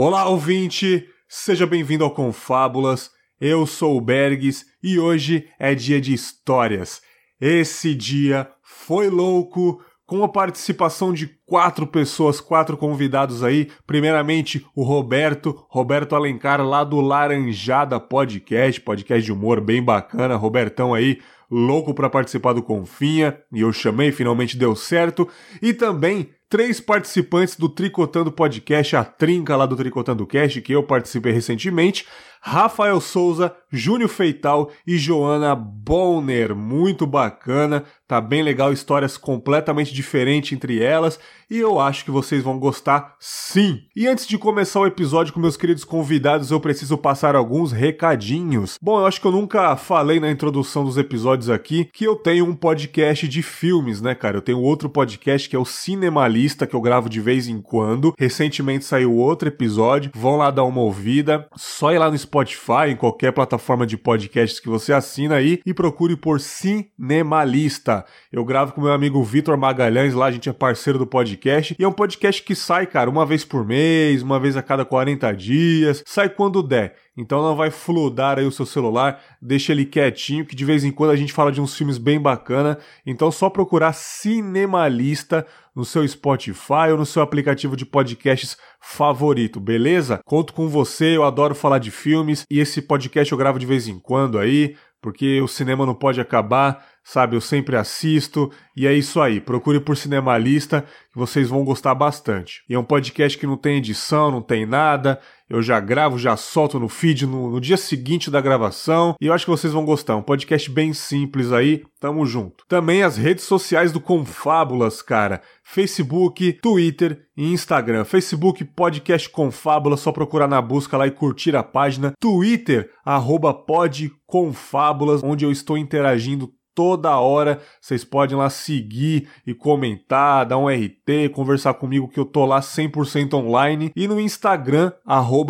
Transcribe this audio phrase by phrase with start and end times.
[0.00, 1.08] Olá, ouvinte!
[1.28, 3.10] Seja bem-vindo ao Confábulas.
[3.40, 7.02] Eu sou o Bergs e hoje é dia de histórias.
[7.40, 13.72] Esse dia foi louco, com a participação de quatro pessoas, quatro convidados aí.
[13.88, 20.36] Primeiramente, o Roberto, Roberto Alencar, lá do Laranjada Podcast, podcast de humor bem bacana.
[20.36, 21.18] Robertão aí,
[21.50, 25.28] louco para participar do Confinha, e eu chamei, finalmente deu certo.
[25.60, 30.82] E também três participantes do Tricotando Podcast, a trinca lá do Tricotando Cast, que eu
[30.82, 32.06] participei recentemente.
[32.40, 36.54] Rafael Souza, Júnior Feital e Joana Bonner.
[36.54, 41.18] Muito bacana, tá bem legal, histórias completamente diferentes entre elas
[41.50, 43.80] e eu acho que vocês vão gostar sim.
[43.96, 48.78] E antes de começar o episódio com meus queridos convidados, eu preciso passar alguns recadinhos.
[48.82, 52.44] Bom, eu acho que eu nunca falei na introdução dos episódios aqui que eu tenho
[52.44, 54.36] um podcast de filmes, né, cara?
[54.36, 58.14] Eu tenho outro podcast que é o Cinemalista, que eu gravo de vez em quando.
[58.18, 61.48] Recentemente saiu outro episódio, vão lá dar uma ouvida.
[61.56, 65.72] Só ir lá no Spotify, em qualquer plataforma de podcasts que você assina aí e
[65.72, 68.04] procure por Cinemalista.
[68.30, 71.37] Eu gravo com meu amigo Vitor Magalhães, lá a gente é parceiro do podcast
[71.78, 74.84] e é um podcast que sai, cara, uma vez por mês, uma vez a cada
[74.84, 76.94] 40 dias, sai quando der.
[77.16, 80.92] Então não vai fludar aí o seu celular, deixa ele quietinho, que de vez em
[80.92, 82.78] quando a gente fala de uns filmes bem bacana.
[83.04, 85.44] Então só procurar Cinemalista
[85.74, 90.20] no seu Spotify ou no seu aplicativo de podcasts favorito, beleza?
[90.24, 93.88] Conto com você, eu adoro falar de filmes e esse podcast eu gravo de vez
[93.88, 97.34] em quando aí, porque o cinema não pode acabar sabe?
[97.34, 99.40] Eu sempre assisto e é isso aí.
[99.40, 102.62] Procure por Cinemalista que vocês vão gostar bastante.
[102.68, 105.18] E é um podcast que não tem edição, não tem nada.
[105.48, 109.32] Eu já gravo, já solto no feed no, no dia seguinte da gravação e eu
[109.32, 110.16] acho que vocês vão gostar.
[110.16, 111.82] Um podcast bem simples aí.
[111.98, 112.64] Tamo junto.
[112.68, 115.40] Também as redes sociais do Confábulas, cara.
[115.64, 118.04] Facebook, Twitter e Instagram.
[118.04, 122.12] Facebook Podcast Confábulas, só procurar na busca lá e curtir a página.
[122.20, 127.60] Twitter, arroba podconfábulas, onde eu estou interagindo toda hora.
[127.80, 132.60] Vocês podem lá seguir e comentar, dar um RT, conversar comigo que eu tô lá
[132.60, 133.90] 100% online.
[133.96, 134.92] E no Instagram,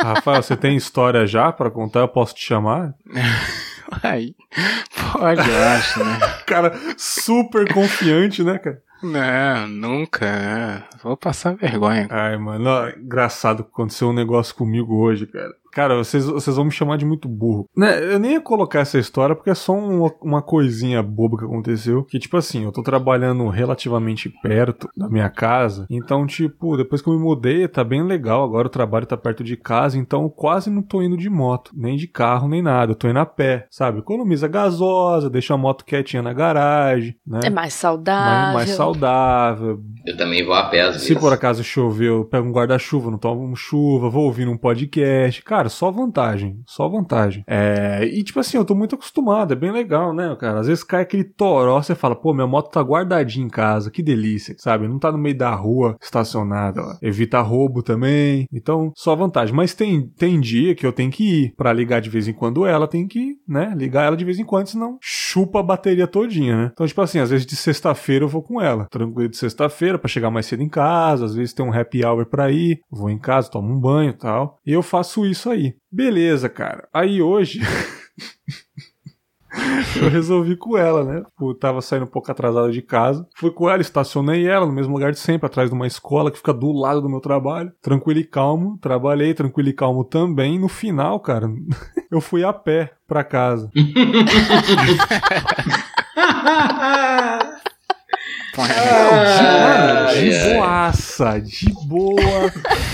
[0.00, 2.00] Rafael, você tem história já para contar?
[2.00, 2.94] Eu posso te chamar?
[4.02, 4.34] Aí,
[5.12, 6.18] pode, eu acho, né?
[6.46, 8.82] cara, super confiante, né, cara?
[9.02, 10.26] Não, nunca.
[10.26, 10.84] Né?
[11.02, 12.06] Vou passar vergonha.
[12.10, 15.54] Ai, mano, ó, engraçado aconteceu um negócio comigo hoje, cara.
[15.78, 17.68] Cara, vocês, vocês vão me chamar de muito burro.
[17.76, 21.44] Né, eu nem ia colocar essa história porque é só um, uma coisinha boba que
[21.44, 22.02] aconteceu.
[22.02, 25.86] Que, tipo assim, eu tô trabalhando relativamente perto da minha casa.
[25.88, 28.42] Então, tipo, depois que eu me mudei, tá bem legal.
[28.42, 29.96] Agora o trabalho tá perto de casa.
[29.96, 32.90] Então, eu quase não tô indo de moto, nem de carro, nem nada.
[32.90, 34.00] Eu tô indo a pé, sabe?
[34.00, 37.38] Economiza gasosa, deixa a moto quietinha na garagem, né?
[37.44, 38.32] É mais saudável.
[38.32, 39.80] Mais, mais saudável.
[40.04, 41.22] Eu também vou a pé às Se vezes.
[41.22, 45.40] por acaso chover, eu pego um guarda-chuva, não tomo chuva, vou ouvir um podcast.
[45.44, 46.60] Cara, só vantagem.
[46.66, 47.44] Só vantagem.
[47.46, 50.60] É, e tipo assim, eu tô muito acostumado, é bem legal, né, cara?
[50.60, 54.02] Às vezes cai aquele toró, você fala, pô, minha moto tá guardadinha em casa, que
[54.02, 54.88] delícia, sabe?
[54.88, 56.96] Não tá no meio da rua estacionada, ó.
[57.02, 58.46] Evita roubo também.
[58.52, 59.54] Então, só vantagem.
[59.54, 62.66] Mas tem, tem dia que eu tenho que ir pra ligar de vez em quando
[62.66, 66.56] ela, tem que, né, ligar ela de vez em quando, senão chupa a bateria todinha,
[66.56, 66.70] né?
[66.72, 68.86] Então, tipo assim, às vezes de sexta-feira eu vou com ela.
[68.90, 72.26] Tranquilo de sexta-feira pra chegar mais cedo em casa, às vezes tem um happy hour
[72.26, 74.58] pra ir, vou em casa, tomo um banho tal.
[74.66, 75.74] E eu faço isso aí.
[75.90, 76.88] Beleza, cara.
[76.92, 77.60] Aí hoje.
[80.00, 81.22] eu resolvi com ela, né?
[81.40, 83.26] Eu tava saindo um pouco atrasada de casa.
[83.36, 86.38] Fui com ela, estacionei ela no mesmo lugar de sempre, atrás de uma escola que
[86.38, 87.72] fica do lado do meu trabalho.
[87.82, 88.78] Tranquilo e calmo.
[88.80, 90.58] Trabalhei tranquilo e calmo também.
[90.58, 91.48] No final, cara,
[92.10, 93.70] eu fui a pé pra casa.
[98.56, 98.74] Mano,
[100.12, 100.54] de ai.
[100.54, 102.52] boaça, de boa,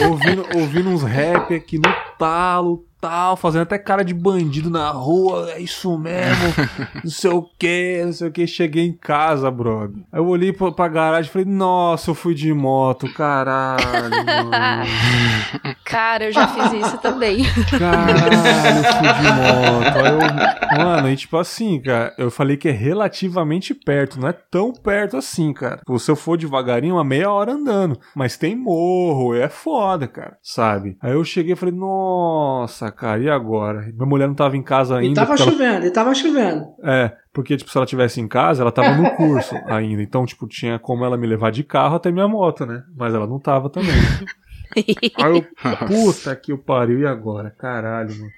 [0.08, 5.50] ouvindo, ouvindo uns rap aqui no talo, tal, fazendo até cara de bandido na rua,
[5.50, 6.54] é isso mesmo,
[7.04, 8.46] não sei o que, não sei o que.
[8.46, 10.02] Cheguei em casa, brother.
[10.10, 13.84] Aí eu olhei pra, pra garagem e falei, nossa, eu fui de moto, caralho,
[14.24, 15.74] mano.
[15.84, 17.44] Cara, eu já fiz isso também.
[17.78, 18.34] Caralho,
[18.74, 19.98] eu fui de moto.
[19.98, 24.32] Aí eu, mano, e tipo assim, cara, eu falei que é relativamente perto, não é
[24.32, 25.76] tão perto assim, cara.
[25.76, 27.98] Tipo, Se eu for devagarinho, uma meia hora andando.
[28.14, 30.96] Mas tem morro, é foda, cara, sabe?
[31.00, 33.82] Aí eu cheguei e falei, nossa, cara, e agora?
[33.92, 35.12] Minha mulher não tava em casa ainda.
[35.12, 36.66] E tava porque ela- chovendo, e tava chovendo.
[36.82, 40.02] É, porque, tipo, se ela tivesse em casa, ela tava no curso ainda.
[40.02, 42.82] Então, tipo, tinha como ela me levar de carro até minha moto, né?
[42.96, 43.90] Mas ela não tava também.
[44.76, 45.46] Aí eu,
[45.86, 47.50] puta que o pariu, e agora?
[47.56, 48.30] Caralho, mano.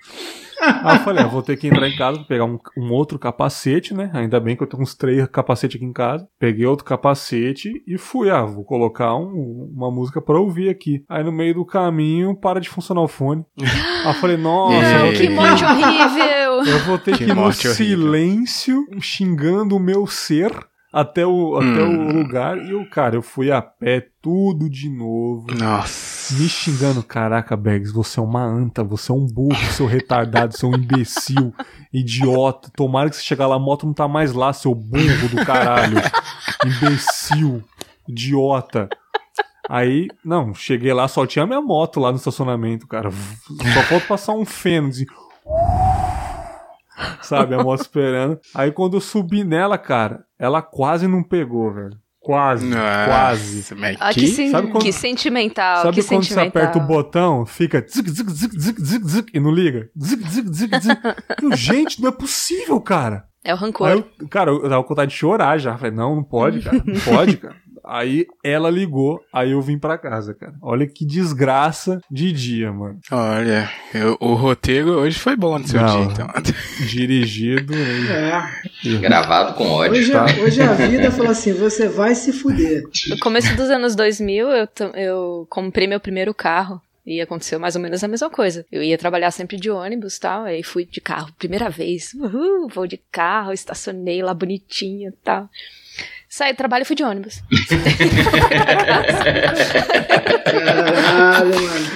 [0.61, 3.93] Aí eu falei, ah, vou ter que entrar em casa, pegar um, um outro capacete,
[3.95, 4.11] né?
[4.15, 6.27] Ainda bem que eu tenho uns três capacetes aqui em casa.
[6.39, 11.05] Peguei outro capacete e fui, ah, vou colocar um- uma música pra ouvir aqui.
[11.09, 13.45] Aí no meio do caminho, para de funcionar o fone.
[13.61, 16.47] Aí eu falei, nossa, Não, que morte horrível!
[16.67, 17.73] Eu vou ter Que que ir no horrível.
[17.73, 20.51] silêncio, xingando o meu ser
[21.01, 22.09] até o, até Hum.
[22.09, 22.57] o lugar.
[22.59, 25.47] E eu, cara, eu fui a pé, tudo de novo.
[25.55, 26.35] Nossa.
[26.35, 30.71] Me xingando, caraca, Bags, você é uma anta, você é um burro, seu retardado, seu
[30.73, 31.55] imbecil,
[31.93, 32.71] idiota.
[32.75, 35.99] Tomara que você chegar lá, a moto não tá mais lá, seu burro do caralho.
[36.65, 37.63] Imbecil,
[38.09, 38.89] idiota.
[39.69, 43.11] Aí, não, cheguei lá, só tinha minha moto lá no estacionamento, cara.
[43.11, 45.05] Só falta passar um feno, assim.
[47.23, 48.39] Sabe, a moto esperando.
[48.55, 51.97] Aí quando eu subi nela, cara, ela quase não pegou, velho.
[52.21, 53.75] Quase, quase.
[53.77, 54.21] Mas Ah, que...
[54.21, 56.63] que, sen- Sabe quando- que sentimental, Sabe que quando você sentimental.
[56.63, 59.89] aperta o botão, fica zic, zic, zic, zic, zic, zic, e não liga?
[59.97, 60.99] Zic, zic, zic, zic.
[61.57, 63.25] Gente, não é possível, cara.
[63.45, 63.87] É o rancor.
[63.89, 65.79] Aí eu, cara, eu tava com vontade de chorar já.
[65.79, 66.83] Falei, não, não pode, cara.
[66.85, 67.55] Não pode, cara.
[67.87, 70.55] Aí ela ligou, aí eu vim pra casa, cara.
[70.61, 72.99] Olha que desgraça de dia, mano.
[73.11, 75.87] Olha, eu- o roteiro hoje foi bom no seu Não.
[76.07, 76.27] dia, então.
[76.89, 77.73] Dirigido.
[77.75, 78.99] É.
[79.01, 79.93] Gravado com ódio.
[79.93, 80.25] Hoje, Tá.
[80.43, 82.83] hoje a vida falou assim: você vai se fuder.
[83.09, 86.81] No começo dos anos 2000, eu, eu comprei meu primeiro carro.
[87.09, 88.67] E aconteceu mais ou menos a mesma coisa.
[88.73, 92.13] Eu ia trabalhar sempre de ônibus e tal, aí fui de carro, primeira vez.
[92.15, 95.49] Uhul, vou de carro, estacionei lá bonitinho e tal.
[96.37, 97.43] Saí do trabalho e fui de ônibus.
[100.45, 101.87] Caralho, mano.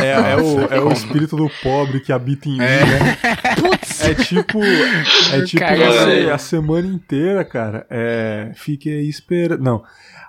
[0.00, 3.18] É, é o, é o espírito do pobre que habita em mim, né?
[3.58, 4.04] Putz!
[4.04, 4.62] É tipo.
[4.62, 7.88] É tipo você, a semana inteira, cara.
[7.90, 8.52] É.
[8.54, 9.64] Fique aí esperando.
[9.64, 9.82] Não.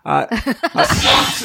[0.03, 0.81] A, a,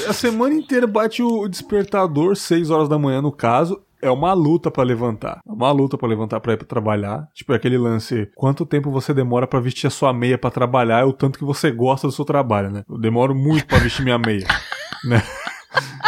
[0.09, 3.84] a semana inteira bate o despertador, 6 horas da manhã, no caso.
[4.05, 5.41] É uma luta pra levantar.
[5.49, 7.27] É uma luta pra levantar pra ir pra trabalhar.
[7.33, 8.31] Tipo, é aquele lance.
[8.35, 11.45] Quanto tempo você demora pra vestir a sua meia pra trabalhar é o tanto que
[11.45, 12.85] você gosta do seu trabalho, né?
[12.87, 14.47] Eu demoro muito pra vestir minha meia.
[15.09, 15.23] né?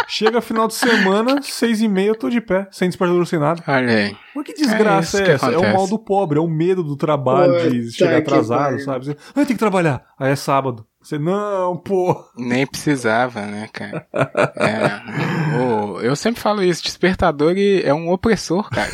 [0.07, 3.61] Chega final de semana, seis e meia, eu tô de pé, sem despertador, sem nada.
[3.67, 4.15] Olha.
[4.33, 5.51] Mas que desgraça É é, essa?
[5.51, 8.79] É o mal do pobre, é o medo do trabalho, de Puta chegar que atrasado,
[8.79, 9.05] sabe?
[9.05, 10.05] Você, ah, tem que trabalhar.
[10.17, 10.85] Aí é sábado.
[11.01, 12.25] Você, não, pô.
[12.35, 14.05] Nem precisava, né, cara?
[14.13, 18.91] É, o- eu sempre falo isso, despertador é um opressor, cara.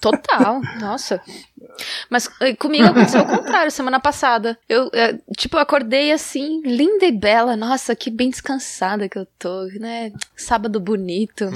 [0.00, 1.20] Total, nossa.
[2.08, 4.56] Mas eh, comigo aconteceu o contrário, semana passada.
[4.68, 7.56] Eu, eh, tipo, acordei assim, linda e bela.
[7.56, 10.12] Nossa, que bem descansada que eu tô, né?
[10.36, 11.50] Sábado bonito.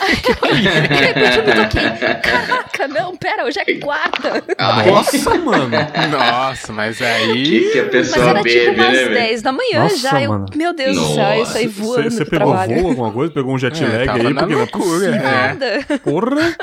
[0.00, 2.20] Aí eu, de repente eu me toquei.
[2.22, 4.42] Caraca, não, pera, hoje é quarta.
[4.58, 5.76] Ai, Nossa, mano.
[6.10, 7.42] Nossa, mas aí.
[7.44, 9.14] que, que a Mas pessoa era tipo bebe, umas né, velho?
[9.14, 10.22] 10 da manhã Nossa, já.
[10.22, 12.80] Eu, meu Deus do céu, eu saí Nossa, voando Você pegou trabalho.
[12.80, 13.32] voo, alguma coisa?
[13.32, 14.32] Pegou um jet É, lag aí?
[14.32, 15.14] na Porque não é loucura, possível.
[15.14, 15.20] é.
[15.48, 15.78] Nada.
[16.02, 16.56] Porra.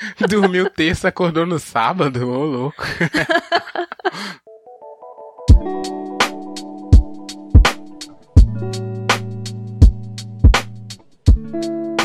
[0.28, 2.84] Dormiu terça, acordou no sábado, ô louco.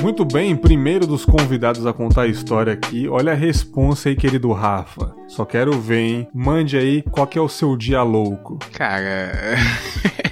[0.02, 3.08] Muito bem, primeiro dos convidados a contar a história aqui.
[3.08, 5.14] Olha a responsa aí, querido Rafa.
[5.28, 6.28] Só quero ver, hein?
[6.34, 8.58] Mande aí qual que é o seu dia louco.
[8.74, 9.32] Cara,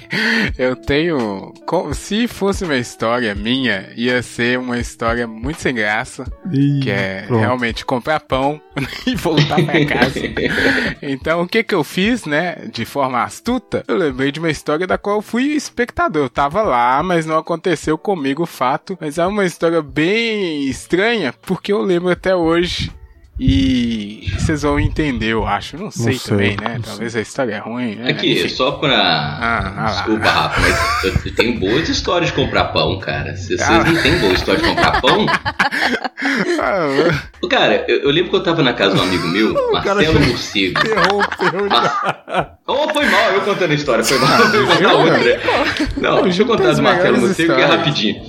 [0.58, 1.52] eu tenho.
[1.94, 6.24] Se fosse uma história minha, ia ser uma história muito sem graça.
[6.52, 7.40] Ih, Que é pronto.
[7.40, 8.60] realmente comprar pão
[9.06, 10.20] e voltar pra casa.
[11.02, 12.56] então, o que que eu fiz, né?
[12.72, 16.24] De forma astuta, eu lembrei de uma história da qual eu fui espectador.
[16.24, 18.96] Eu tava lá, mas não aconteceu comigo o fato.
[19.00, 22.90] Mas é uma história bem estranha, porque eu lembro até hoje.
[23.42, 25.78] E vocês vão entender, eu acho.
[25.78, 26.74] Não sei, sei, também, né?
[26.74, 28.10] não Talvez a história é ruim, né?
[28.10, 28.48] Aqui, Enfim.
[28.50, 28.94] só pra.
[28.98, 29.84] Ah, ah.
[29.86, 33.34] Desculpa, Rafa, mas eu, eu tenho boas histórias de comprar pão, cara.
[33.36, 33.82] Se vocês Ah.
[33.82, 35.24] não têm boa história de comprar pão.
[36.60, 40.20] Ah, Cara, eu, eu lembro que eu tava na casa de um amigo meu, Marcelo
[40.20, 40.80] Morcego.
[40.86, 42.56] Já.
[42.66, 44.38] Oh, foi mal, eu contando a história, foi mal.
[44.40, 45.40] Eu vou contar outra.
[45.96, 47.70] Não, deixa eu contar do Marcelo Morcego que é histórias.
[47.70, 48.22] rapidinho.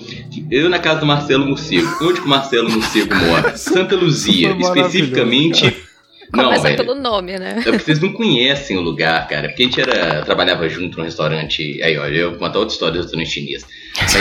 [0.49, 1.87] Eu na casa do Marcelo Morcego.
[2.01, 3.55] Onde que o Marcelo Morcego mora?
[3.57, 5.75] Santa Luzia, especificamente.
[6.33, 6.77] Não, Começa velho.
[6.77, 7.55] pelo nome, né?
[7.59, 9.49] É porque vocês não conhecem o lugar, cara.
[9.49, 11.81] Porque a gente era, trabalhava junto num restaurante.
[11.83, 13.65] Aí, olha, eu vou contar outra história do restaurante chinês.
[13.99, 14.13] Mas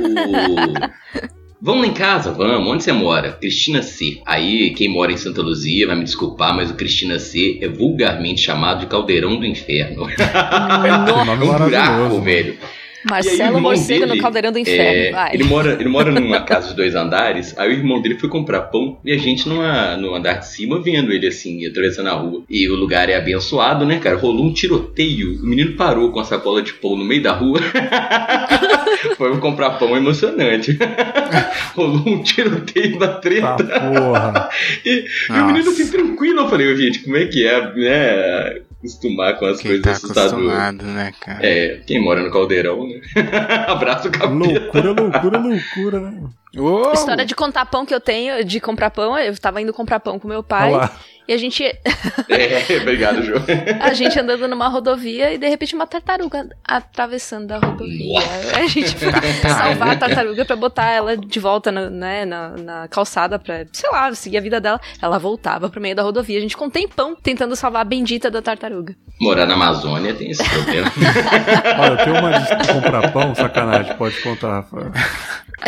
[0.00, 0.12] o.
[0.12, 2.68] o- Vamos lá em casa, vamos.
[2.70, 3.32] Onde você mora?
[3.32, 4.20] Cristina C.
[4.26, 8.42] Aí, quem mora em Santa Luzia vai me desculpar, mas o Cristina C é vulgarmente
[8.42, 10.06] chamado de Caldeirão do Inferno.
[10.20, 12.58] É um buraco, velho.
[13.08, 15.16] Marcelo Morcego no Caldeirão do É, Inferno.
[15.16, 15.34] Vai.
[15.34, 18.62] ele, mora, ele mora numa casa de dois andares, aí o irmão dele foi comprar
[18.62, 22.42] pão e a gente numa, no andar de cima vendo ele assim, atravessando a rua.
[22.48, 24.16] E o lugar é abençoado, né, cara?
[24.16, 25.40] Rolou um tiroteio.
[25.42, 27.60] O menino parou com a sacola de pão no meio da rua.
[29.16, 30.76] foi comprar pão emocionante.
[31.74, 33.56] Rolou um tiroteio da treta.
[33.56, 34.48] porra.
[34.84, 36.40] E, e o menino assim, tranquilo.
[36.40, 38.60] Eu falei, "Ô, gente, como é que é, né?
[38.84, 40.32] Acostumar com as quem coisas tá assustadoras.
[40.32, 41.38] acostumado, né, cara?
[41.46, 43.00] É, quem mora no caldeirão, né?
[43.66, 44.26] Abraço capeta.
[44.34, 46.22] Loucura, loucura, loucura, né?
[46.56, 46.92] Uou!
[46.92, 50.18] História de contar pão que eu tenho, de comprar pão, eu tava indo comprar pão
[50.18, 50.72] com meu pai.
[50.72, 50.92] Olha lá.
[51.26, 53.42] E a gente, É, obrigado, João.
[53.80, 58.20] a gente andando numa rodovia e de repente uma tartaruga atravessando a rodovia.
[58.54, 59.10] A gente foi
[59.48, 63.90] salvar a tartaruga pra botar ela de volta na, né, na, na calçada pra, sei
[63.90, 64.78] lá, seguir a vida dela.
[65.00, 66.36] Ela voltava pro meio da rodovia.
[66.36, 68.94] A gente com um tempão tentando salvar a bendita da tartaruga.
[69.18, 70.92] Morar na Amazônia tem esse problema.
[71.80, 74.92] Olha, eu tenho uma de comprar pão, sacanagem, pode contar, Rafa.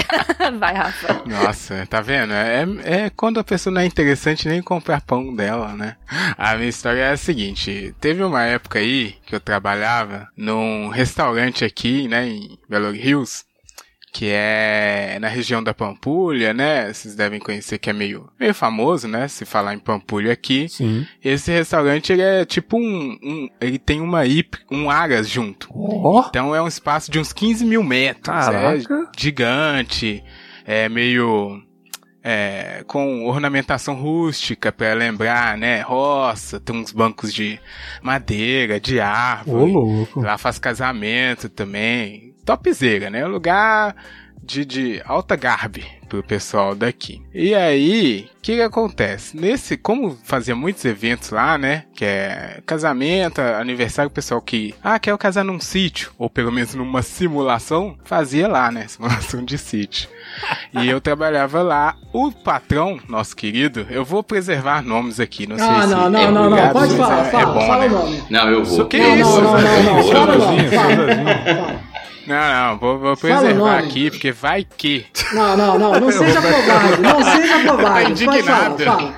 [0.58, 1.22] Vai, Rafa.
[1.26, 2.32] Nossa, tá vendo?
[2.32, 5.96] É, é quando a pessoa não é interessante nem comprar pão dela, né?
[6.36, 11.64] A minha história é a seguinte: teve uma época aí que eu trabalhava num restaurante
[11.64, 13.44] aqui, né, em Belo Hills,
[14.16, 16.90] que é na região da Pampulha, né?
[16.90, 19.28] Vocês devem conhecer que é meio, meio famoso, né?
[19.28, 20.70] Se falar em Pampulha aqui.
[20.70, 21.06] Sim.
[21.22, 25.68] Esse restaurante ele é tipo um, um ele tem uma IP, um Aras junto.
[25.70, 28.24] Ó, Então é um espaço de uns 15 mil metros.
[28.24, 28.94] Caraca.
[28.94, 30.24] É gigante.
[30.64, 31.62] É meio.
[32.24, 35.82] é, com ornamentação rústica para lembrar, né?
[35.82, 37.60] Roça, tem uns bancos de
[38.02, 39.72] madeira, de ô árvore.
[39.72, 40.20] louco.
[40.20, 42.25] Lá faz casamento também.
[42.46, 43.26] Topzera, né?
[43.26, 43.94] Lugar
[44.42, 47.20] de, de alta garbe pro pessoal daqui.
[47.34, 49.36] E aí, o que, que acontece?
[49.36, 51.82] Nesse, como fazia muitos eventos lá, né?
[51.96, 56.76] Que é casamento, aniversário, o pessoal que, ah, quer casar num sítio, ou pelo menos
[56.76, 58.86] numa simulação, fazia lá, né?
[58.88, 60.08] Simulação de sítio.
[60.80, 61.96] E eu trabalhava lá.
[62.12, 66.20] O patrão, nosso querido, eu vou preservar nomes aqui, não sei Ah, se não, não,
[66.20, 66.68] é não, não.
[66.70, 67.86] Pode mas falar, é, fala, é bom, fala né?
[67.86, 68.22] o nome.
[68.30, 68.86] Não, eu vou.
[68.86, 70.02] Que Não, isso, não, não, não, não.
[70.04, 70.68] Seu Fala o Zezinho, nome.
[70.68, 71.16] seu Fala, Zezinho.
[71.16, 71.54] fala.
[71.56, 71.96] Não, não,
[72.80, 75.06] vou, vou Fala o preservar aqui, porque vai que.
[75.32, 76.00] Não, não, não.
[76.00, 77.02] Não seja covarde.
[77.02, 78.24] Não seja covarde.
[78.24, 78.84] Pode falar, indignado.
[78.84, 79.14] fala.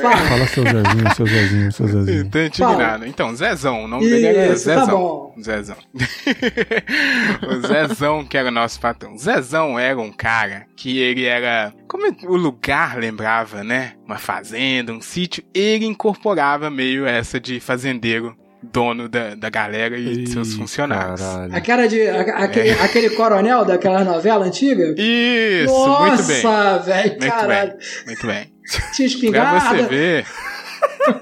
[0.00, 0.16] Fala.
[0.16, 2.30] Fala seu Zezinho, seu Zezinho, seu Zezinho.
[2.30, 3.06] Tô indignado.
[3.06, 4.98] Então, Zezão, o nome dele era Isso, tá Zezão.
[4.98, 5.34] bom.
[5.42, 5.76] Zezão.
[7.48, 9.16] o Zezão, que era o nosso patrão.
[9.18, 11.72] Zezão era um cara que ele era.
[11.88, 13.92] Como o lugar lembrava, né?
[14.06, 15.42] Uma fazenda, um sítio.
[15.54, 21.20] Ele incorporava meio essa de fazendeiro, dono da, da galera e de seus Ih, funcionários.
[21.20, 21.56] Caralho.
[21.56, 22.08] A cara de.
[22.08, 24.94] a- aquele, aquele coronel daquela novela antiga?
[24.96, 26.42] Isso, Nossa, muito bem.
[26.84, 27.70] velho, Muito caralho.
[27.70, 28.52] bem, muito bem.
[28.70, 29.76] Tinha Pra espingarda.
[29.76, 30.26] você ver.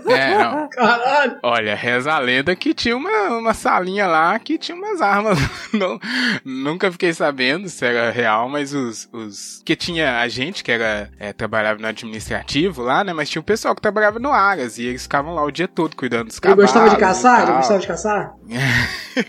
[0.08, 0.68] É, não.
[0.68, 1.38] Caralho.
[1.42, 5.38] Olha, reza a lenda que tinha uma, uma salinha lá que tinha umas armas.
[5.72, 5.98] Não,
[6.44, 9.08] nunca fiquei sabendo se era real, mas os.
[9.12, 13.12] os que tinha a gente que era é, trabalhava no administrativo lá, né?
[13.12, 15.94] Mas tinha o pessoal que trabalhava no Aras e eles ficavam lá o dia todo
[15.96, 16.64] cuidando dos Ele cavalos.
[16.64, 17.42] gostava de caçar?
[17.42, 18.32] Ele gostava de caçar?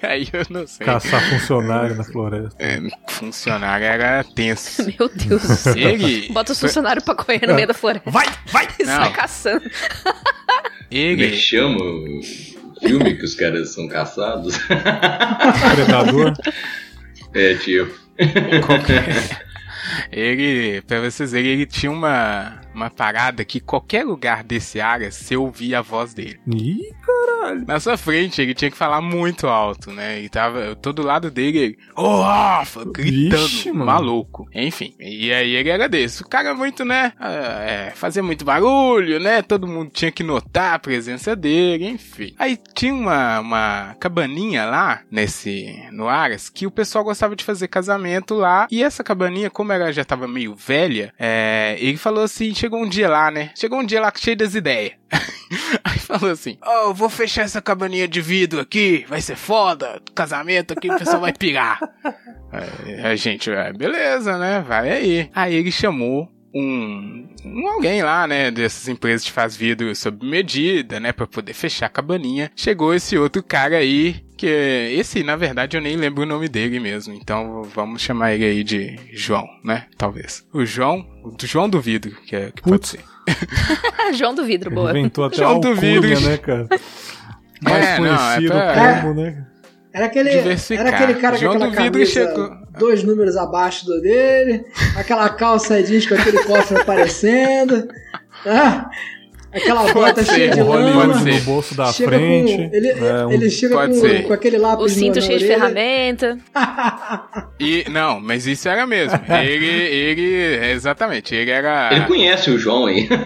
[0.01, 0.85] Aí eu não sei.
[0.85, 2.55] Caçar funcionário na floresta.
[2.59, 2.79] É,
[3.09, 4.83] funcionário era tenso.
[4.97, 5.77] Meu Deus do céu.
[5.77, 6.29] Ele.
[6.33, 8.09] Bota os funcionários pra correr no meio da floresta.
[8.09, 8.67] Vai, vai!
[8.81, 8.95] E Não.
[8.95, 9.69] sai caçando.
[10.89, 11.37] Como é Ele.
[11.37, 12.21] chama o
[12.81, 14.57] filme que os caras são caçados?
[15.75, 16.33] Predador.
[17.33, 17.91] É, tipo.
[18.65, 19.41] qualquer-
[20.11, 25.35] Ele, pra vocês verem, ele tinha uma, uma parada que qualquer lugar desse área você
[25.35, 26.39] ouvia a voz dele.
[26.47, 26.91] Ih,
[27.67, 30.21] Na sua frente, ele tinha que falar muito alto, né?
[30.21, 33.85] E tava todo lado dele, ele, ô Rafa, gritando, mano.
[33.85, 34.47] maluco.
[34.53, 36.21] Enfim, e aí ele era desse.
[36.21, 37.13] O cara muito, né?
[37.19, 39.41] ah, É, fazia muito barulho, né?
[39.41, 42.33] Todo mundo tinha que notar a presença dele, enfim.
[42.37, 47.67] Aí tinha uma, uma cabaninha lá, nesse, no Aras, que o pessoal gostava de fazer
[47.67, 48.67] casamento lá.
[48.71, 52.87] E essa cabaninha, como ela já tava meio velha, é, ele falou assim: chegou um
[52.87, 53.49] dia lá, né?
[53.55, 54.93] Chegou um dia lá cheio das ideias.
[55.83, 59.99] Aí falou assim: Ó, eu vou fechar essa cabaninha de vidro aqui, vai ser foda.
[60.13, 61.79] Casamento aqui, o pessoal vai pirar.
[62.51, 64.63] Aí a gente, ah, beleza, né?
[64.67, 65.29] Vai aí.
[65.33, 70.99] Aí ele chamou um, um alguém lá, né, dessas empresas que faz vidro sob medida,
[70.99, 72.51] né, pra poder fechar a cabaninha.
[72.55, 76.79] Chegou esse outro cara aí, que esse, na verdade, eu nem lembro o nome dele
[76.79, 77.13] mesmo.
[77.13, 79.85] Então vamos chamar ele aí de João, né?
[79.97, 80.45] Talvez.
[80.53, 82.99] O João, o João do vidro, que, é, que pode ser.
[84.17, 84.89] João do vidro, boa.
[84.91, 86.21] Inventou até João a alcunha, Duvido.
[86.21, 86.67] né, cara?
[87.63, 89.47] Mais É, não, é conhecido pra- como, né?
[89.93, 92.49] Era aquele, era aquele cara com João aquela do vidro camisa chegou-
[92.79, 94.63] dois números abaixo do dele,
[94.95, 97.87] aquela calça jeans com aquele cofre aparecendo,
[98.45, 98.85] né?
[99.53, 101.07] aquela Pode bota ser, cheia de lama.
[101.07, 102.55] No bolso da Chega frente.
[102.69, 104.23] com, ele, é, um- ele chega Pode com, ser.
[104.27, 106.37] com aquele lápis O cinto cheio de ferramenta.
[107.59, 109.19] E, não, mas isso era mesmo.
[109.29, 111.89] Ele, ele, exatamente, ele era...
[111.93, 113.09] Ele conhece o João aí.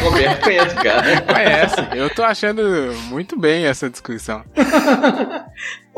[0.00, 1.20] O Roberto conhece o cara.
[1.20, 1.76] Conhece.
[1.94, 2.62] Eu tô achando
[3.10, 4.42] muito bem essa discussão.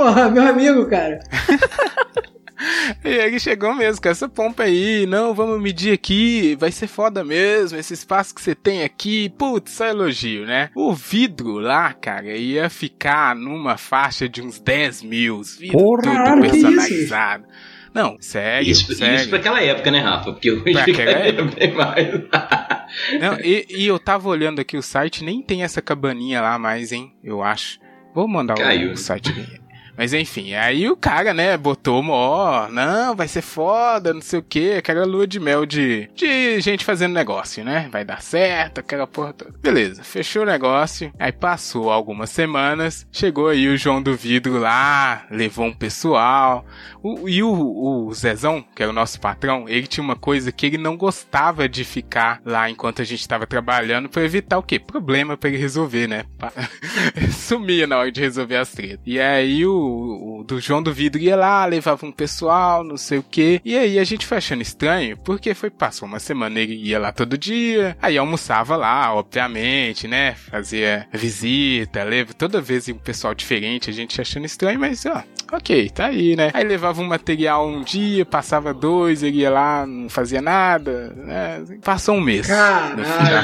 [0.00, 1.18] Porra, meu amigo, cara.
[3.02, 5.06] E ele chegou mesmo com essa pompa aí.
[5.06, 6.54] Não, vamos medir aqui.
[6.60, 7.78] Vai ser foda mesmo.
[7.78, 9.30] Esse espaço que você tem aqui.
[9.30, 10.68] Putz, só elogio, né?
[10.74, 15.40] O vidro lá, cara, ia ficar numa faixa de uns 10 mil.
[15.58, 16.66] Vidro Porra, tudo que isso?
[16.66, 17.44] personalizado.
[17.94, 19.16] Não, sério, Isso, sério.
[19.16, 20.30] isso pra aquela época, né, Rafa?
[20.32, 22.08] Porque hoje Pra aquela fica bem mais.
[23.18, 26.92] Não, e, e eu tava olhando aqui o site, nem tem essa cabaninha lá mais,
[26.92, 27.14] hein?
[27.24, 27.80] Eu acho.
[28.14, 28.92] Vou mandar o- Caiu.
[28.92, 29.59] o, site aqui.
[30.00, 34.42] Mas enfim, aí o cara, né, botou ó, não, vai ser foda, não sei o
[34.42, 37.86] que, aquela lua de mel de, de gente fazendo negócio, né?
[37.92, 39.52] Vai dar certo, aquela porra toda.
[39.60, 45.26] Beleza, fechou o negócio, aí passou algumas semanas, chegou aí o João do Vidro lá,
[45.30, 46.64] levou um pessoal,
[47.02, 50.64] o- e o, o Zezão, que era o nosso patrão, ele tinha uma coisa que
[50.64, 54.78] ele não gostava de ficar lá enquanto a gente tava trabalhando pra evitar o quê?
[54.78, 56.24] Problema pra ele resolver, né?
[57.32, 59.00] Sumia na hora de resolver as tretas.
[59.04, 63.18] E aí o, o do João do Vidro ia lá, levava um pessoal, não sei
[63.18, 63.60] o quê.
[63.64, 67.12] E aí a gente foi achando estranho, porque foi, passou uma semana, ele ia lá
[67.12, 70.34] todo dia, aí almoçava lá, obviamente, né?
[70.34, 75.22] Fazia visita, leva, toda vez ia um pessoal diferente, a gente achando estranho, mas ó,
[75.52, 76.50] ok, tá aí, né?
[76.54, 81.64] Aí levava um material um dia, passava dois, ele ia lá, não fazia nada, né?
[81.82, 82.46] Passou um mês.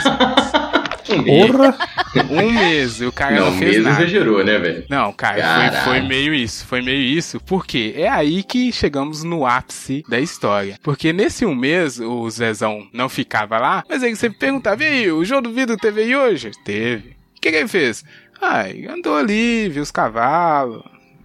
[0.04, 0.52] contas.
[1.08, 1.50] Um mês.
[1.50, 1.76] Porra!
[2.30, 4.02] Um mês, e o cara não, Não, fez mês nada.
[4.02, 4.84] exagerou, né, velho?
[4.88, 9.44] Não, cara, foi, foi meio isso, foi meio isso, porque é aí que chegamos no
[9.44, 10.78] ápice da história.
[10.82, 15.12] Porque nesse um mês o Zezão não ficava lá, mas ele sempre perguntava: e aí,
[15.12, 16.52] o João do Vidro teve aí hoje?
[16.64, 17.10] Teve.
[17.36, 18.02] O que, que ele fez?
[18.40, 20.82] Ah, andou ali, viu os cavalos.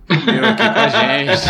[0.08, 1.42] comeu aqui com a gente.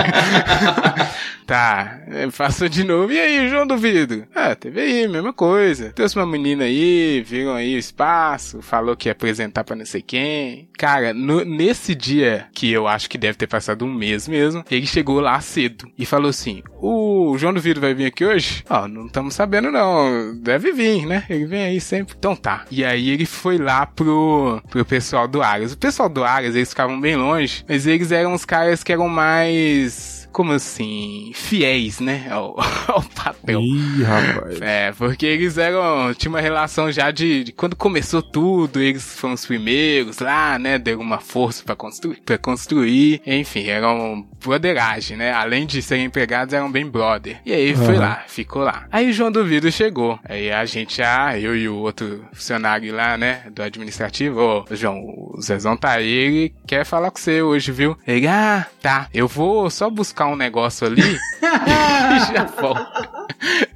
[1.51, 1.99] Tá,
[2.37, 3.11] passou de novo.
[3.11, 4.25] E aí, João do Vidro?
[4.33, 5.91] Ah, teve aí, mesma coisa.
[5.91, 10.01] Trouxe uma menina aí, viram aí o espaço, falou que ia apresentar pra não sei
[10.01, 10.69] quem.
[10.77, 14.87] Cara, no, nesse dia, que eu acho que deve ter passado um mês mesmo, ele
[14.87, 18.63] chegou lá cedo e falou assim: O João do Vidro vai vir aqui hoje?
[18.69, 20.33] Ó, oh, não estamos sabendo não.
[20.37, 21.25] Deve vir, né?
[21.29, 22.15] Ele vem aí sempre.
[22.17, 22.63] Então tá.
[22.71, 25.73] E aí ele foi lá pro, pro pessoal do Aras.
[25.73, 29.09] O pessoal do Aras, eles ficavam bem longe, mas eles eram os caras que eram
[29.09, 32.55] mais como assim, fiéis, né, ao,
[32.87, 33.61] ao papel.
[33.61, 34.61] Ih, rapaz.
[34.61, 39.33] É, porque eles eram, tinha uma relação já de, de, quando começou tudo, eles foram
[39.33, 45.31] os primeiros lá, né, deram uma força para construir, para construir, enfim, eram broderagem, né,
[45.31, 47.39] além de serem empregados, eram bem brother.
[47.45, 47.85] E aí uhum.
[47.85, 48.87] foi lá, ficou lá.
[48.91, 52.93] Aí o João do Vidro chegou, aí a gente já, eu e o outro funcionário
[52.93, 57.41] lá, né, do administrativo, ô, João, o Zezão tá aí, ele quer falar com você
[57.41, 57.97] hoje, viu?
[58.07, 61.01] Ele, ah, tá, eu vou só buscar buscar um negócio ali
[61.41, 63.27] e já volta.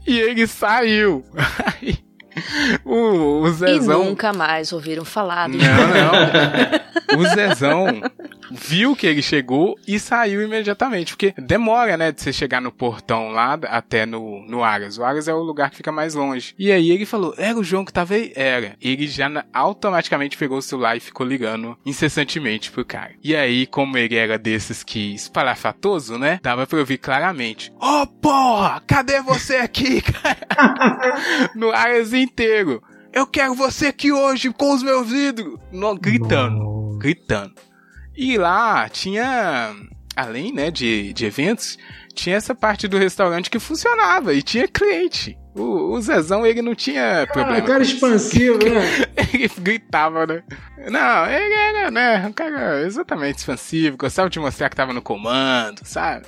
[0.05, 1.25] E ele saiu.
[1.65, 1.97] Aí,
[2.83, 4.03] o, o Zezão.
[4.03, 6.85] E nunca mais ouviram falar do Não, não.
[7.17, 8.01] O Zezão
[8.51, 11.13] viu que ele chegou e saiu imediatamente.
[11.13, 14.97] Porque demora, né, de você chegar no portão lá até no, no Aras.
[14.97, 16.53] O Aras é o lugar que fica mais longe.
[16.57, 18.31] E aí ele falou: Era o João que tava aí?
[18.35, 18.75] Era.
[18.81, 23.11] Ele já automaticamente pegou o celular e ficou ligando incessantemente pro cara.
[23.23, 26.39] E aí, como ele era desses que espalhafatoso, né?
[26.41, 30.37] Dava pra ouvir claramente: Ô oh, porra, cadê você aqui, cara?
[31.55, 32.81] no Aras inteiro.
[33.13, 35.57] Eu quero você aqui hoje com os meus vidros.
[35.71, 37.53] No, gritando, gritando.
[38.15, 39.73] E lá tinha,
[40.15, 41.77] além né, de, de eventos,
[42.13, 45.37] tinha essa parte do restaurante que funcionava e tinha cliente.
[45.55, 47.65] O, o Zezão, ele não tinha ah, problema.
[47.65, 48.81] cara expansivo, né?
[49.33, 50.43] ele gritava, né?
[50.89, 55.79] Não, ele era, né, um cara exatamente expansivo, gostava de mostrar que tava no comando,
[55.83, 56.25] sabe?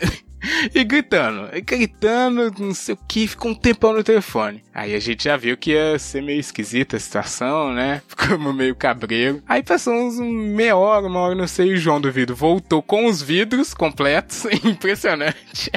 [0.74, 4.64] E gritando, e gritando, não sei o que, ficou um tempão no telefone.
[4.74, 8.02] Aí a gente já viu que ia ser meio esquisita a situação, né?
[8.08, 9.42] Ficamos meio cabreiro.
[9.48, 13.06] Aí passou uns meia hora, uma hora, não sei, o João do vidro voltou com
[13.06, 15.72] os vidros completos, impressionante.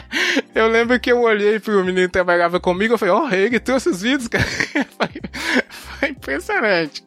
[0.54, 3.58] Eu lembro que eu olhei pro menino que trabalhava comigo, eu falei, ó, oh, ele
[3.58, 4.44] trouxe os vidros, cara.
[5.68, 7.02] Foi impressionante.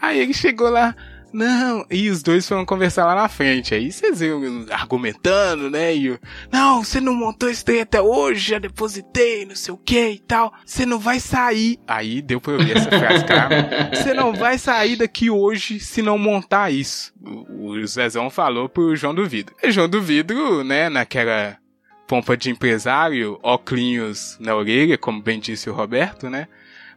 [0.00, 0.94] Aí ele chegou lá,
[1.36, 3.74] não, e os dois foram conversar lá na frente.
[3.74, 5.94] Aí vocês iam argumentando, né?
[5.94, 6.18] E eu,
[6.50, 10.18] não, você não montou esse trem até hoje, já depositei, não sei o que e
[10.18, 10.50] tal.
[10.64, 11.78] Você não vai sair.
[11.86, 13.90] Aí deu pra ouvir essa frase, cara.
[13.92, 17.12] Você não vai sair daqui hoje se não montar isso.
[17.22, 19.54] O Zezão falou pro João do Vidro.
[19.62, 21.58] E João do Vidro, né, naquela
[22.06, 26.48] pompa de empresário, óculos na orelha, como bem disse o Roberto, né?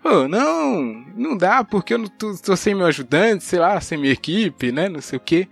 [0.04, 3.98] Oh, não, não dá porque eu não tô, tô, sem meu ajudante, sei lá, sem
[3.98, 5.48] minha equipe, né, não sei o que.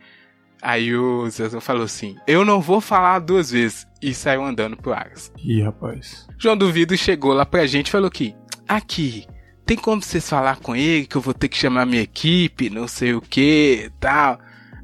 [0.62, 3.86] Aí o Zezão falou assim: Eu não vou falar duas vezes.
[4.02, 5.32] E saiu andando pro Aras.
[5.44, 6.28] Ih, rapaz.
[6.38, 8.36] João Duvido chegou lá pra gente e falou que:
[8.68, 9.26] Aqui,
[9.66, 12.88] tem como vocês falar com ele que eu vou ter que chamar minha equipe, não
[12.88, 14.40] sei o que tal.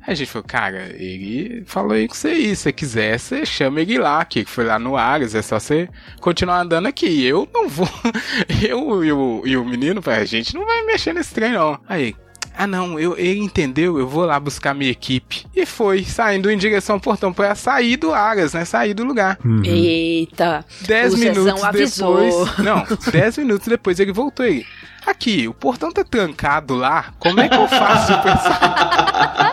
[0.06, 2.56] Aí a gente falou, cara, ele falou aí com você aí.
[2.56, 5.88] Se você quiser, você chama ele lá, que foi lá no Ares, é só você
[6.20, 7.26] continuar andando aqui.
[7.26, 7.88] Eu não vou.
[8.62, 11.80] Eu e o, e o menino, a gente não vai mexer nesse trem, não.
[11.88, 12.16] Aí,
[12.56, 15.46] ah não, eu, ele entendeu, eu vou lá buscar minha equipe.
[15.56, 18.64] E foi, saindo em direção ao portão para sair do Aras, né?
[18.64, 19.40] Sair do lugar.
[19.44, 19.64] Uhum.
[19.64, 20.64] Eita.
[20.82, 22.36] Dez minutos depois.
[22.60, 24.66] Não, dez minutos depois ele voltou aí.
[25.06, 27.14] Aqui, o portão tá trancado lá.
[27.20, 29.53] Como é que eu faço pra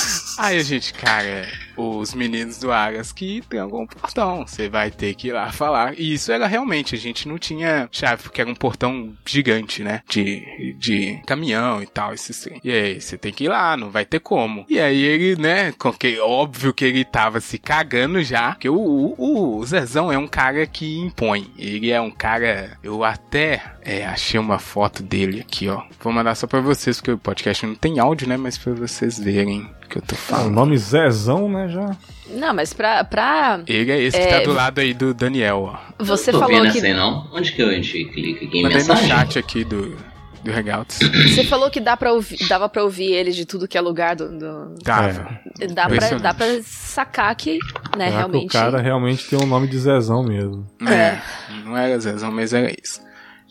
[0.41, 4.47] Aí a gente, cara, os meninos do Aras que trancam um portão.
[4.47, 5.93] Você vai ter que ir lá falar.
[5.99, 10.01] E isso era realmente, a gente não tinha chave, porque era um portão gigante, né?
[10.09, 14.03] De, de caminhão e tal, esses E aí, você tem que ir lá, não vai
[14.03, 14.65] ter como.
[14.67, 19.57] E aí ele, né, que, óbvio que ele tava se cagando já, porque o, o,
[19.59, 21.51] o Zezão é um cara que impõe.
[21.55, 25.83] Ele é um cara, eu até é, achei uma foto dele aqui, ó.
[25.99, 28.37] Vou mandar só pra vocês, porque o podcast não tem áudio, né?
[28.37, 30.47] Mas pra vocês verem que eu tô falando.
[30.47, 31.95] o nome Zezão, né, já.
[32.29, 33.03] Não, mas pra.
[33.03, 34.25] pra Ele é esse é...
[34.25, 36.03] que tá do lado aí do Daniel, ó.
[36.03, 36.79] Você tô falou vendo que.
[36.79, 37.27] Assim, não?
[37.33, 39.03] Onde que a gente clica aqui em Mandei mensagem?
[39.03, 39.97] no chat aqui do,
[40.41, 40.99] do Hangouts.
[41.35, 44.15] Você falou que dá pra ouvir, dava pra ouvir ele de tudo que é lugar
[44.15, 44.29] do.
[44.29, 44.75] do...
[44.81, 45.41] Dava.
[45.59, 45.67] É.
[45.67, 47.59] Dá, pra, dá pra sacar que,
[47.97, 48.49] né, realmente.
[48.49, 50.65] Que o cara realmente tem o um nome de Zezão mesmo.
[50.87, 50.93] É.
[50.93, 51.21] é.
[51.65, 53.01] Não era Zezão, mas era isso.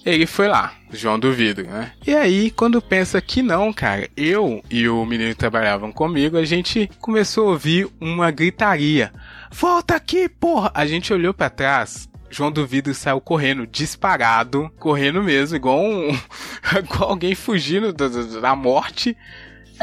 [0.05, 1.93] Ele foi lá, João do Vidro, né?
[2.07, 6.45] E aí, quando pensa que não, cara, eu e o menino que trabalhavam comigo, a
[6.45, 9.13] gente começou a ouvir uma gritaria.
[9.53, 10.71] Volta aqui, porra!
[10.75, 16.09] A gente olhou para trás, João do Vidro saiu correndo, disparado, correndo mesmo, igual um.
[16.79, 19.17] igual alguém fugindo da, da morte.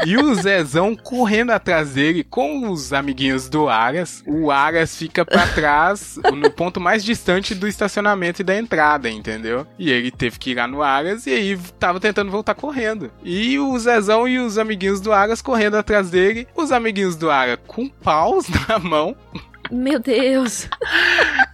[0.06, 4.22] E o Zezão correndo atrás dele com os amiguinhos do Aras.
[4.26, 9.66] O Aras fica pra trás, no ponto mais distante do estacionamento e da entrada, entendeu?
[9.78, 13.10] E ele teve que ir lá no Aras e aí tava tentando voltar correndo.
[13.24, 16.46] E o Zezão e os amiguinhos do Aras correndo atrás dele.
[16.54, 19.16] Os amiguinhos do Aras com paus na mão.
[19.70, 20.68] Meu Deus.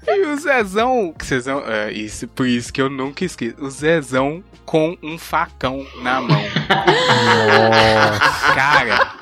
[0.06, 3.56] E o Zezão, Zezão é, isso, por isso que eu nunca esqueço.
[3.58, 6.40] O Zezão com um facão na mão.
[6.40, 8.54] Nossa.
[8.54, 9.12] Cara,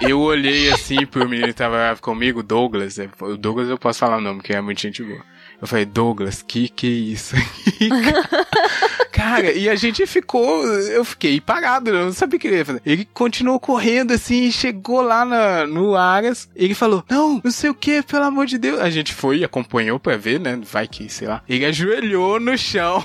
[0.00, 2.98] eu olhei assim pro menino que tava comigo, Douglas.
[2.98, 5.20] é, O Douglas eu posso falar o nome, que é muito gente boa.
[5.60, 7.88] Eu falei, Douglas, que que é isso aqui?
[9.16, 10.62] Cara, e a gente ficou.
[10.66, 12.82] Eu fiquei parado, eu não sabia o que ele ia fazer.
[12.84, 16.50] Ele continuou correndo assim, chegou lá na, no Aras.
[16.54, 18.78] Ele falou: Não, não sei o que, pelo amor de Deus.
[18.78, 20.60] A gente foi e acompanhou pra ver, né?
[20.70, 21.42] Vai que, sei lá.
[21.48, 23.02] Ele ajoelhou no chão.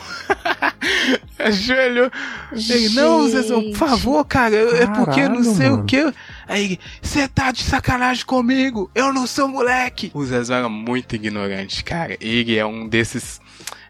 [1.39, 2.12] ajoelhou.
[2.52, 5.84] Ele, não, Zezão, por favor, cara, é porque não Caralho, sei mano.
[5.84, 6.13] o que.
[6.45, 8.91] Aí, você tá de sacanagem comigo?
[8.93, 10.12] Eu não sou moleque.
[10.13, 12.17] O Zezão era muito ignorante, cara.
[12.19, 13.39] Ele é um desses.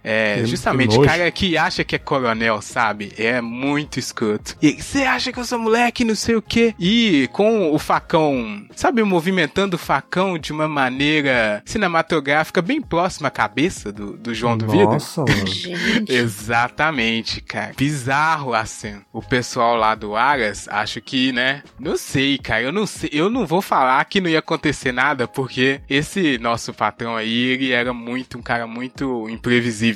[0.03, 3.13] É, Que- justamente, que cara que acha que é coronel, sabe?
[3.17, 4.55] É muito escroto.
[4.61, 6.73] E você acha que eu sou moleque, não sei o quê?
[6.79, 13.31] E com o facão, sabe, movimentando o facão de uma maneira cinematográfica bem próxima à
[13.31, 14.85] cabeça do, do João do Vida.
[14.85, 15.45] Nossa, mano.
[16.07, 17.73] Exatamente, cara.
[17.77, 19.01] Bizarro a cena.
[19.13, 21.63] O pessoal lá do Aras, acho que, né?
[21.79, 22.61] Não sei, cara.
[22.63, 23.09] Eu não sei.
[23.13, 27.71] Eu não vou falar que não ia acontecer nada, porque esse nosso patrão aí, ele
[27.71, 29.90] era muito, um cara muito imprevisível.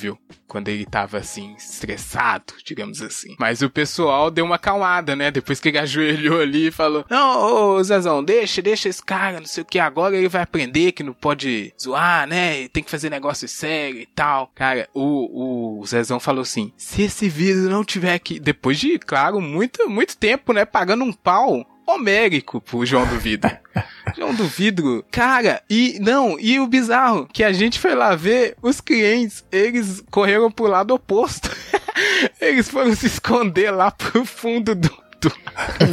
[0.48, 3.36] Quando ele tava assim, estressado, digamos assim.
[3.40, 5.32] Mas o pessoal deu uma calmada, né?
[5.32, 9.48] Depois que ele ajoelhou ali e falou: Não, ô Zezão, deixa, deixa esse cara, não
[9.48, 9.80] sei o que.
[9.80, 12.68] Agora ele vai aprender que não pode zoar, né?
[12.70, 14.52] Tem que fazer negócio sério e tal.
[14.56, 18.40] Cara, o, o Zezão falou assim: se esse vidro não tiver aqui.
[18.40, 20.66] Depois de, claro, muito, muito tempo, né?
[20.66, 23.52] Pagando um pau homérico pro João do Vidro.
[24.16, 28.56] João do Vidro, cara, e não, e o bizarro, que a gente foi lá ver,
[28.62, 31.50] os clientes, eles correram pro lado oposto.
[32.40, 35.05] eles foram se esconder lá pro fundo do,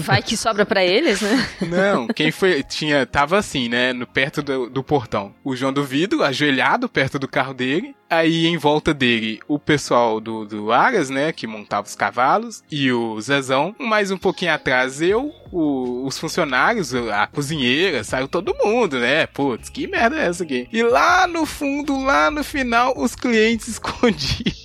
[0.01, 1.49] Vai que sobra pra eles, né?
[1.69, 2.63] não, quem foi.
[2.63, 3.07] Tinha.
[3.07, 3.93] Tava assim, né?
[3.93, 5.35] No, perto do, do portão.
[5.45, 7.95] O João do Vidro, ajoelhado perto do carro dele.
[8.11, 11.33] Aí em volta dele, o pessoal do, do Aras, né?
[11.33, 12.63] Que montava os cavalos.
[12.71, 13.75] E o Zezão.
[13.79, 19.27] Mais um pouquinho atrás, eu, o- os funcionários, a cozinheira, saiu todo mundo, né?
[19.27, 20.69] Putz, que merda é essa aqui?
[20.73, 24.62] E lá no fundo, lá no final, os clientes escondidos.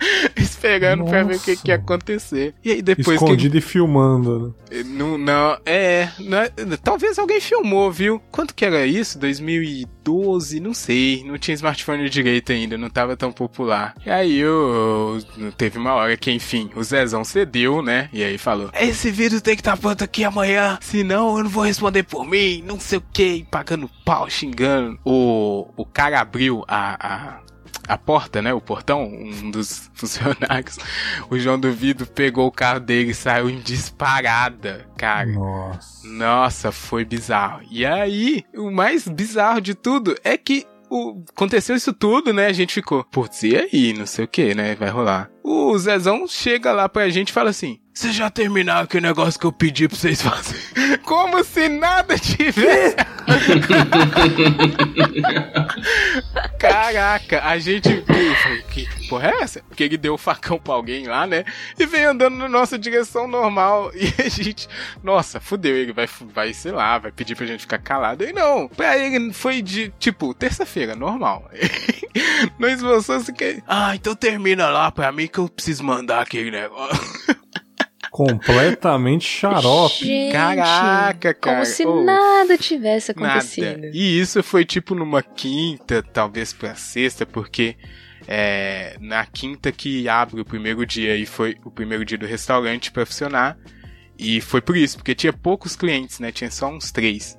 [0.36, 2.54] Esperando pra ver o que, que ia acontecer.
[2.64, 4.54] E aí depois que Escondido e filmando.
[4.70, 4.82] né?
[4.86, 6.50] não, não, é, não é-
[6.82, 8.20] Talvez alguém filmou, viu?
[8.30, 9.18] Quanto que era isso?
[9.18, 10.60] 2012?
[10.60, 11.24] Não sei.
[11.24, 13.94] Não tinha smartphone direito ainda, não tava tão popular.
[14.04, 15.18] E aí eu,
[15.56, 18.08] teve uma hora que, enfim, o Zezão cedeu, né?
[18.12, 21.64] E aí falou: Esse vídeo tem que estar pronto aqui amanhã, senão eu não vou
[21.64, 24.98] responder por mim, não sei o que, pagando pau, xingando.
[25.04, 27.40] O, o cara abriu a- a,
[27.92, 28.52] a porta, né?
[28.54, 30.78] O portão, um dos funcionários.
[31.30, 35.26] O João do Vidro pegou o carro dele e saiu em disparada, cara.
[35.30, 36.06] Nossa.
[36.08, 37.60] Nossa, foi bizarro.
[37.70, 42.46] E aí, o mais bizarro de tudo é que o- aconteceu isso tudo, né?
[42.46, 43.92] A gente ficou, putz, e aí?
[43.96, 44.74] Não sei o que, né?
[44.74, 45.30] Vai rolar.
[45.42, 49.44] O Zezão chega lá pra gente e fala assim: Vocês já terminaram aquele negócio que
[49.44, 50.62] eu pedi pra vocês fazerem?
[51.04, 52.96] Como se nada tivesse.
[56.58, 59.62] Caraca, a gente falei, Que porra é essa?
[59.68, 61.44] Porque ele deu o facão pra alguém lá, né?
[61.78, 63.92] E veio andando na nossa direção normal.
[63.94, 64.66] E a gente,
[65.02, 65.76] nossa, fudeu.
[65.76, 68.24] Ele vai, vai, sei lá, vai pedir pra gente ficar calado.
[68.24, 71.50] E não, pra ele foi de, tipo, terça-feira, normal.
[72.58, 73.62] Não esboçou assim que.
[73.68, 76.98] Ah, então termina lá pra mim que eu preciso mandar aquele negócio.
[78.26, 80.04] Completamente xarope.
[80.04, 81.56] Gente, Caraca, cara.
[81.56, 83.80] Como se Ô, nada tivesse acontecido.
[83.80, 83.90] Nada.
[83.92, 87.76] E isso foi tipo numa quinta, talvez pra sexta, porque
[88.28, 92.92] é na quinta que abre o primeiro dia e foi o primeiro dia do restaurante
[92.92, 93.56] pra funcionar.
[94.18, 96.30] E foi por isso, porque tinha poucos clientes, né?
[96.30, 97.38] Tinha só uns três.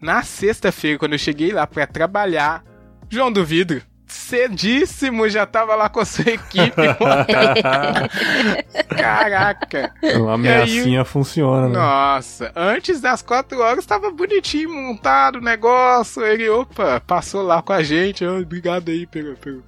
[0.00, 2.64] Na sexta-feira, quando eu cheguei lá pra trabalhar,
[3.08, 6.76] João do Vidro, cedíssimo, já tava lá com a sua equipe.
[8.96, 9.92] Caraca!
[10.02, 11.74] A ameaçinha funciona, né?
[11.74, 16.24] Nossa, antes das quatro horas tava bonitinho montado o negócio.
[16.24, 18.24] Ele, opa, passou lá com a gente.
[18.24, 19.34] ó, obrigado aí pelo.
[19.36, 19.62] pelo...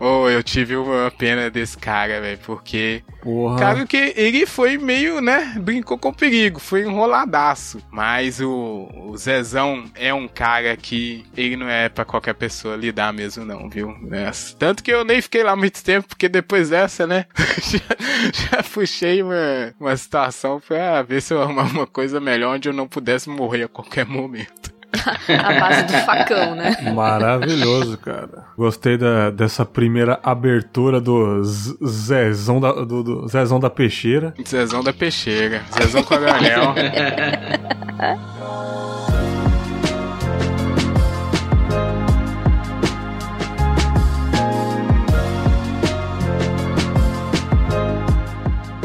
[0.00, 3.02] oh, eu tive uma pena desse cara, velho, porque.
[3.22, 3.58] Porra.
[3.58, 5.54] Cara, que ele foi meio, né?
[5.60, 7.80] Brincou com perigo, foi enroladaço.
[7.90, 13.12] Mas o, o Zezão é um cara que ele não é pra qualquer pessoa lidar
[13.12, 13.96] mesmo, não, viu?
[14.10, 17.26] É, tanto que eu nem fiquei lá muito tempo, porque depois dessa, né?
[17.62, 22.68] já, já puxei uma, uma situação pra ver se eu arrumar uma coisa melhor onde
[22.68, 24.71] eu não pudesse morrer a qualquer momento.
[25.42, 26.76] a base do facão, né?
[26.94, 28.44] Maravilhoso, cara.
[28.56, 34.34] Gostei da, dessa primeira abertura do Z- Zezão da, do, do Zezão da Peixeira.
[34.46, 36.74] Zezão da Peixeira, Zezão Coronel.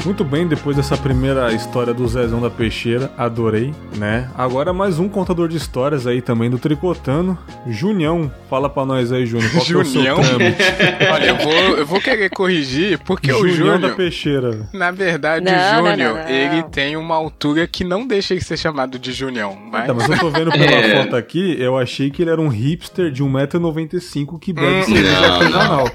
[0.07, 4.29] Muito bem, depois dessa primeira história do Zezão da Peixeira, adorei, né?
[4.37, 8.31] Agora mais um contador de histórias aí também do Tricotano, Junião.
[8.49, 10.21] Fala pra nós aí, Júnior, qual que é o seu Junião?
[10.21, 10.57] trâmite?
[11.11, 14.69] Olha, eu vou, eu vou querer corrigir, porque o Junião da Júnior, Peixeira.
[14.71, 16.29] na verdade, Não, o Júnior, não, não.
[16.29, 19.57] ele tem uma altura que não deixa ele ser chamado de Junião.
[19.69, 19.87] Mas...
[19.87, 21.03] Tá, mas eu tô vendo pela É.
[21.03, 25.19] foto aqui, eu achei que ele era um hipster de 1,95m que bebe Hum, cerveja
[25.21, 25.91] não, artesanal.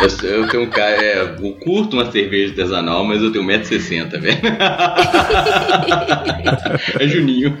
[0.00, 4.20] Eu, eu tenho um cara, é, eu curto uma cerveja artesanal, mas eu tenho 1,60m,
[4.20, 4.38] velho.
[7.00, 7.56] é Juninho.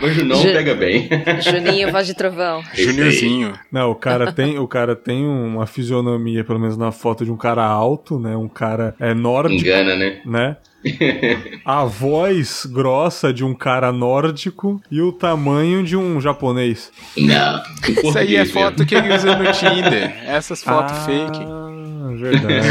[0.00, 1.08] Mas Junão Ju- pega bem.
[1.40, 2.62] Juninho, voz de trovão.
[2.74, 3.52] Juniorzinho.
[3.70, 7.36] Não, o cara tem, o cara tem uma fisionomia, pelo menos na foto, de um
[7.36, 8.36] cara alto, né?
[8.36, 10.20] Um cara é nórdico, Engana, né?
[10.24, 10.56] né?
[11.64, 16.92] A voz grossa de um cara nórdico e o tamanho de um japonês.
[17.16, 17.62] Não.
[17.88, 20.14] Isso aí é foto que ele usa no Tinder.
[20.24, 22.20] Essas fotos ah, fake.
[22.20, 22.68] verdade.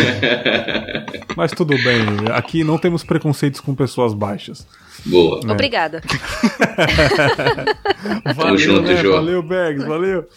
[1.35, 2.01] Mas tudo bem,
[2.33, 4.65] aqui não temos preconceitos com pessoas baixas.
[5.05, 5.41] Boa.
[5.45, 5.51] É.
[5.51, 6.01] Obrigada.
[8.35, 9.03] Valeu, junto, né?
[9.03, 10.27] Valeu, Bags, valeu.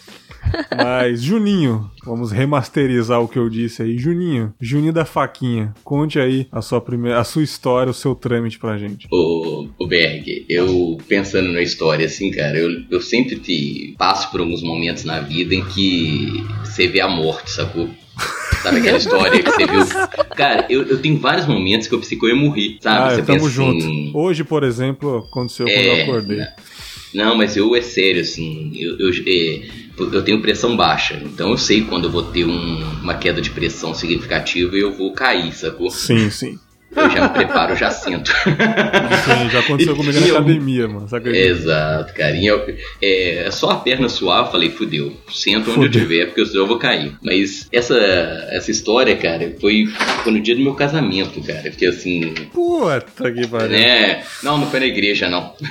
[0.75, 3.97] Mas, Juninho, vamos remasterizar o que eu disse aí.
[3.97, 8.59] Juninho, Juninho da Faquinha, conte aí a sua, primeira, a sua história, o seu trâmite
[8.59, 9.07] pra gente.
[9.11, 14.39] O, o Berg, eu pensando na história, assim, cara, eu, eu sempre te passo por
[14.39, 17.89] alguns momentos na vida em que você vê a morte, sacou?
[18.61, 19.85] Sabe aquela história que você viu?
[20.35, 22.97] Cara, eu, eu tenho vários momentos que eu pensei que eu ia morrer, sabe?
[23.13, 23.77] ah, você tamo pensa junto.
[23.77, 26.39] assim, Hoje, por exemplo, aconteceu quando É, eu acordei.
[27.13, 29.61] Não, mas eu é sério, assim, eu, eu, é,
[29.99, 33.49] eu tenho pressão baixa, então eu sei quando eu vou ter um- uma queda de
[33.49, 35.89] pressão significativa e eu vou cair, sacou?
[35.89, 36.57] Sim, sim.
[36.95, 38.31] Eu já me preparo, eu já sento.
[38.33, 41.07] Sim, já aconteceu comigo E na eu- academia, mano.
[41.07, 41.37] Sabe?
[41.37, 42.53] Exato, carinha.
[42.99, 44.07] É, é só a perna
[44.41, 45.15] eu falei, fudeu.
[45.31, 46.01] Sento onde eu Fudeu.
[46.01, 47.15] tiver, porque senão eu vou cair.
[47.21, 47.95] Mas essa,
[48.49, 49.85] essa história, cara, foi,
[50.23, 51.61] foi no dia do meu casamento, cara.
[51.69, 53.69] Porque assim, Puta que pariu.
[53.69, 54.23] né?
[54.41, 55.53] Não, não foi na igreja, não.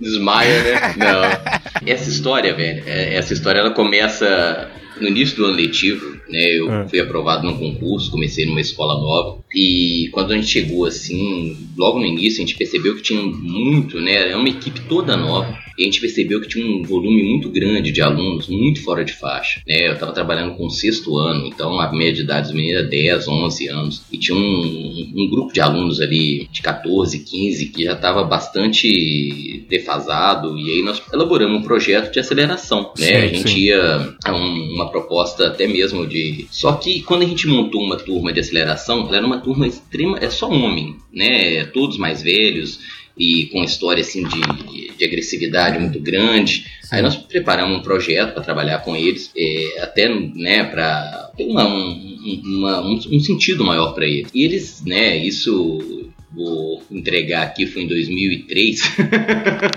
[0.00, 0.94] Desmaia, né?
[0.98, 1.88] Não.
[1.92, 6.44] Essa história, velho, é- essa história ela começa no início do ano letivo, né?
[6.58, 6.88] Eu É.
[6.88, 9.38] fui aprovado num concurso, comecei numa escola nova.
[9.54, 14.00] E quando a gente chegou assim, logo no início, a gente percebeu que tinha muito,
[14.00, 14.30] né?
[14.30, 15.62] É uma equipe toda nova.
[15.76, 19.12] E a gente percebeu que tinha um volume muito grande de alunos, muito fora de
[19.12, 19.60] faixa.
[19.66, 19.88] Né?
[19.88, 22.88] Eu estava trabalhando com o sexto ano, então a média de idade dos meninos era
[22.88, 24.02] 10, 11 anos.
[24.12, 29.64] E tinha um, um grupo de alunos ali de 14, 15 que já estava bastante
[29.68, 30.56] defasado.
[30.58, 32.92] E aí nós elaboramos um projeto de aceleração.
[32.98, 33.06] Né?
[33.06, 33.58] Sim, a gente sim.
[33.60, 36.46] ia a um- uma proposta até mesmo de.
[36.50, 40.18] Só que quando a gente montou uma turma de aceleração, ela era uma turma extrema,
[40.20, 41.64] é só homem, né?
[41.66, 42.80] Todos mais velhos
[43.16, 46.66] e com história assim de, de agressividade muito grande.
[46.90, 51.66] Aí nós preparamos um projeto para trabalhar com eles, é, até né, para ter uma-
[51.66, 54.30] um, uma- um- um sentido maior para eles.
[54.34, 56.03] E eles, né, isso
[56.34, 58.80] vou entregar aqui foi em 2003.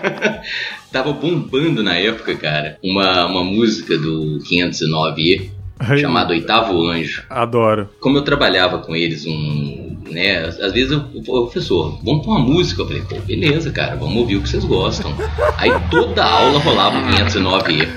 [0.92, 7.90] Tava bombando na época, cara, uma, uma música do 509E Aí, chamada Oitavo Anjo Adoro.
[8.00, 12.40] como eu trabalhava com eles, um, né, às vezes eu, "Ô, professor, vamos pôr uma
[12.40, 12.82] música.
[12.82, 15.14] Eu falei, pô, beleza, cara, vamos ouvir o que vocês gostam.
[15.58, 17.88] Aí toda aula rolava o 509E.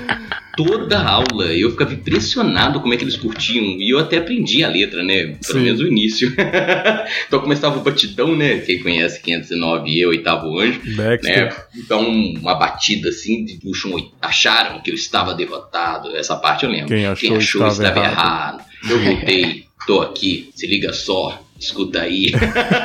[0.57, 3.63] Toda aula, eu ficava impressionado como é que eles curtiam.
[3.63, 5.27] E eu até aprendi a letra, né?
[5.27, 5.61] Pelo Sim.
[5.61, 6.33] menos o início.
[7.25, 8.57] então começava o batidão, né?
[8.59, 11.45] Quem conhece 509E, Oitavo Anjo Dexter.
[11.45, 11.55] né?
[11.77, 13.87] Então, uma batida assim, de puxa
[14.21, 16.15] acharam que eu estava derrotado.
[16.17, 16.87] Essa parte eu lembro.
[16.87, 18.11] Quem achou estava estava errado.
[18.11, 18.63] errado.
[18.89, 21.41] Eu voltei, tô aqui, se liga só.
[21.61, 22.25] Escuta aí.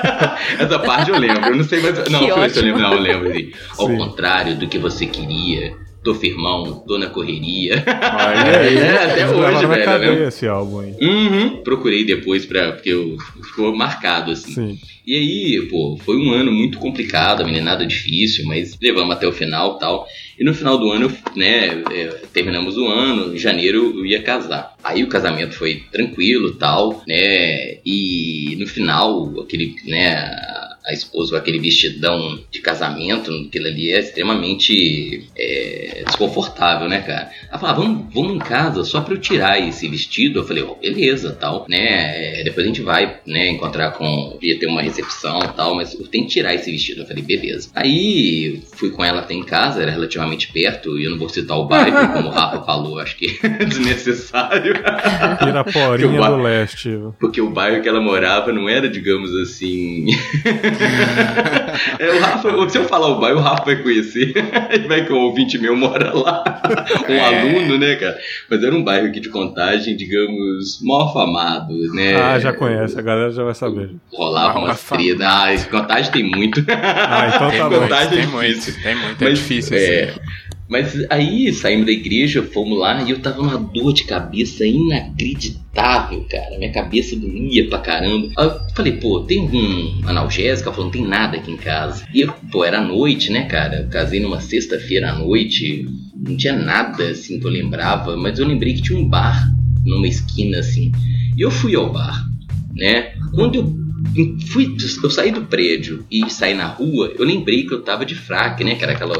[0.61, 1.47] Essa parte eu lembro.
[1.47, 1.97] Eu não sei mais.
[2.11, 2.83] Não, Que deixa eu lembro.
[2.83, 3.31] Não, eu lembro.
[3.31, 3.53] Assim.
[3.79, 3.97] Ao Sim.
[3.97, 5.75] contrário do que você queria,
[6.07, 7.83] Tô firmão, tô na correria.
[7.85, 10.29] Olha aí, É, até hoje, na velho, né?
[10.29, 10.95] esse álbum aí.
[11.01, 11.57] Uhum.
[11.65, 12.71] Procurei depois pra.
[12.71, 14.53] Porque eu, ficou marcado, assim.
[14.53, 14.79] Sim.
[15.05, 19.33] E aí, pô, foi um ano muito complicado, a meninada difícil, mas levamos até o
[19.33, 20.07] final e tal.
[20.39, 24.77] E no final do ano, né, é, terminamos o ano, em janeiro eu ia casar.
[24.85, 30.29] Aí o casamento foi tranquilo tal, né, e no final, aquele, né,
[30.87, 37.31] a- esposa com aquele vestidão de casamento, aquilo ali é extremamente é, desconfortável, né, cara?
[37.51, 40.41] Ela falou, ah, vamos, vamos em casa só pra eu tirar esse vestido.
[40.41, 42.41] Eu falei, ó, beleza, tal, né?
[42.41, 44.39] é, Depois a gente vai, né, encontrar com.
[44.43, 47.03] ia ter uma recepção e tal, mas eu tenho que tirar esse vestido.
[47.03, 47.71] Eu falei, beleza.
[47.75, 51.59] Aí fui com ela até em casa, era relativamente perto, e eu não vou citar
[51.59, 54.75] o bairro, como o Rafa falou, acho que é desnecessário.
[55.39, 56.91] Piraporinha eu- do Leste.
[57.21, 60.07] Porque o bairro que ela morava não era, digamos assim.
[61.99, 64.33] É, o Rafa, se eu falar o bairro, o Rafa vai conhecer.
[64.71, 66.43] Ele vai que o ouvinte meu mora lá.
[67.09, 67.41] Um É.
[67.43, 68.17] aluno, né, cara?
[68.51, 72.15] Mas era um bairro aqui de contagem, digamos, mal afamado, né?
[72.17, 73.91] Ah, já conhece, a galera já vai saber.
[74.13, 75.07] Rolava umas afamado.
[75.07, 75.27] tretas.
[75.27, 76.65] Ah, esse contagem tem muito.
[76.69, 77.89] Ah, então Tem tá muito, bom.
[77.89, 78.83] Contagem tem é muito, difícil.
[78.83, 80.21] tem muito, é Mas, difícil é, assim.
[80.69, 86.27] Mas aí saímos da igreja, fomos lá e eu tava numa dor de cabeça inacreditável,
[86.29, 86.59] cara.
[86.59, 88.33] Minha cabeça doía pra caramba.
[88.37, 90.69] Aí eu falei, pô, tem algum analgésico?
[90.69, 92.05] Ela falou, não tem nada aqui em casa.
[92.13, 93.83] E eu, pô, era noite, né, cara?
[93.83, 95.87] Eu casei numa sexta-feira à noite,
[96.17, 99.49] não tinha nada assim que eu lembrava, mas eu lembrei que tinha um bar
[99.85, 100.91] numa esquina assim.
[101.37, 102.25] E eu fui ao bar,
[102.75, 103.13] né?
[103.35, 107.83] Quando eu fui, eu saí do prédio e saí na rua, eu lembrei que eu
[107.83, 108.75] tava de fraque, né?
[108.75, 109.15] Que era aquela.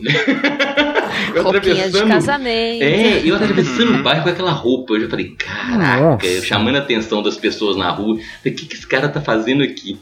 [1.34, 2.82] eu Roupinha de casamento.
[2.82, 6.80] É, eu atravessando o bairro com aquela roupa, eu já falei, caraca, eu chamando a
[6.80, 9.98] atenção das pessoas na rua, falei, o que, que esse cara tá fazendo aqui?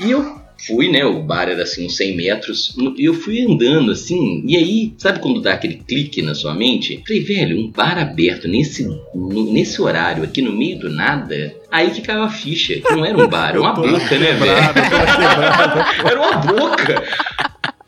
[0.00, 3.90] E eu fui, né, o bar era assim, uns 100 metros, e eu fui andando
[3.90, 7.02] assim, e aí, sabe quando dá aquele clique na sua mente?
[7.06, 12.00] Falei, velho, um bar aberto nesse, nesse horário, aqui no meio do nada, aí que
[12.00, 14.52] caiu a ficha, que não era um bar, era uma boca, né, velho?
[16.04, 17.02] Era uma boca.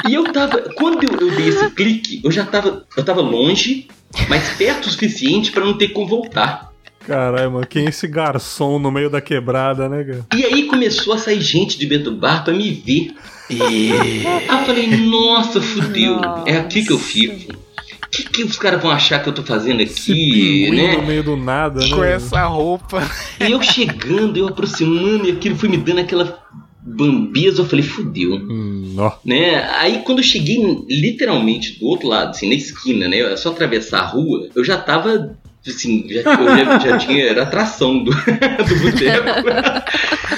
[0.09, 0.59] E eu tava.
[0.76, 2.84] Quando eu, eu dei esse clique, eu já tava.
[2.96, 3.88] Eu tava longe,
[4.28, 6.72] mas perto o suficiente pra não ter como voltar.
[7.07, 10.26] Caralho, mano, quem é esse garçom no meio da quebrada, né, cara?
[10.34, 13.14] E aí começou a sair gente de dentro do bar pra me ver.
[13.50, 16.20] Aí eu falei, nossa, fudeu.
[16.46, 17.52] É aqui que eu fico.
[17.52, 20.96] O que, que os caras vão achar que eu tô fazendo aqui, né?
[20.96, 21.90] no meio do nada, né?
[21.90, 23.02] Com essa roupa.
[23.40, 26.43] E eu chegando, eu aproximando, e aquilo foi me dando aquela
[26.85, 27.62] bambeza.
[27.62, 28.35] Eu falei, fudeu.
[28.35, 29.64] Hum, né?
[29.78, 30.59] Aí quando eu cheguei
[30.89, 33.18] literalmente do outro lado, assim, na esquina, né?
[33.18, 35.37] É só atravessar a rua, eu já tava.
[35.66, 37.24] Assim, já, já, já tinha.
[37.24, 39.28] Era atração do, do boteco.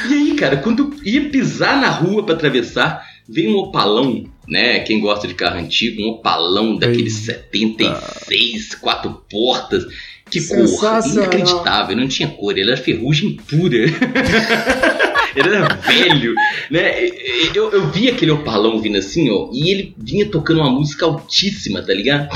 [0.08, 4.80] e aí, cara, quando eu ia pisar na rua pra atravessar, veio um opalão, né?
[4.80, 9.84] Quem gosta de carro antigo, um opalão daqueles 76, quatro portas.
[10.30, 13.76] Que cor inacreditável, não tinha cor, ele era ferrugem pura.
[15.36, 16.34] Ele era velho,
[16.70, 17.10] né?
[17.54, 21.82] Eu, eu vi aquele opalão vindo assim, ó, e ele vinha tocando uma música altíssima,
[21.82, 22.30] tá ligado?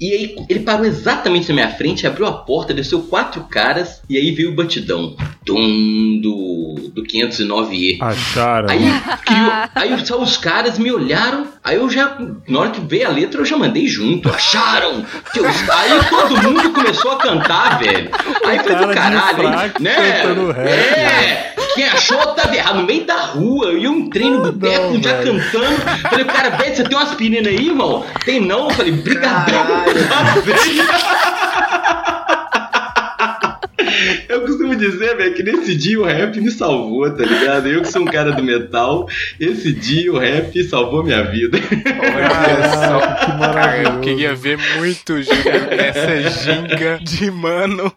[0.00, 4.16] E aí ele parou exatamente na minha frente, abriu a porta, desceu quatro caras, e
[4.16, 5.14] aí veio o batidão.
[5.44, 7.98] Tum, do, do 509E.
[8.00, 8.70] Acharam.
[8.70, 8.80] Aí,
[9.26, 13.10] criou, aí só os caras me olharam, aí eu já, na hora que veio a
[13.10, 14.30] letra, eu já mandei junto.
[14.30, 15.04] Acharam!
[15.34, 18.10] Aí todo mundo começou a cantar, velho.
[18.46, 19.96] Aí foi cara do caralho, fraque né?
[20.66, 21.49] É!
[21.74, 23.72] Quem achou tava errado, no meio da rua.
[23.72, 25.38] E eu entrei no boteco não, já velho.
[25.40, 25.80] cantando.
[26.08, 28.04] Falei, cara, velho, você tem uma aspirina aí, irmão?
[28.24, 28.68] Tem não?
[28.68, 29.84] Eu falei, brigadão.
[34.28, 37.68] Eu costumo dizer, velho, que nesse dia o rap me salvou, tá ligado?
[37.68, 39.08] Eu que sou um cara do metal,
[39.38, 41.58] esse dia o rap salvou minha vida.
[41.60, 43.00] Olha só.
[43.00, 43.96] Que Cara, maravilhoso.
[43.96, 47.92] eu queria ver muito nessa ginga de mano.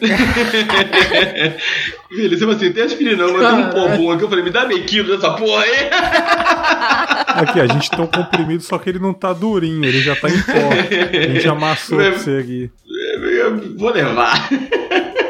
[2.10, 4.24] Você falou assim, tem aspirina não, mas tem um pompom aqui.
[4.24, 5.90] Eu falei, me dá meio quilo dessa porra aí.
[7.28, 10.28] Aqui, a gente tem um comprimido, só que ele não tá durinho, ele já tá
[10.28, 10.52] em pó.
[10.52, 12.70] A gente amassou pra você aqui.
[12.86, 14.48] Eu Vou levar.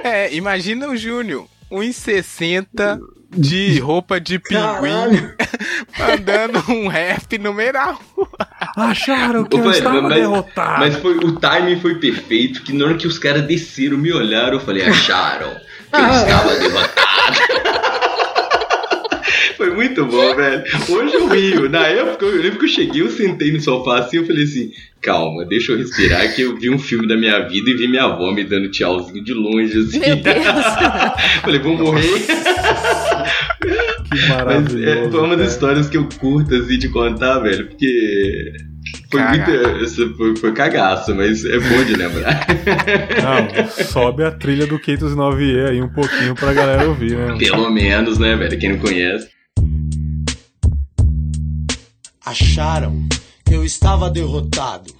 [0.02, 2.98] É, imagina o Júnior, 1,60
[3.30, 5.28] de roupa de pinguim,
[5.98, 8.28] mandando um rap no meio da rua.
[8.76, 10.78] Acharam que Ô, eu estava mas- derrotado.
[10.80, 14.54] Mas foi, o timing foi perfeito, que na hora que os caras desceram, me olharam,
[14.54, 15.50] eu falei, acharam
[15.90, 17.78] que eu estava derrotado.
[19.58, 20.62] Foi muito bom, velho.
[20.88, 21.68] Hoje eu rio.
[21.68, 24.70] Na época, eu lembro que eu cheguei, eu sentei no sofá assim, eu falei assim,
[25.02, 28.04] calma, deixa eu respirar, que eu vi um filme da minha vida e vi minha
[28.04, 29.98] avó me dando tchauzinho de longe, assim.
[29.98, 30.44] Meu Deus.
[31.42, 32.20] falei, vou morrer.
[32.20, 32.28] Que
[34.10, 34.86] Mas maravilhoso.
[34.86, 38.52] é, foi uma das histórias que eu curto assim de contar, velho, porque
[39.10, 40.16] foi muito.
[40.16, 42.46] Foi, foi cagaço, mas é bom de lembrar.
[43.24, 47.36] Não, sobe a trilha do 509E aí um pouquinho pra galera ouvir, né?
[47.36, 48.56] Pelo menos, né, velho?
[48.56, 49.37] Quem não conhece.
[52.28, 53.08] Acharam
[53.42, 54.92] que eu estava derrotado.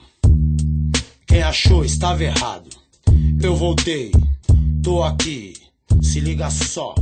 [1.27, 2.71] Quem achou estava errado.
[3.43, 4.13] Eu voltei,
[4.83, 5.53] tô aqui.
[6.01, 6.95] Se liga só,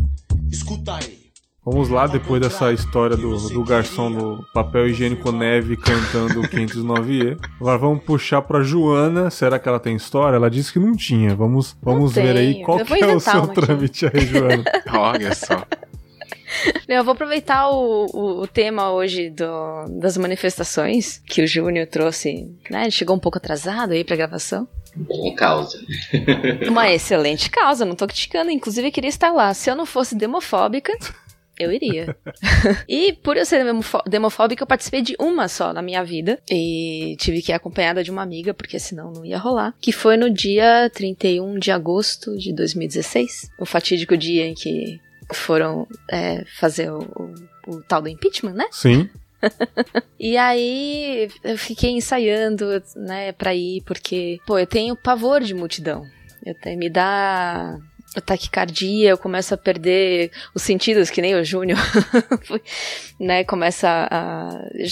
[0.51, 1.27] escuta aí.
[1.65, 7.39] Vamos lá, depois dessa história do, do garçom no papel higiênico neve cantando o 509E.
[7.61, 9.31] Agora vamos puxar pra Joana.
[9.31, 10.35] Será que ela tem história?
[10.35, 11.37] Ela disse que não tinha.
[11.37, 13.55] Vamos, vamos ver aí qual é o seu aqui.
[13.55, 14.65] trâmite aí, Joana.
[14.93, 15.65] Olha só.
[16.89, 22.49] Eu vou aproveitar o, o, o tema hoje do, das manifestações que o Júnior trouxe,
[22.71, 22.83] né?
[22.83, 24.69] Ele chegou um pouco atrasado aí pra gravação.
[25.09, 25.79] Com causa.
[26.69, 29.53] Uma excelente causa, não tô criticando, inclusive eu queria estar lá.
[29.53, 30.97] Se eu não fosse demofóbica,
[31.59, 32.17] eu iria.
[32.89, 36.39] e por eu ser demofó- demofóbica, eu participei de uma só na minha vida.
[36.51, 39.75] E tive que ir acompanhada de uma amiga, porque senão não ia rolar.
[39.81, 43.51] Que foi no dia 31 de agosto de 2016.
[43.59, 44.99] O fatídico dia em que
[45.33, 47.35] foram é, fazer o, o-
[47.77, 48.67] o tal do impeachment, né?
[48.71, 49.09] Sim.
[50.19, 56.05] E aí eu fiquei ensaiando, né, pra ir, porque, pô, eu tenho pavor de multidão.
[56.45, 57.79] Eu tenho, me dá
[58.25, 61.79] taquicardia, eu começo a perder os sentidos, que nem o Júnior,
[63.21, 64.51] né, começa a...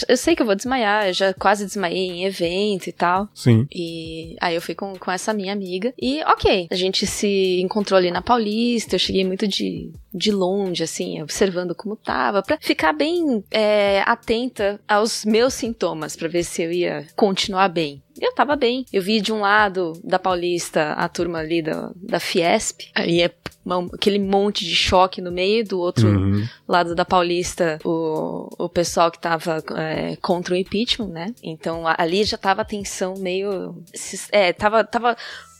[0.08, 3.28] Eu sei que eu vou desmaiar, eu já quase desmaiei em evento e tal.
[3.34, 3.66] Sim.
[3.74, 5.92] E aí eu fui com, com essa minha amiga.
[6.00, 8.94] E ok, a gente se encontrou ali na Paulista.
[8.96, 14.80] Eu cheguei muito de, de longe, assim, observando como tava, pra ficar bem é, atenta
[14.86, 18.00] aos meus sintomas, pra ver se eu ia continuar bem.
[18.20, 18.86] Eu tava bem.
[18.92, 22.82] Eu vi de um lado da Paulista a turma ali da, da Fiesp.
[22.94, 23.30] Aí é
[23.64, 26.46] uma- aquele monte de choque no meio, do outro Uhum.
[26.68, 31.34] lado da Paulista o, o pessoal que tava é, contra o impeachment, né?
[31.42, 33.82] Então ali já tava a tensão meio.
[34.30, 35.16] É, tava, tava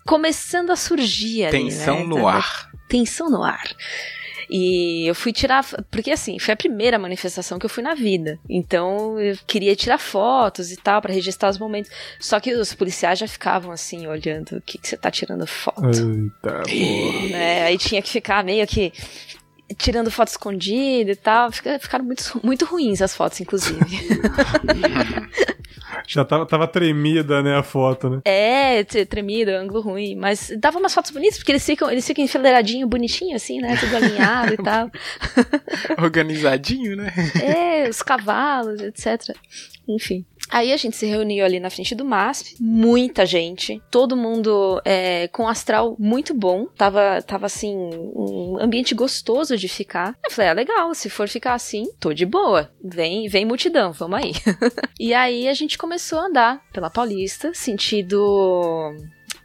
[0.06, 1.58] começando a surgir ali.
[1.64, 2.04] Tensão né?
[2.06, 2.70] no Tava- ar.
[2.88, 3.64] Tensão no ar.
[4.50, 5.64] E eu fui tirar.
[5.90, 8.38] Porque assim, foi a primeira manifestação que eu fui na vida.
[8.48, 11.90] Então eu queria tirar fotos e tal, pra registrar os momentos.
[12.20, 15.84] Só que os policiais já ficavam assim, olhando o que, que você tá tirando foto
[15.86, 17.28] Eita, porra.
[17.30, 17.62] né?
[17.64, 18.92] Aí tinha que ficar meio que
[19.78, 21.50] tirando foto escondida e tal.
[21.50, 23.80] Fica- Ficaram muito, muito ruins as fotos, inclusive.
[26.06, 28.20] Já tava, tava tremida, né, a foto, né?
[28.24, 30.14] é, tre- tremido, ângulo ruim.
[30.16, 33.76] Mas dava umas fotos bonitas, porque eles ficam, eles ficam enfileiradinho, bonitinho, assim, né?
[33.78, 34.90] Tudo alinhado e tal.
[36.02, 37.12] Organizadinho, né?
[37.42, 39.36] É, os cavalos, etc.
[39.88, 40.24] Enfim.
[40.50, 45.28] Aí a gente se reuniu ali na frente do MASP, muita gente, todo mundo é,
[45.28, 50.14] com astral muito bom, tava, tava assim, um ambiente gostoso de ficar.
[50.24, 54.18] Eu falei, ah, legal, se for ficar assim, tô de boa, vem, vem multidão, vamos
[54.18, 54.32] aí.
[55.00, 58.94] e aí a gente começou a andar pela Paulista, sentido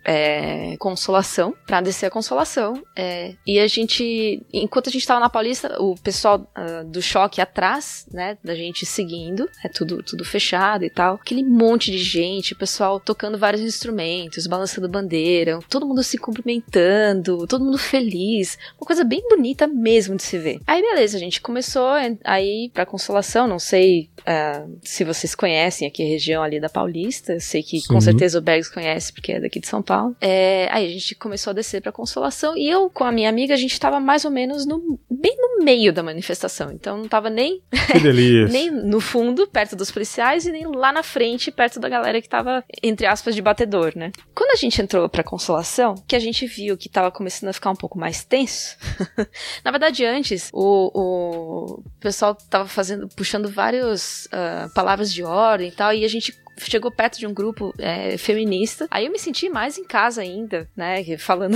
[0.04, 2.82] é, Consolação, pra descer a Consolação.
[2.96, 7.42] é, e a gente, enquanto a gente tava na Paulista, o pessoal ah, do choque
[7.42, 11.16] atrás, né, da gente seguindo, é tudo, tudo fechado e tal.
[11.16, 17.46] Aquele monte de gente, o pessoal tocando vários instrumentos, balançando bandeira, todo mundo se cumprimentando,
[17.48, 18.58] todo mundo feliz.
[18.80, 20.60] Uma coisa bem bonita mesmo de se ver.
[20.66, 21.90] Aí beleza, a gente começou
[22.24, 26.70] a ir pra Consolação, não sei ah, se vocês conhecem aqui a região ali da
[26.70, 28.06] Paulista, eu sei que com Sim.
[28.06, 30.16] certeza o Bergs conhece, porque é daqui de São Paulo.
[30.22, 33.56] É, aí a gente começou a descer pra Consolação e eu, com a minha amiga,
[33.56, 36.72] a gente tava mais ou menos no, bem no meio da manifestação.
[36.72, 37.64] Então não tava nem,
[38.52, 42.30] nem no fundo, perto dos policiais, e nem lá na frente, perto da galera que
[42.30, 44.12] tava, entre aspas, de batedor, né?
[44.36, 47.72] Quando a gente entrou pra Consolação, que a gente viu que tava começando a ficar
[47.72, 48.78] um pouco mais tenso.
[49.66, 55.72] na verdade, antes, o, o pessoal tava fazendo, puxando várias ah, palavras de ordem e
[55.72, 58.88] tal, e a gente chegou perto de um grupo é, feminista.
[58.92, 61.04] Aí eu me senti mais em casa ainda, né?
[61.18, 61.56] Falando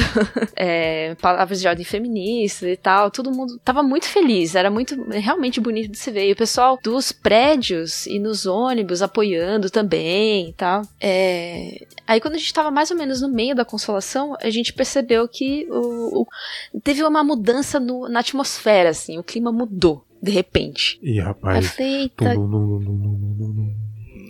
[0.56, 3.12] é, palavras de ordem feminista e tal.
[3.12, 4.56] Todo mundo tava muito feliz.
[4.56, 6.28] Era muito realmente bonito de se ver.
[6.30, 10.82] E o pessoal dos prédios e nos ônibus apoiando também e tal.
[11.00, 14.74] É, Aí quando a gente tava mais ou menos no meio da consolação, a gente
[14.74, 19.18] percebeu que o, o- teve uma mudança no- na atmosfera, assim.
[19.18, 20.04] O clima mudou.
[20.22, 21.00] De repente.
[21.04, 21.78] Ih, rapaz.
[21.80, 22.34] eita,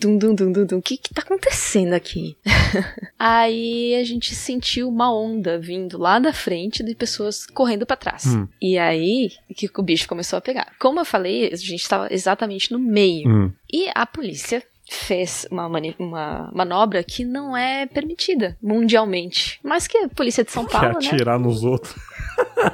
[0.04, 0.78] dum, dum, dum, dum, dum.
[0.78, 2.38] O que que tá acontecendo aqui?
[3.18, 8.26] aí a gente sentiu uma onda vindo lá da frente de pessoas correndo pra trás.
[8.26, 8.48] Hum.
[8.62, 10.74] E aí que o bicho começou a pegar.
[10.80, 13.30] Como eu falei, a gente tava exatamente no meio.
[13.30, 13.52] Hum.
[13.72, 14.62] E a polícia
[14.96, 19.60] fez uma, mani- uma manobra que não é permitida mundialmente.
[19.64, 21.08] Mas que a polícia de São Quer Paulo, né?
[21.08, 21.96] atirar nos outros.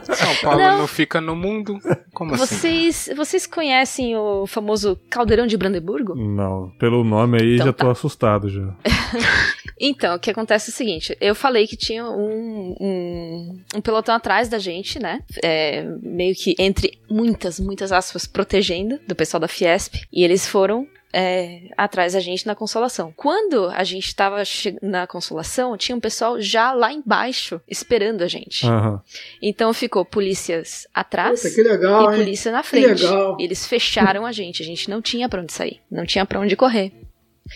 [0.03, 0.77] São Paulo Não.
[0.79, 1.77] não, fica no mundo?
[2.13, 2.45] Como assim?
[2.45, 6.15] Vocês, vocês conhecem o famoso Caldeirão de Brandeburgo?
[6.15, 7.91] Não, pelo nome aí Então já tô tá.
[7.91, 8.73] assustado já.
[9.81, 14.13] Então, o que acontece é o seguinte: eu falei que tinha um, um, um pelotão
[14.13, 15.21] atrás da gente, né?
[15.41, 19.95] É, meio que entre muitas, muitas aspas, protegendo do pessoal da Fiesp.
[20.11, 20.85] E eles foram.
[21.11, 23.13] É, atrás da gente na consolação.
[23.15, 28.27] Quando a gente tava che- na consolação, tinha um pessoal já lá embaixo esperando a
[28.27, 28.65] gente.
[28.65, 29.01] Aham.
[29.41, 32.23] Então ficou polícias atrás Puta, legal, e hein?
[32.23, 33.03] polícia na frente.
[33.03, 33.37] legal.
[33.39, 34.61] E eles fecharam a gente.
[34.61, 35.79] A gente não tinha pra onde sair.
[35.89, 36.91] Não tinha pra onde correr.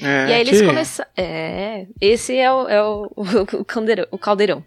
[0.02, 1.10] É, E aí eles que, começaram.
[1.16, 3.12] É, esse é o, é o,
[3.60, 4.64] o, caldeirão, o caldeirão.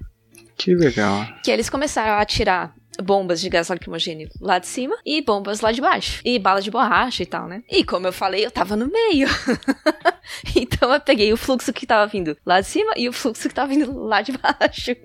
[0.57, 1.27] que legal.
[1.43, 2.73] Que eles começaram a atirar
[3.03, 6.21] bombas de gás lacrimogêneo lá de cima e bombas lá de baixo.
[6.25, 7.63] E bala de borracha e tal, né?
[7.71, 9.29] E como eu falei, eu tava no meio.
[10.55, 13.55] então eu peguei o fluxo que tava vindo lá de cima e o fluxo que
[13.55, 14.97] tava vindo lá de baixo.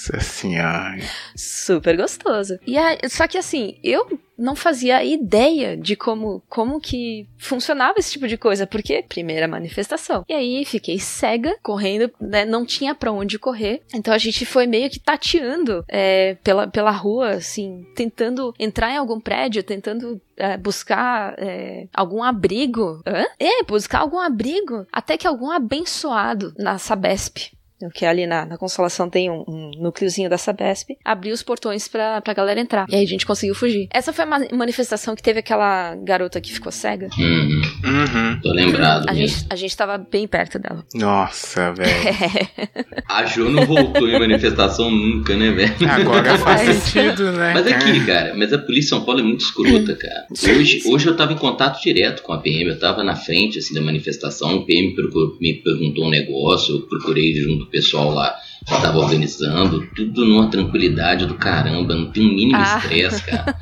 [0.00, 0.98] Nossa senhora.
[1.36, 2.58] Super gostoso.
[2.66, 2.74] E
[3.08, 8.38] só que assim, eu não fazia ideia de como, como que funcionava esse tipo de
[8.38, 10.24] coisa, porque primeira manifestação.
[10.26, 12.46] E aí fiquei cega, correndo, né?
[12.46, 13.82] Não tinha pra onde correr.
[13.92, 18.96] Então a gente foi meio que tateando é, pela, pela rua, assim, tentando entrar em
[18.96, 23.02] algum prédio, tentando é, buscar é, algum abrigo.
[23.06, 23.26] Hã?
[23.38, 24.86] É, buscar algum abrigo.
[24.90, 27.52] Até que algum abençoado na Sabesp
[27.88, 32.20] que ali na, na Consolação tem um, um núcleozinho da Sabesp, abriu os portões pra,
[32.20, 32.86] pra galera entrar.
[32.88, 33.88] E aí a gente conseguiu fugir.
[33.92, 37.08] Essa foi a ma- manifestação que teve aquela garota que ficou cega.
[37.18, 38.40] Uhum, Uhum.
[38.42, 39.28] tô lembrado A mesmo.
[39.28, 40.84] gente, a gente tava bem perto dela.
[40.94, 41.90] Nossa, velho.
[43.08, 45.74] A Jo não voltou em manifestação nunca, né, velho?
[45.90, 47.52] Agora faz sentido, né?
[47.54, 50.26] Mas aqui, cara, mas a polícia de São Paulo é muito escrota, cara.
[50.56, 53.74] Hoje, hoje eu tava em contato direto com a PM, eu tava na frente, assim,
[53.74, 58.34] da manifestação, o PM procurou- me perguntou um negócio, eu procurei junto pessoal lá
[58.66, 62.78] que tava organizando, tudo numa tranquilidade do caramba, não tem um mínimo Ah.
[62.82, 63.56] estresse, cara.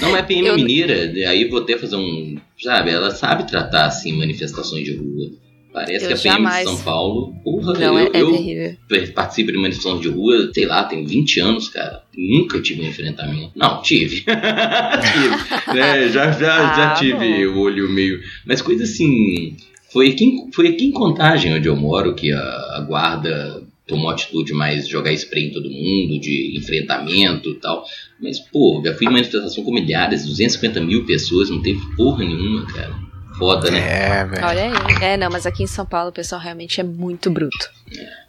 [0.00, 0.94] Não é PM Eu- mineira,
[1.30, 5.30] aí vou até fazer um, sabe, ela sabe tratar, assim, manifestações de rua.
[5.72, 6.68] Parece Eu que a PM jamais.
[6.68, 8.76] de São Paulo, porra, Não, eu, é, é eu terrível.
[9.14, 12.02] participo de manifestações de rua, sei lá, tem 20 anos, cara.
[12.14, 13.52] Nunca tive um enfrentamento.
[13.56, 14.16] Não, tive.
[14.26, 15.74] tive.
[15.74, 18.20] né, já já, já Ah, tive o olho meio.
[18.46, 19.56] Mas coisa assim.
[19.92, 24.10] Foi aqui, em- foi aqui em Contagem, onde eu moro, que a, a guarda tomou
[24.10, 27.84] atitude mais jogar spray em todo mundo, de enfrentamento e tal.
[28.20, 32.64] Mas, pô, já fui em manifestação com milhares, 250 mil pessoas, não teve porra nenhuma,
[32.66, 32.94] cara.
[33.42, 33.80] Foda, né?
[34.20, 34.46] É, velho.
[34.46, 35.04] Olha aí.
[35.04, 37.70] É, não, mas aqui em São Paulo o pessoal realmente é muito bruto.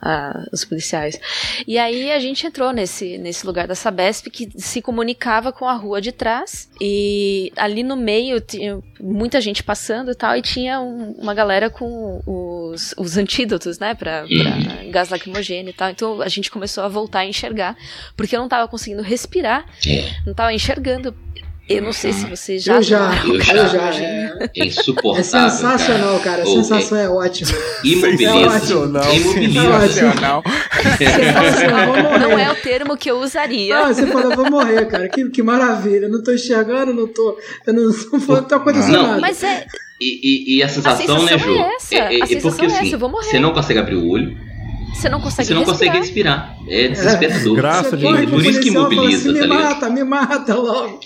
[0.01, 1.17] Ah, os policiais.
[1.67, 5.73] E aí a gente entrou nesse, nesse lugar da Sabesp que se comunicava com a
[5.73, 6.67] rua de trás.
[6.81, 10.35] E ali no meio tinha muita gente passando e tal.
[10.35, 13.93] E tinha um- uma galera com os, os antídotos, né?
[13.93, 15.89] Pra, pra gás lacrimogêneo e tal.
[15.91, 17.77] Então a gente começou a voltar a enxergar.
[18.17, 19.63] Porque eu não tava conseguindo respirar.
[19.87, 20.09] É.
[20.25, 21.15] Não tava enxergando.
[21.69, 22.75] Eu não sei se você já.
[22.75, 23.53] Eu já, Eu já.
[23.55, 23.95] eu já.
[24.03, 25.19] É, É insuportável.
[25.19, 26.43] é sensacional, cara.
[26.43, 27.51] A Ô, sensação é ótima.
[27.85, 28.31] Imobiliza.
[28.33, 29.13] Sensacional.
[29.15, 29.61] Imobiliza.
[29.89, 30.43] Sensacional.
[30.97, 32.19] Sensacional, vou morrer.
[32.19, 33.77] Não é o termo que eu usaria.
[33.77, 35.07] Ah, você falou, vou morrer, cara.
[35.07, 36.05] Que, que maravilha.
[36.05, 37.37] Eu não tô enxergando, não tô.
[37.65, 37.83] Eu não,
[38.27, 39.21] não tá acontecendo Não, nada.
[39.21, 39.65] Mas é.
[40.01, 41.59] E, e- e a sensação, A né, sensação Ju?
[41.61, 41.95] é essa.
[42.23, 43.29] A sensação porque é essa, assim, eu vou morrer.
[43.29, 44.35] você não consegue abrir o olho,
[44.93, 46.57] Você não consegue você não consegue respirar.
[46.57, 46.83] respirar.
[46.83, 47.55] É desesperador.
[47.55, 48.29] Graça Você de Deus.
[48.29, 49.69] Por isso que fala imobiliza, assim, tá Me ligado?
[49.75, 50.99] mata, me mata logo.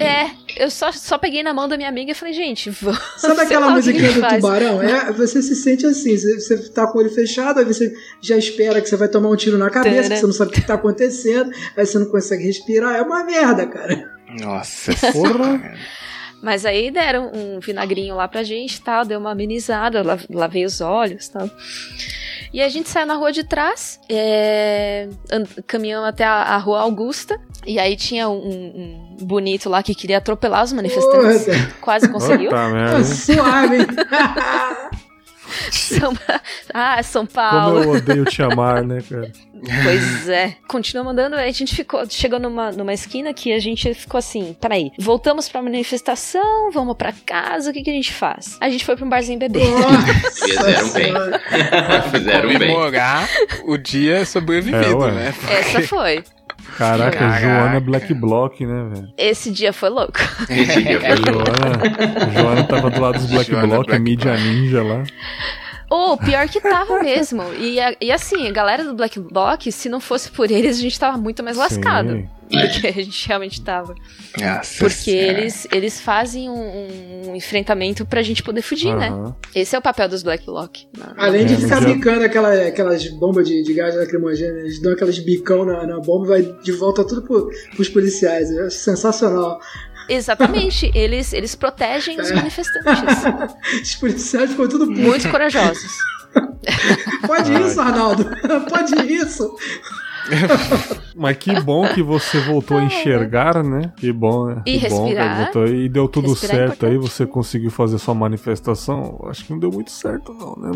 [0.00, 3.00] É, eu só, só peguei na mão da minha amiga e falei, gente, vamos.
[3.16, 4.34] Sabe aquela musiquinha do faz.
[4.34, 4.82] tubarão?
[4.82, 8.36] É, você se sente assim, você, você tá com o olho fechado, aí você já
[8.36, 10.60] espera que você vai tomar um tiro na cabeça, que você não sabe o que
[10.60, 14.10] tá acontecendo, aí você não consegue respirar, é uma merda, cara.
[14.40, 15.32] Nossa Porra.
[15.32, 15.74] senhora.
[16.42, 20.64] Mas aí deram um vinagrinho lá pra gente e tal, deu uma amenizada, la- lavei
[20.66, 21.50] os olhos e tal.
[22.52, 25.08] E a gente saiu na rua de trás, é,
[25.66, 28.36] caminhamos até a, a rua Augusta, e aí tinha um,
[29.18, 31.44] um bonito lá que queria atropelar os manifestantes.
[31.44, 31.72] Porra.
[31.80, 32.50] Quase conseguiu.
[32.50, 33.04] Puta Ah, merda.
[33.04, 33.78] suave.
[35.70, 36.12] São...
[36.72, 37.82] Ah, São Como Paulo.
[37.84, 39.30] eu odeio te amar, né, cara?
[39.84, 40.56] Pois é.
[40.66, 44.54] Continuamos andando, aí a gente ficou, chegou numa, numa esquina que a gente ficou assim,
[44.60, 48.56] peraí, voltamos pra manifestação, vamos pra casa, o que, que a gente faz?
[48.60, 49.62] A gente foi pra um barzinho beber.
[50.32, 51.12] Fizeram bem.
[52.10, 52.58] Fizeram bem.
[52.58, 53.28] Comemorar
[53.64, 55.34] o dia sobrevivido, É, né?
[55.50, 56.24] Essa foi.
[56.76, 57.40] Caraca, Caraca.
[57.40, 59.08] Joana Black Block, né, velho?
[59.16, 60.18] Esse dia foi louco.
[60.48, 61.50] Esse dia foi louco.
[61.54, 64.42] Joana, Joana tava do lado dos Black Joana Block, a Black mídia Block.
[64.48, 65.02] ninja lá.
[65.90, 67.42] Ou pior que tava mesmo.
[67.58, 70.80] E, a- e assim, a galera do Black Block, se não fosse por eles, a
[70.80, 72.10] gente tava muito mais lascado.
[72.10, 72.28] Sim.
[72.48, 73.94] Do que a gente realmente tava.
[74.40, 75.38] Nossa Porque Senhora.
[75.38, 79.08] eles, eles fazem um, um enfrentamento pra gente poder fugir, né?
[79.08, 79.34] Aham.
[79.54, 80.86] Esse é o papel dos Black Lock.
[81.16, 85.18] Além de É, ficar bicando aquela, aquelas bombas de, de gás lacrimogêneo, eles dão aquelas
[85.18, 88.50] bicão na, na bomba e vai de volta tudo pro, pros policiais.
[88.50, 89.60] Eu acho sensacional.
[90.08, 93.24] Exatamente, eles, eles protegem os manifestantes.
[93.82, 95.02] Os policiais ficam tudo putos.
[95.02, 95.92] Muito corajosos.
[97.26, 98.24] Pode isso, Arnaldo.
[98.68, 99.56] Pode isso.
[101.16, 103.92] Mas que bom que você voltou a enxergar, né?
[103.96, 104.62] Que bom, né?
[104.66, 105.36] E que bom respirar.
[105.44, 107.12] voltou e deu tudo Respirar é certo aí, importante.
[107.12, 109.24] você conseguiu fazer sua manifestação.
[109.28, 110.70] Acho que não deu muito certo, não, né?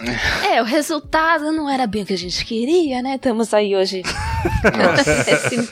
[0.00, 0.46] Mas.
[0.48, 3.16] É, o resultado não era bem o que a gente queria, né?
[3.16, 4.02] Estamos aí hoje.
[5.26, 5.68] Esse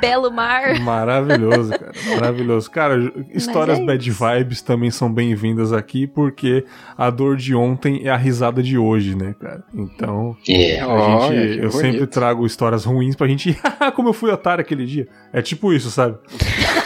[0.00, 0.80] belo mar.
[0.80, 1.92] Maravilhoso, cara.
[2.14, 2.70] Maravilhoso.
[2.70, 6.64] Cara, histórias é bad vibes também são bem-vindas aqui, porque
[6.96, 9.62] a dor de ontem é a risada de hoje, né, cara?
[9.74, 10.80] Então, É.
[10.80, 12.10] a gente, que eu sempre bonito.
[12.22, 13.58] Trago histórias ruins pra gente.
[13.96, 15.08] Como eu fui otário aquele dia.
[15.32, 16.16] É tipo isso, sabe?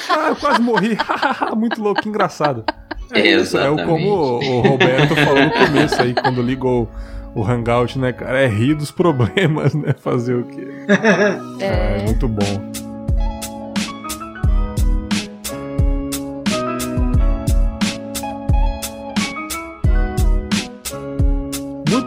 [0.09, 0.97] ah, eu quase morri.
[1.55, 2.65] Muito louco, que engraçado.
[3.13, 6.91] É, isso, é o como o o Roberto falou no começo aí, quando ligou
[7.37, 8.41] o Hangout, né, cara?
[8.41, 9.95] É rir dos problemas, né?
[9.97, 10.67] Fazer o quê?
[11.61, 12.86] É, muito bom.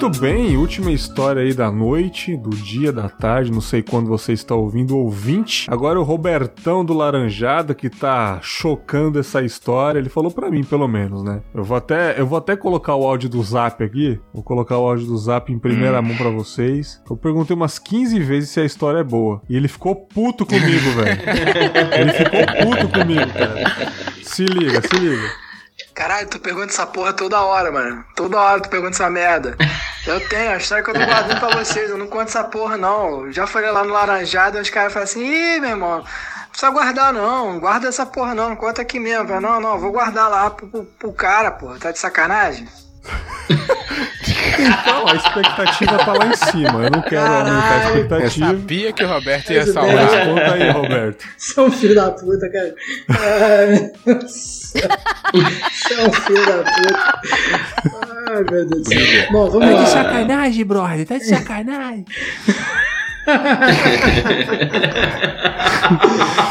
[0.01, 4.31] Muito bem, última história aí da noite, do dia, da tarde, não sei quando você
[4.31, 5.67] está ouvindo, ouvinte.
[5.69, 10.87] Agora o Robertão do Laranjada que tá chocando essa história, ele falou pra mim pelo
[10.87, 11.41] menos, né?
[11.53, 14.87] Eu vou até, eu vou até colocar o áudio do Zap aqui, vou colocar o
[14.87, 17.03] áudio do Zap em primeira mão pra vocês.
[17.09, 20.91] Eu perguntei umas 15 vezes se a história é boa, e ele ficou puto comigo,
[20.91, 21.19] velho.
[21.99, 23.91] Ele ficou puto comigo, cara.
[24.23, 25.48] Se liga, se liga.
[25.99, 28.05] Caralho, tu pergunta essa porra toda hora, mano.
[28.15, 29.57] Toda hora tu pergunta essa merda.
[30.07, 31.89] Eu tenho, a história que eu tô guardando pra vocês.
[31.89, 33.29] Eu não conto essa porra, não.
[33.33, 37.11] Já falei lá no Laranjado, os caras falam assim: ih, meu irmão, não precisa guardar,
[37.11, 37.59] não.
[37.59, 38.55] Guarda essa porra, não.
[38.55, 39.41] Conta aqui mesmo.
[39.41, 41.77] Não, não, vou guardar lá pro, pro, pro cara, porra.
[41.77, 42.65] Tá de sacanagem?
[44.59, 46.83] Então, a expectativa tá lá em cima.
[46.83, 47.95] Eu não quero aumentar a Caralho.
[47.95, 48.45] Eu expectativa.
[48.47, 50.25] sabia que o Roberto ia salvar.
[50.27, 51.25] conta aí, Roberto.
[51.37, 52.75] Você é um filho da puta, cara.
[53.09, 54.89] Ai, meu Deus do céu.
[55.71, 57.21] Você é um filho da puta.
[58.27, 59.31] Ai, meu Deus do céu.
[59.31, 59.85] Bom, vamos lá.
[59.85, 61.05] sacanagem, brother.
[61.07, 62.05] Tá de sacanagem.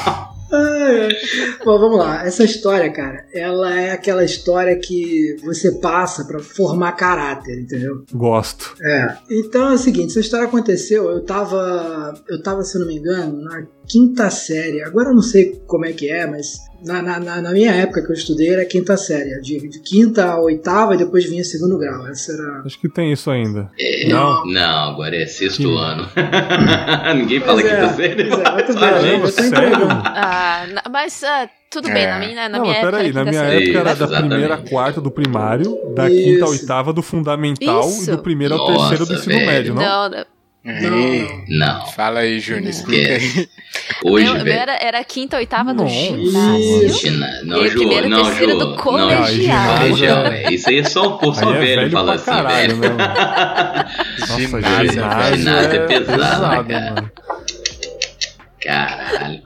[0.53, 1.09] Ai.
[1.64, 2.24] Bom, vamos lá.
[2.26, 8.05] Essa história, cara, ela é aquela história que você passa pra formar caráter, entendeu?
[8.12, 8.74] Gosto.
[8.82, 9.16] É.
[9.30, 12.96] Então é o seguinte, essa história aconteceu, eu tava, eu tava, se eu não me
[12.96, 14.82] engano, na quinta série.
[14.82, 18.11] Agora eu não sei como é que é, mas na, na, na- minha época que
[18.11, 22.07] eu estudei era quinta série, de, de quinta a oitava e depois vinha segundo grau.
[22.07, 23.70] Essa era Acho que tem isso ainda.
[24.09, 24.44] Não.
[24.46, 26.07] Não, agora é sexto Que- ano.
[27.16, 28.28] Ninguém fala Pois que é, tá sério.
[28.28, 29.86] pois é, muito bem, Caramba, eu tô entregando.
[30.05, 30.38] Ah,
[30.72, 32.11] na- mas ah, tudo bem, É.
[32.11, 32.91] na minha, na não, minha época.
[32.93, 34.28] peraí, era na minha época era da exatamente.
[34.30, 36.22] primeira à quarta do primário, da Isso.
[36.24, 38.09] quinta à oitava do fundamental Isso.
[38.11, 39.47] e do primeiro ao Nossa, terceiro do ensino velho.
[39.47, 39.82] médio, não?
[39.82, 40.24] Não, não.
[40.64, 43.49] Ei, Não, Fala aí, Júnior, explica aí.
[44.05, 44.59] hoje, meu, meu velho.
[44.59, 46.32] era, era quinta, oitava do ginásio.
[47.45, 48.59] Não, E Ju, primeiro, não, terceiro Ju.
[48.59, 49.78] do Não, colegial.
[49.78, 50.53] colegial, é.
[50.53, 52.95] Isso aí é só o só Aí é velho, velho fala assim, caralho, velho.
[52.97, 53.05] né?
[54.18, 56.91] Nossa, Ginásio, ginásio, ginásio é é pesado, pesado, cara.
[56.95, 57.11] mano.
[58.61, 59.43] Caralho.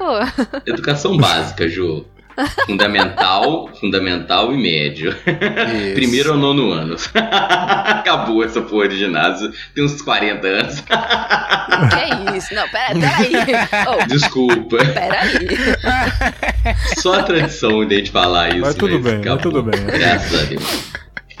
[0.00, 0.18] Pô,
[0.66, 2.06] Educação básica, Ju.
[2.64, 5.10] Fundamental, fundamental e médio.
[5.10, 5.92] Isso.
[5.94, 6.96] Primeiro ao nono ano.
[7.14, 9.52] Acabou essa porra de ginásio.
[9.74, 10.80] Tem uns 40 anos.
[10.80, 12.54] que isso?
[12.54, 13.32] Não, pera, peraí.
[13.88, 14.78] Oh, Desculpa.
[14.78, 15.48] peraí.
[16.96, 18.60] Só a tradição de a gente falar isso.
[18.60, 19.84] Mas tudo bem, mas tudo bem.
[19.84, 20.90] Graças a Deus.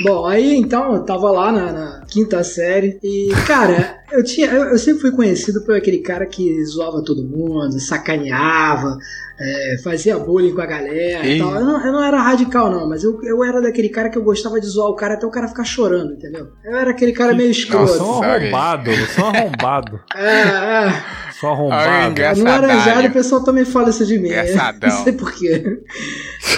[0.02, 4.48] Bom, aí então eu tava lá na, na quinta série e, cara, eu tinha.
[4.48, 8.96] Eu, eu sempre fui conhecido por aquele cara que zoava todo mundo, sacaneava,
[9.38, 11.54] é, fazia bullying com a galera e tal.
[11.54, 14.22] Eu não, eu não era radical, não, mas eu, eu era daquele cara que eu
[14.22, 16.48] gostava de zoar o cara até o cara ficar chorando, entendeu?
[16.64, 17.92] Eu era aquele cara meio escroto.
[17.92, 20.00] só um arrombado, só um arrombado.
[20.14, 20.40] É,
[20.88, 21.04] é.
[21.38, 22.10] Só arrombado.
[22.10, 22.44] engraçado.
[22.44, 24.28] No Laranjado o pessoal também fala isso de mim.
[24.28, 24.50] né?
[24.50, 24.90] Engraçadão.
[24.90, 25.78] Não sei porquê.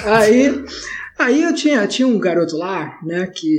[0.04, 0.64] Aí,
[1.24, 3.58] aí eu tinha, tinha um garoto lá, né, que.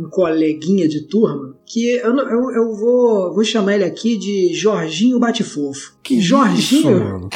[0.00, 5.18] Um coleguinha de turma, que eu, eu, eu vou, vou chamar ele aqui de Jorginho
[5.18, 5.94] Batefofo.
[6.04, 6.58] Que Jorginho.
[6.96, 7.28] isso, mano?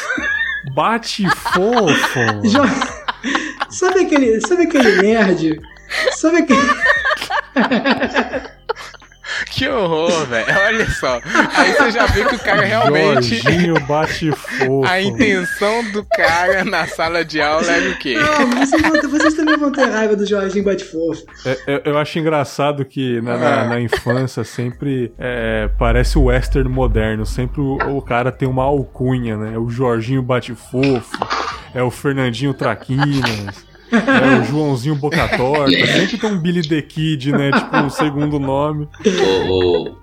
[0.74, 2.18] Bate fofo.
[2.18, 2.48] mano.
[2.48, 2.62] Jo-
[3.68, 5.60] sabe aquele, sabe aquele nerd?
[6.12, 6.58] Sabe aquele,
[9.60, 10.46] Que horror, velho.
[10.66, 11.20] Olha só.
[11.56, 13.36] Aí você já vê que o cara realmente.
[13.36, 14.84] Jorginho bate fofo.
[14.86, 18.14] A intenção do cara na sala de aula era o quê?
[18.14, 21.22] Não, vocês, vão vocês também vão ter raiva do Jorginho Bate Fofo.
[21.44, 26.68] É, eu, eu acho engraçado que na, na- na infância sempre é, parece o western
[26.70, 27.26] moderno.
[27.26, 29.52] Sempre o, o cara tem uma alcunha, né?
[29.54, 31.18] É o Jorginho Bate Fofo,
[31.74, 35.86] é o Fernandinho Traquinas, é o Joãozinho Boca Torta.
[35.86, 37.50] Sempre tem um Billy the Kid, né?
[37.52, 38.88] Tipo, o segundo nome.
[39.48, 39.96] Ô, ô,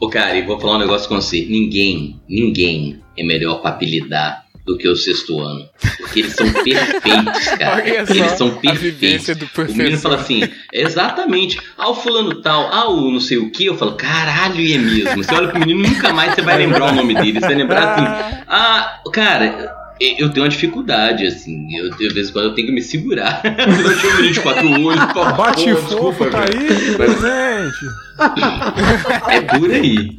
[0.00, 1.46] ô, cara, e vou falar um negócio com você.
[1.48, 5.68] Ninguém, ninguém é melhor pra apelidar do que o sexto ano.
[5.98, 7.82] Porque eles são perfeitos, cara.
[7.82, 9.28] Olha só eles são a perfeitos.
[9.56, 10.42] O menino fala assim,
[10.72, 14.72] exatamente, ah, o fulano tal, ah, o não sei o que, eu falo, caralho, e
[14.72, 15.22] é mesmo.
[15.22, 17.34] Você olha pro menino, nunca mais você vai lembrar o nome dele.
[17.34, 22.32] Você vai lembrar assim, ah, cara, eu tenho uma dificuldade, assim, eu, de vez em
[22.32, 23.40] quando eu tenho que me segurar.
[23.44, 26.60] eu tinha um menino de quatro olhos, pô, Bate pô, desculpa, tá velho.
[26.60, 27.86] aí, presente.
[29.30, 30.10] É por aí.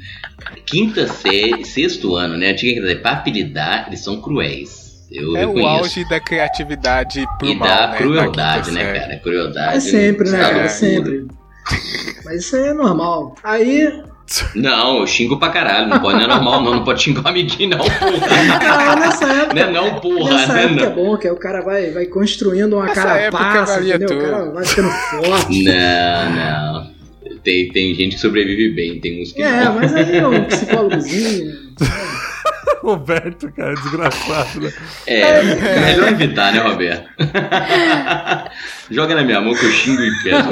[0.65, 2.51] Quinta série, sexto ano, né?
[2.51, 5.05] Antiga quer dizer, pra apelidar, eles são cruéis.
[5.11, 5.67] Eu É o reconheço.
[5.83, 7.97] auge da criatividade pro e mal, da né?
[7.97, 8.99] crueldade, quinta né, série.
[8.99, 9.19] cara?
[9.19, 9.77] Crueldade.
[9.77, 10.47] É sempre, né, cara?
[10.53, 10.69] loucura.
[10.69, 11.27] Sempre.
[12.25, 13.35] Mas isso aí é normal.
[13.43, 14.03] Aí,
[14.55, 15.87] Não, eu xingo pra caralho.
[15.87, 16.75] Não pode, não é normal, não.
[16.75, 17.99] Não pode xingar o amiguinho, não, porra.
[18.61, 19.53] ah, nessa época.
[19.53, 20.33] Não é não, porra.
[20.33, 20.95] Nessa Não é época é não.
[20.95, 24.07] bom, que aí o cara vai, vai construindo uma Nessa carapaça, entendeu?
[24.07, 24.21] O tudo.
[24.21, 25.63] cara vai ficando forte.
[25.63, 26.95] Não, não.
[27.43, 29.75] Tem, tem gente que sobrevive bem, tem uns que É, não.
[29.75, 31.51] mas aí é um psicólogozinho.
[32.85, 34.71] Roberto, cara, desgraçado, né?
[35.07, 35.41] É,
[35.79, 37.09] melhor evitar, né, Roberto?
[38.91, 40.47] Joga na minha mão que eu xingo e peço.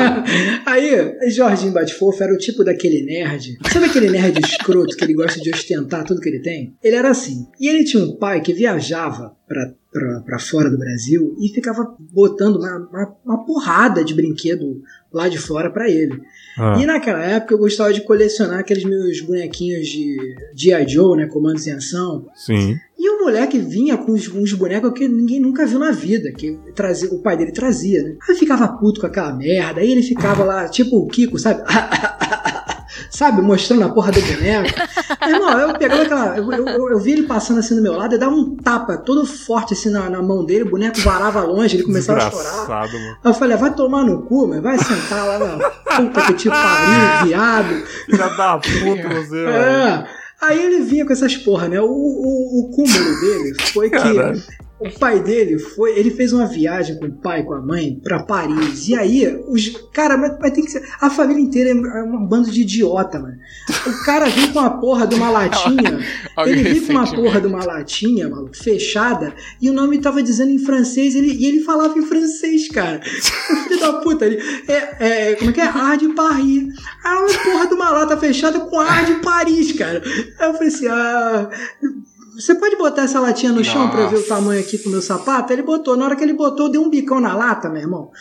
[0.66, 3.60] Aí, Jorginho Batefofo era o tipo daquele nerd.
[3.72, 6.76] Sabe aquele nerd escroto que ele gosta de ostentar tudo que ele tem?
[6.84, 7.46] Ele era assim.
[7.60, 11.96] E ele tinha um pai que viajava pra, pra, pra fora do Brasil e ficava
[12.12, 14.82] botando uma, uma, uma porrada de brinquedo
[15.14, 16.20] lá de fora pra ele.
[16.58, 20.18] Ah, E naquela época eu gostava de colecionar aqueles meus bonequinhos de
[20.56, 20.88] G.I.
[20.88, 21.28] Joe, né?
[21.28, 22.28] Comandos em ação.
[22.36, 22.78] sim.
[22.98, 26.58] E o moleque vinha com uns, uns bonecos que ninguém nunca viu na vida, que
[26.74, 28.16] trazia, o pai dele trazia, né?
[28.30, 31.64] Aí ficava puto com aquela merda, aí ele ficava lá, tipo o Kiko, sabe?
[33.16, 34.70] sabe, mostrando a porra do boneco.
[35.28, 36.38] Irmão, eu pegava aquela.
[36.38, 38.98] Eu, eu, eu- eu vi ele passando assim do meu lado, eu dava um tapa
[38.98, 42.66] todo forte assim na, na mão dele, o boneco varava longe, ele começava a chorar.
[42.94, 43.18] Mano.
[43.24, 47.28] Eu falei, vai tomar no cu, mas vai sentar lá na puta que te pariu,
[47.28, 47.86] viado.
[48.06, 49.50] Filha da puta, você, mano.
[49.58, 50.08] É.
[50.42, 51.80] Aí ele vinha com essas porra, né?
[51.80, 54.42] O, o, o cúmulo dele foi que Caralho.
[54.80, 55.98] O pai dele foi.
[55.98, 58.88] Ele fez uma viagem com o pai e com a mãe pra Paris.
[58.88, 59.70] E aí, os.
[59.94, 60.84] Cara, mas, mas tem que ser.
[61.00, 63.38] A família inteira é um bando de idiota, mano.
[63.88, 66.00] O cara vem com a porra de uma latinha.
[66.46, 70.52] Ele veio com uma porra de uma latinha, maluco, fechada, e o nome tava dizendo
[70.52, 73.00] em francês, ele, e ele falava em francês, cara.
[73.02, 74.42] Filho da puta, ele.
[74.68, 75.68] É, é, como é que é?
[75.68, 76.74] Ar de Paris.
[77.04, 80.02] Ah, uma porra de uma lata fechada com ar de Paris, cara.
[80.40, 81.50] Aí eu falei assim, ah.
[82.36, 84.36] Você pode botar essa latinha no chão pra eu ver o Nossa.
[84.36, 85.54] tamanho aqui com o meu sapato?
[85.54, 85.96] Ele botou.
[85.96, 88.12] Na hora que ele botou, deu um bicão na lata, meu irmão.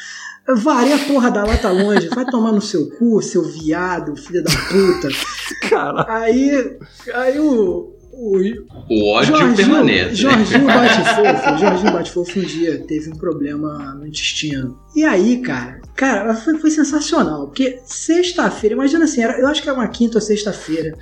[0.47, 2.09] Varei a porra da lata longe.
[2.09, 5.09] Vai tomar no seu cu, seu viado, filho da puta.
[5.71, 6.11] Caralho.
[6.11, 6.79] Aí.
[7.15, 7.93] Aí o.
[8.25, 10.09] o O ódio permanece.
[10.11, 10.15] né?
[10.15, 14.79] Jorginho Batefofo, Jorginho Batefofo um dia teve um problema no intestino.
[14.95, 17.47] E aí, cara, cara, foi, foi sensacional.
[17.47, 20.97] Porque sexta-feira, imagina assim, era, eu acho que era uma quinta ou sexta-feira.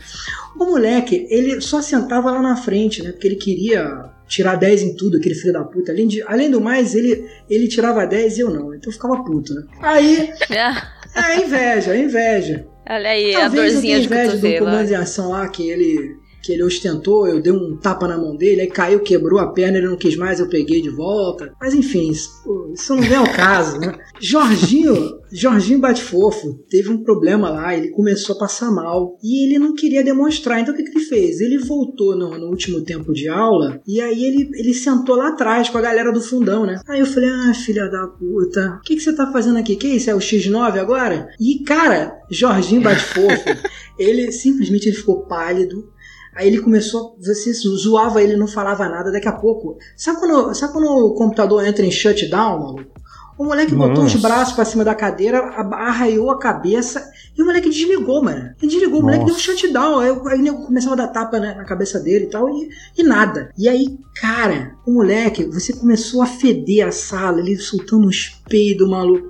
[0.58, 3.12] O moleque, ele só sentava lá na frente, né?
[3.12, 5.90] Porque ele queria tirar 10 em tudo, aquele filho da puta.
[5.92, 8.72] Além, de, além do mais, ele, ele tirava 10 e eu não.
[8.74, 9.62] Então eu ficava puto, né?
[9.82, 10.92] Aí, Ah,
[11.34, 12.66] é inveja, é inveja.
[12.88, 14.64] olha aí, a Talvez eu dorzinha tenha de inveja do cotovelo.
[14.66, 18.36] comando de ação lá que ele, que ele ostentou, eu dei um tapa na mão
[18.36, 21.52] dele, aí caiu, quebrou a perna, ele não quis mais, eu peguei de volta.
[21.60, 22.30] Mas enfim, isso,
[22.74, 23.98] isso não vem ao caso, né?
[24.20, 29.74] Jorginho, Jorginho Batefofo teve um problema lá, ele começou a passar mal e ele não
[29.74, 30.60] queria demonstrar.
[30.60, 31.40] Então o que, que ele fez?
[31.40, 35.68] Ele voltou no, no último tempo de aula e aí ele, ele sentou lá atrás
[35.68, 36.80] com a galera do fundão, né?
[36.88, 39.76] Aí eu falei, ah, filha da puta, o que, que você tá fazendo aqui?
[39.76, 40.10] Que isso?
[40.10, 41.28] É o X9 agora?
[41.40, 43.44] E cara, Jorginho Batefofo,
[43.98, 45.88] ele simplesmente ele ficou pálido.
[46.34, 49.10] Aí ele começou, você zoava ele, não falava nada.
[49.10, 53.00] Daqui a pouco, sabe quando, sabe quando o computador entra em shutdown, maluco?
[53.36, 54.28] O moleque botou os Nossa.
[54.28, 57.10] braços pra cima da cadeira, arraiou a cabeça
[57.40, 58.50] e o moleque desligou, mano.
[58.60, 59.56] Ele desligou, o moleque deu um Nossa.
[59.56, 59.98] shutdown.
[59.98, 62.68] Aí, aí nego começava a dar tapa né, na cabeça dele e tal, e,
[62.98, 63.50] e nada.
[63.56, 68.88] E aí, cara, o moleque, você começou a feder a sala, ele soltando uns peidos,
[68.88, 69.28] maluco.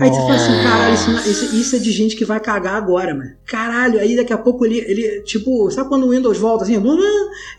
[0.00, 2.74] Aí você fala assim, caralho, isso, não- isso- isso é de gente que vai cagar
[2.74, 3.30] agora, mano.
[3.46, 6.74] Caralho, aí daqui a pouco ele, ele tipo, sabe quando o Windows volta assim?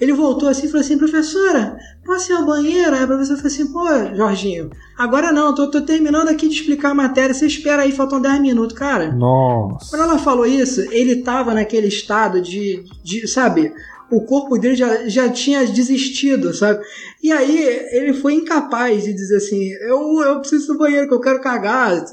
[0.01, 2.95] Ele voltou assim e falou assim, professora, posso ir ao banheiro?
[2.95, 6.91] Aí a professora falou assim, pô, Jorginho, Agora não, tô, tô terminando aqui de explicar
[6.91, 8.77] a matéria, você espera aí, faltam 10 minutos.
[8.77, 9.89] Cara, Nossa.
[9.89, 13.73] quando ela falou isso, ele tava naquele estado de, de sabe,
[14.15, 16.83] o corpo dele já, já tinha desistido, sabe?
[17.21, 17.57] E aí
[17.91, 22.03] ele foi incapaz de dizer assim, eu, eu preciso do banheiro, que eu quero cagar,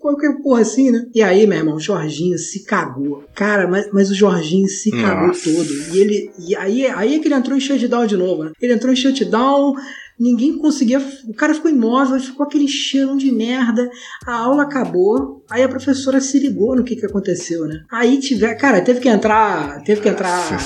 [0.00, 1.06] qualquer porra assim, né?
[1.14, 3.24] E aí, meu irmão, o Jorginho se cagou.
[3.34, 5.50] Cara, mas, mas o Jorginho se cagou Nossa.
[5.50, 5.68] todo.
[5.94, 6.30] E ele.
[6.38, 8.52] E aí, aí é que ele entrou em shutdown de novo, né?
[8.60, 9.74] Ele entrou em shutdown.
[10.18, 10.98] Ninguém conseguia.
[11.26, 13.88] O cara ficou imóvel, ficou aquele cheiro de merda.
[14.26, 15.44] A aula acabou.
[15.48, 17.84] Aí a professora se ligou no que, que aconteceu, né?
[17.90, 18.54] Aí tiver.
[18.56, 19.82] Cara, teve que entrar.
[19.84, 20.58] Teve que entrar.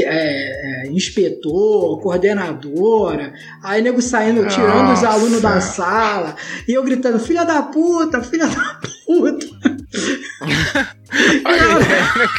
[0.00, 3.32] É, é, inspetor, coordenadora.
[3.62, 5.08] Aí nego saindo, tirando os Nossa.
[5.08, 6.36] alunos da sala.
[6.68, 8.94] E eu gritando: filha da puta, filha da puta.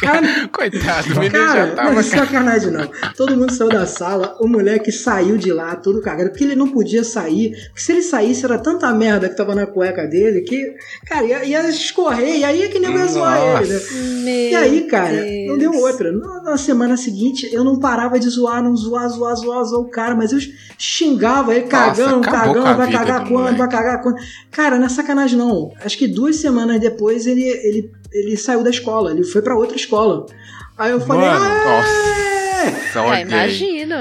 [0.00, 2.00] Cara, Coitado, o menino Cara, já não tava.
[2.00, 2.90] é sacanagem não.
[3.16, 6.68] Todo mundo saiu da sala, o moleque saiu de lá todo cagado, porque ele não
[6.68, 7.50] podia sair.
[7.68, 10.74] Porque se ele saísse, era tanta merda que tava na cueca dele que,
[11.06, 13.80] cara, ia, ia escorrer, e aí é que nem ia zoar ele, né?
[14.24, 15.82] Meu E aí, cara, não deu Deus.
[15.82, 16.12] outra.
[16.12, 19.90] Na, na semana seguinte, eu não parava de zoar, não zoar, zoar, zoar, zoar o
[19.90, 20.38] cara, mas eu
[20.78, 24.16] xingava ele, cagando, cagando, vai cagar do quando, vai cagar quando.
[24.50, 25.72] Cara, não é sacanagem não.
[25.84, 29.76] Acho que duas semanas depois ele, ele, ele saiu da escola, ele foi pra outra
[29.76, 30.26] escola.
[30.78, 31.92] Aí eu falei, Mano, "Ah,
[32.92, 33.22] Só É, odiei.
[33.22, 33.94] imagino.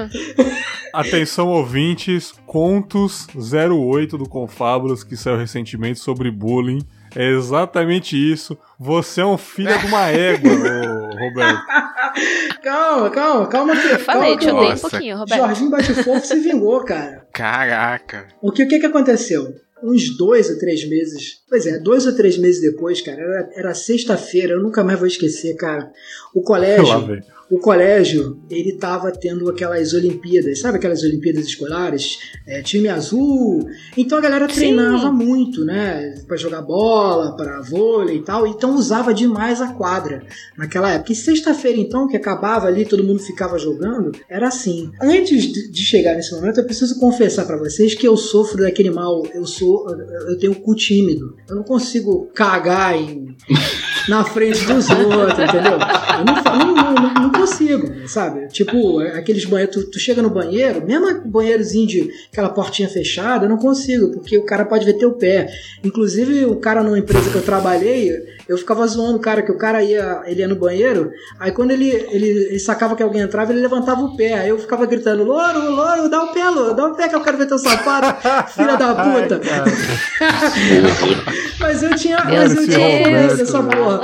[0.93, 6.79] Atenção, ouvintes, Contos 08 do Confábulas, que saiu recentemente sobre bullying.
[7.13, 8.57] É exatamente isso.
[8.79, 11.61] Você é um filho de uma égua, ô, Roberto.
[12.63, 13.75] calma, calma, calma.
[13.75, 14.89] Que, Eu falei, calma te odeio um Nossa.
[14.89, 15.39] pouquinho, Roberto.
[15.41, 17.27] Jorginho Batefofo se vingou, cara.
[17.33, 18.27] Caraca.
[18.41, 19.53] O que, o que que aconteceu?
[19.83, 21.41] Uns dois ou três meses.
[21.49, 25.07] Pois é, dois ou três meses depois, cara, era, era sexta-feira, eu nunca mais vou
[25.07, 25.91] esquecer, cara.
[26.33, 27.21] O colégio.
[27.49, 32.17] O colégio, ele tava tendo aquelas Olimpíadas, sabe aquelas Olimpíadas escolares?
[32.47, 33.67] É, time azul.
[33.95, 34.55] Então a galera Sim.
[34.55, 36.15] treinava muito, né?
[36.27, 38.47] Pra jogar bola, pra vôlei e tal.
[38.47, 40.23] Então usava demais a quadra
[40.57, 41.11] naquela época.
[41.11, 44.91] E sexta-feira, então, que acabava ali, todo mundo ficava jogando, era assim.
[45.01, 49.23] Antes de chegar nesse momento, eu preciso confessar pra vocês que eu sofro daquele mal.
[49.33, 49.87] Eu sou.
[50.27, 51.35] Eu tenho cu tímido.
[51.47, 53.24] Eu não consigo cagar em
[54.09, 55.73] na frente dos outros, entendeu?
[55.73, 58.47] Eu não, não, não, não- consigo, sabe?
[58.47, 63.49] Tipo, aqueles banheiros, tu, tu chega no banheiro, mesmo banheirozinho de aquela portinha fechada, eu
[63.49, 65.47] não consigo, porque o cara pode ver teu pé.
[65.83, 68.11] Inclusive, o cara numa empresa que eu trabalhei,
[68.49, 71.71] eu ficava zoando o cara, que o cara ia, ele ia no banheiro, aí quando
[71.71, 75.23] ele, ele, ele sacava que alguém entrava, ele levantava o pé, aí eu ficava gritando,
[75.23, 78.51] louro, louro, dá o pé, louro, dá o pé que eu quero ver teu sapato,
[78.53, 79.39] filha da puta.
[81.59, 83.77] Mas eu tinha, mas eu tinha dessa velho.
[83.77, 84.01] porra.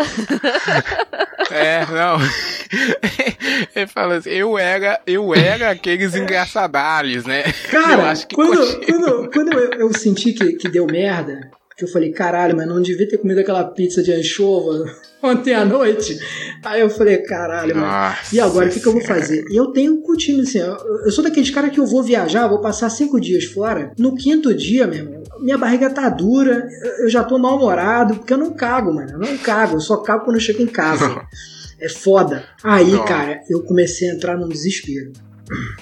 [1.52, 2.18] É, não.
[3.76, 7.44] Ele fala assim, eu era, eu era aqueles engraçadalhos, né?
[7.46, 11.52] eu Cara, acho que quando, quando, quando eu, eu senti que, que deu merda,
[11.82, 14.86] que eu falei, caralho, mas não devia ter comido aquela pizza de anchova
[15.22, 16.18] ontem à noite.
[16.64, 18.16] Aí eu falei, caralho, mano.
[18.32, 19.44] E agora, o que, que eu vou fazer?
[19.50, 20.76] E eu tenho um time assim, eu,
[21.06, 23.92] eu sou daqueles caras que eu vou viajar, vou passar cinco dias fora.
[23.98, 28.34] No quinto dia, meu irmão, minha barriga tá dura, eu- eu já tô mal-humorado, porque
[28.34, 29.12] eu não cago, mano.
[29.14, 31.22] Eu não cago, eu só cago quando eu chego em casa.
[31.84, 32.46] É foda.
[32.64, 33.04] Aí, Não.
[33.06, 35.12] cara, eu comecei a entrar num desespero.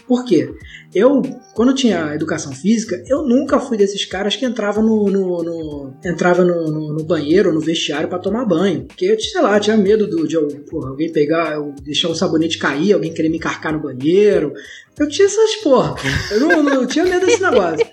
[0.08, 0.50] Por quê?
[0.94, 1.22] Eu,
[1.54, 5.94] quando eu tinha educação física, eu nunca fui desses caras que entrava no, no- no-
[6.04, 8.86] entrava no, no- no banheiro ou no vestiário pra tomar banho.
[8.86, 10.36] Porque, eu, sei lá, tinha medo do- de,
[10.70, 14.52] porra, alguém pegar, eu deixar o sabonete cair, alguém querer me encarcar no banheiro.
[15.00, 15.96] Eu tinha essas porra.
[16.32, 17.86] Eu não, não- eu tinha medo desse negócio.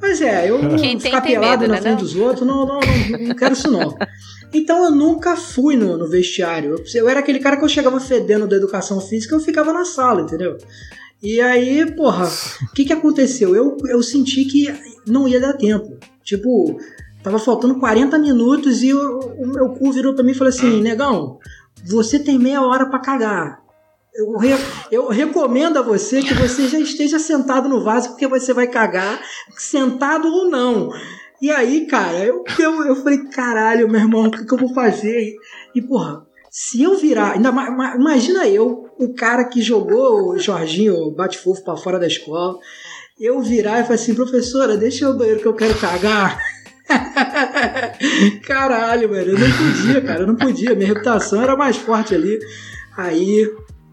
[0.00, 2.02] Mas é, eu Quem tem, ficar tem pelado medo, na né, frente não?
[2.04, 3.94] dos outros, não, não, não, não quero isso não.
[4.54, 6.70] Então eu nunca fui no, no vestiário.
[6.76, 9.84] Eu, eu era aquele cara que eu chegava fedendo da educação física eu ficava na
[9.84, 10.56] sala, entendeu?
[11.22, 12.26] E aí, porra,
[12.70, 13.54] o que que aconteceu?
[13.54, 14.66] Eu, eu senti que
[15.06, 15.98] não ia dar tempo.
[16.22, 16.78] Tipo,
[17.22, 21.38] tava faltando 40 minutos e o, meu cu virou pra mim e falou assim: Negão,
[21.84, 23.60] você tem meia hora pra cagar.
[24.14, 24.56] Eu, re-
[24.90, 29.20] eu recomendo a você que você já esteja sentado no vaso, porque você vai cagar,
[29.56, 30.90] sentado ou não.
[31.40, 34.74] E aí, cara, eu, eu, eu falei, caralho, meu irmão, o que, que eu vou
[34.74, 35.34] fazer?
[35.74, 37.32] E, porra, se eu virar.
[37.32, 42.06] Ainda, ma- ma- imagina eu, o cara que jogou o Jorginho bate-fofo pra fora da
[42.06, 42.58] escola,
[43.18, 46.38] eu virar e falar assim, professora, deixa eu banheiro que eu quero cagar.
[48.46, 50.74] Caralho, velho, eu não podia, cara, eu não podia.
[50.74, 52.38] Minha reputação era mais forte ali.
[52.96, 53.50] Aí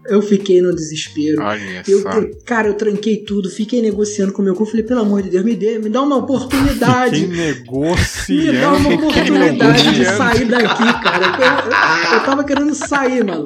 [0.08, 1.42] eu fiquei no desespero.
[1.42, 2.02] Olha Eu,
[2.44, 4.64] cara, eu tranquei tudo, fiquei negociando com o meu cu.
[4.66, 7.20] Falei, pelo amor de Deus, me dê, me dá uma oportunidade.
[7.20, 7.26] Que
[8.32, 9.08] Me dá uma negociando.
[9.08, 10.16] oportunidade de negociando.
[10.16, 11.26] sair daqui, cara.
[11.26, 13.42] Eu, eu- eu tava querendo sair, mano.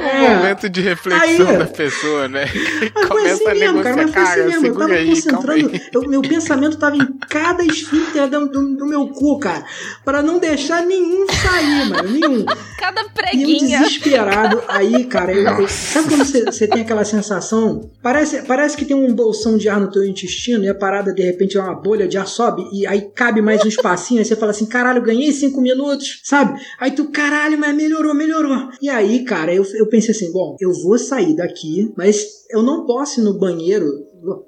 [0.00, 2.44] Um momento de reflexão Aí- da pessoa, né?
[2.94, 3.96] Mas foi assim a mesmo, cara.
[3.96, 4.66] Mas foi assim mesmo.
[4.66, 5.70] Eu tava aí, concentrando.
[5.92, 9.64] eu- meu pensamento tava em cada esfíncter do, do- do meu cu, cara.
[10.04, 12.08] Pra não deixar nenhum sair, mano.
[12.10, 12.44] Nenhum.
[12.78, 13.78] Cada E eu preguinha.
[13.80, 14.62] desesperado.
[14.68, 17.90] Aí, cara, eu- eu- sabe quando você, tem aquela sensação?
[18.02, 21.22] Parece, parece que tem um bolsão de ar no teu intestino e a parada, de
[21.22, 24.18] repente, é uma bolha de ar sobe e aí cabe mais um espacinho.
[24.20, 26.58] Aí você fala assim: caralho, eu ganhei cinco minutos, sabe?
[26.80, 28.68] Aí tu, caralho, mas melhorou, melhorou.
[28.80, 32.86] E aí, cara, eu, eu pensei assim: bom, eu vou sair daqui, mas eu não
[32.86, 33.86] posso ir no banheiro,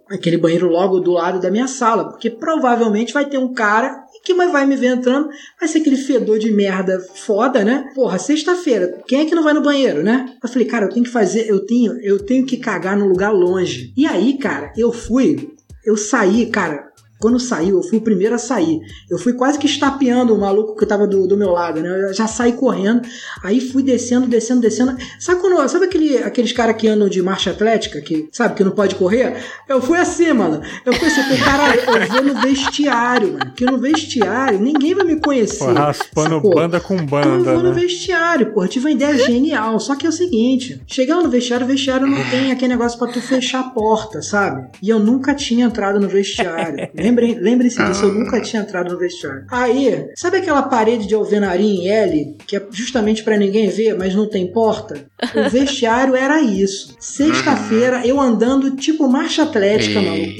[0.08, 4.32] aquele banheiro logo do lado da minha sala, porque provavelmente vai ter um cara que
[4.32, 5.28] vai me ver entrando,
[5.60, 7.90] vai ser aquele fedor de merda foda, né?
[7.94, 10.34] Porra, sexta-feira, quem é que não vai no banheiro, né?
[10.42, 13.30] Eu falei, cara, eu tenho que fazer, eu tenho, eu tenho que cagar num lugar
[13.30, 13.92] longe.
[13.96, 15.54] E aí, cara, eu fui,
[15.84, 16.93] eu saí, cara.
[17.24, 18.82] Quando saiu, eu fui o primeiro a sair.
[19.10, 21.88] Eu fui quase que estapeando o maluco que tava do, do meu lado, né?
[22.10, 23.00] Eu já saí correndo.
[23.42, 24.94] Aí fui descendo, descendo, descendo.
[25.18, 25.66] Sabe quando.
[25.66, 29.42] Sabe aquele, aqueles caras que andam de marcha atlética, que sabe que não pode correr?
[29.66, 30.60] Eu fui assim, mano.
[30.84, 33.46] Eu fui assim, caralho, eu vou no vestiário, mano.
[33.46, 35.64] Porque no vestiário ninguém vai me conhecer.
[35.64, 36.54] Pô, raspando sacou?
[36.54, 37.80] banda com Então eu banda, vou no né?
[37.80, 38.64] vestiário, pô.
[38.64, 39.80] Eu tive uma ideia genial.
[39.80, 43.08] Só que é o seguinte: chegar no vestiário, o vestiário não tem aquele negócio pra
[43.08, 44.68] tu fechar a porta, sabe?
[44.82, 46.86] E eu nunca tinha entrado no vestiário.
[47.14, 49.44] Lembrem- Lembrem-se disso, eu nunca tinha entrado no vestiário.
[49.50, 54.14] Aí, sabe aquela parede de alvenaria em L, que é justamente pra ninguém ver, mas
[54.14, 55.06] não tem porta?
[55.34, 56.96] O vestiário era isso.
[56.98, 60.32] Sexta-feira, eu andando tipo marcha atlética, maluco.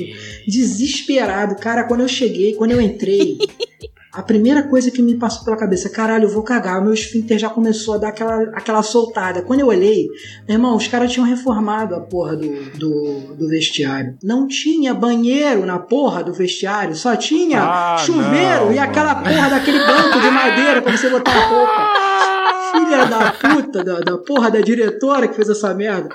[0.46, 1.56] Desesperado.
[1.56, 3.38] Cara, quando eu cheguei, quando eu entrei.
[4.14, 6.80] A primeira coisa que me passou pela cabeça, caralho, eu vou cagar.
[6.80, 9.42] O meu esfíncter já começou a dar aquela, aquela soltada.
[9.42, 10.06] Quando eu olhei,
[10.46, 12.48] meu irmão, os caras tinham reformado a porra do,
[12.78, 14.16] do, do vestiário.
[14.22, 19.26] Não tinha banheiro na porra do vestiário, só tinha Ah, chuveiro não, e aquela mano.
[19.26, 21.92] porra daquele banco de madeira pra você botar a roupa.
[22.72, 26.08] Filha da puta, da, da porra da diretora que fez essa merda.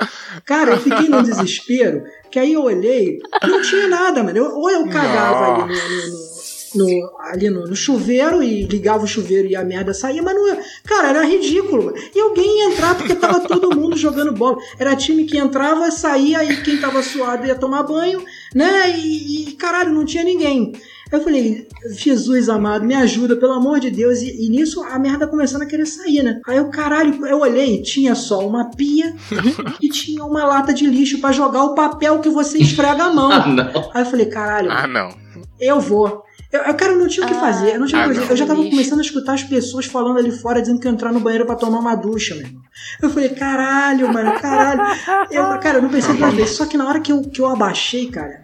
[0.45, 4.37] Cara, eu fiquei num desespero, que aí eu olhei, não tinha nada, mano.
[4.37, 5.73] Eu- ou eu cagava ali no, no-
[6.23, 6.28] no-
[6.75, 10.57] no- ali no, no chuveiro e ligava o chuveiro e a merda saía, mas não.
[10.85, 11.93] Cara, era ridículo.
[12.15, 14.57] E alguém ia entrar porque tava todo mundo jogando bola.
[14.77, 18.89] Era time que entrava, saía e quem tava suado ia tomar banho, né?
[18.97, 20.73] E, e, caralho, não tinha ninguém.
[21.11, 24.21] Eu falei, Jesus amado, me ajuda, pelo amor de Deus.
[24.21, 26.39] E, e nisso a merda começando a querer sair, né?
[26.47, 29.15] Aí eu, caralho, eu olhei, tinha só uma pia
[29.81, 33.31] e tinha uma lata de lixo pra jogar o papel que você esfrega a mão.
[33.31, 33.91] Ah, não.
[33.91, 35.09] Aí eu falei, caralho, Ah, não.
[35.59, 36.23] eu vou.
[36.51, 37.75] Eu, eu, cara, eu não tinha o que Ah, fazer.
[37.75, 38.25] Eu, não tinha o que ah, fazer.
[38.25, 38.29] não.
[38.31, 41.13] eu já tava começando a escutar as pessoas falando ali fora, dizendo que ia entrar
[41.13, 42.61] no banheiro pra tomar uma ducha, meu irmão.
[43.01, 44.81] Eu falei, caralho, mano, caralho.
[45.29, 46.55] Eu, cara, eu não pensei duas vezes.
[46.55, 48.41] Só que na hora que eu, que eu abaixei, cara,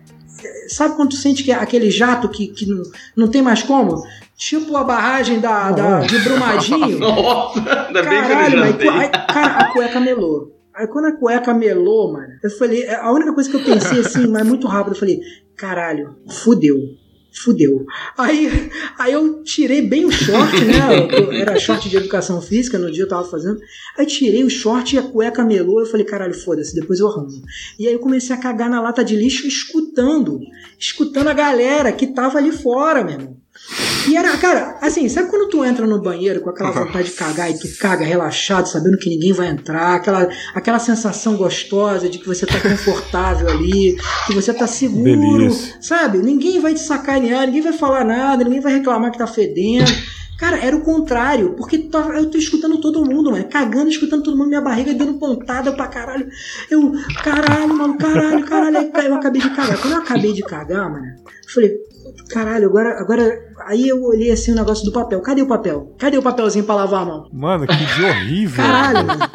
[0.67, 2.83] sabe quando tu sente que é aquele jato que, que não,
[3.15, 4.03] não tem mais como?
[4.37, 6.99] Tipo a barragem da, da, de Brumadinho.
[6.99, 10.55] Nossa, ainda bem que eu Caralho, mas, aí, cara, a cueca melou.
[10.75, 14.27] Aí quando a cueca melou, mano, eu falei, a única coisa que eu pensei assim,
[14.27, 15.19] mas muito rápido, eu falei,
[15.55, 16.75] caralho, fudeu.
[17.43, 17.85] Fudeu.
[18.17, 20.75] Aí, aí eu tirei bem o short, né?
[21.19, 23.59] Eu- Era short de educação física, no dia eu tava fazendo.
[23.97, 25.79] Aí tirei o short e a cueca melou.
[25.79, 27.41] Eu falei, caralho, foda-se, depois eu arrumo.
[27.77, 30.39] E aí eu comecei a cagar na lata de lixo, escutando.
[30.79, 33.37] Escutando a galera que tava ali fora, meu irmão.
[34.07, 37.49] E era, cara, assim, sabe quando tu entra no banheiro com aquela vontade de cagar
[37.49, 42.27] e tu caga relaxado, sabendo que ninguém vai entrar, aquela, aquela sensação gostosa de que
[42.27, 43.97] você tá confortável ali,
[44.27, 45.03] que você tá seguro,
[45.37, 45.75] Delícia.
[45.81, 46.19] sabe?
[46.19, 49.91] Ninguém vai te sacanear, ninguém vai falar nada, ninguém vai reclamar que tá fedendo.
[50.37, 54.35] Cara, era o contrário, porque tava- eu tô escutando todo mundo, mano, cagando, escutando todo
[54.37, 56.27] mundo, minha barriga dando pontada pra caralho.
[56.69, 56.91] Eu,
[57.23, 58.91] caralho, mano, caralho, caralho.
[58.93, 59.77] Aí eu acabei de cagar.
[59.81, 61.71] Quando eu acabei de cagar, mano, eu falei,
[62.29, 63.39] caralho, agora, agora.
[63.67, 65.21] Aí eu olhei assim o negócio do papel.
[65.21, 65.95] Cadê o papel?
[65.97, 67.29] Cadê o papelzinho pra lavar a mão?
[67.33, 68.63] Mano, que dia horrível.
[68.63, 69.29] Caralho, mano.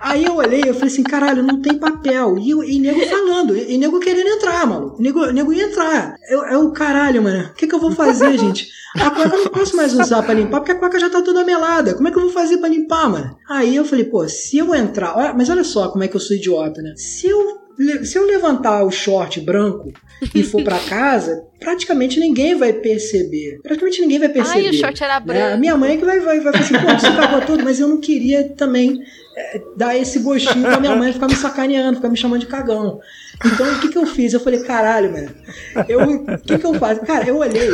[0.00, 2.38] Aí eu olhei, eu falei assim, caralho, não tem papel.
[2.38, 5.02] E, e nego falando, e, e nego querendo entrar, maluco.
[5.02, 6.14] Nego, nego ia entrar.
[6.30, 8.68] Eu, eu caralho, mano, o que, que eu vou fazer, gente?
[9.00, 11.44] A cueca eu não posso mais usar pra limpar, porque a cueca já tá toda
[11.44, 11.92] melada.
[11.94, 13.36] Como é que eu vou fazer pra limpar, mano?
[13.48, 15.16] Aí eu falei, pô, se eu entrar.
[15.16, 16.94] olha- mas olha só como é que eu sou idiota, né?
[16.96, 17.38] Se eu,
[18.04, 19.92] se eu levantar o short branco
[20.34, 23.60] e for pra casa, praticamente ninguém vai perceber.
[23.62, 24.66] Praticamente ninguém vai perceber.
[24.66, 25.16] Ai, o short era né?
[25.16, 25.58] A branco.
[25.58, 28.00] minha mãe que vai, vai, vai falar assim, pô, você cagou tudo, mas eu não
[28.00, 28.98] queria também
[29.36, 32.98] é, dar esse gostinho pra minha mãe ficar me sacaneando, ficar me chamando de cagão.
[33.44, 34.32] Então o que que eu fiz?
[34.32, 35.28] Eu falei, caralho, mano,
[35.88, 37.00] eu, o que que eu faço?
[37.02, 37.70] Cara, eu olhei,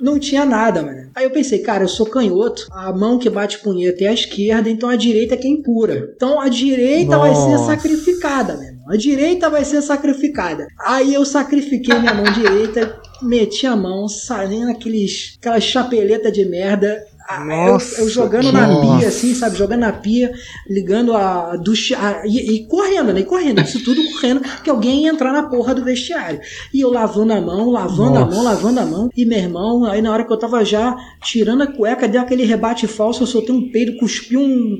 [0.00, 1.10] não tinha nada, mano.
[1.14, 4.68] Aí eu pensei, cara, eu sou canhoto, a mão que bate punheta é a esquerda,
[4.68, 6.12] então a direita é quem pura.
[6.16, 7.66] Então a direita vai ser Nossa.
[7.66, 8.84] sacrificada, irmão.
[8.88, 10.66] A direita vai ser sacrificada.
[10.78, 17.02] Aí eu sacrifiquei minha mão direita, meti a mão, saindo aqueles, aquela chapeleta de merda.
[17.28, 18.98] A- Nossa, eu, eu jogando na nossa.
[18.98, 19.56] pia, assim, sabe?
[19.56, 20.32] Jogando na pia,
[20.68, 21.96] ligando a ducha.
[21.98, 23.20] a- e, e correndo, né?
[23.20, 26.40] E correndo, isso tudo correndo, que alguém ia entrar na porra do vestiário.
[26.72, 28.34] E eu lavando a mão, lavando a Nossa.
[28.36, 29.10] mão, lavando a mão.
[29.16, 32.44] E meu irmão, aí na hora que eu tava já tirando a cueca, deu aquele
[32.44, 34.78] rebate falso, eu soltei um peido, cuspi um.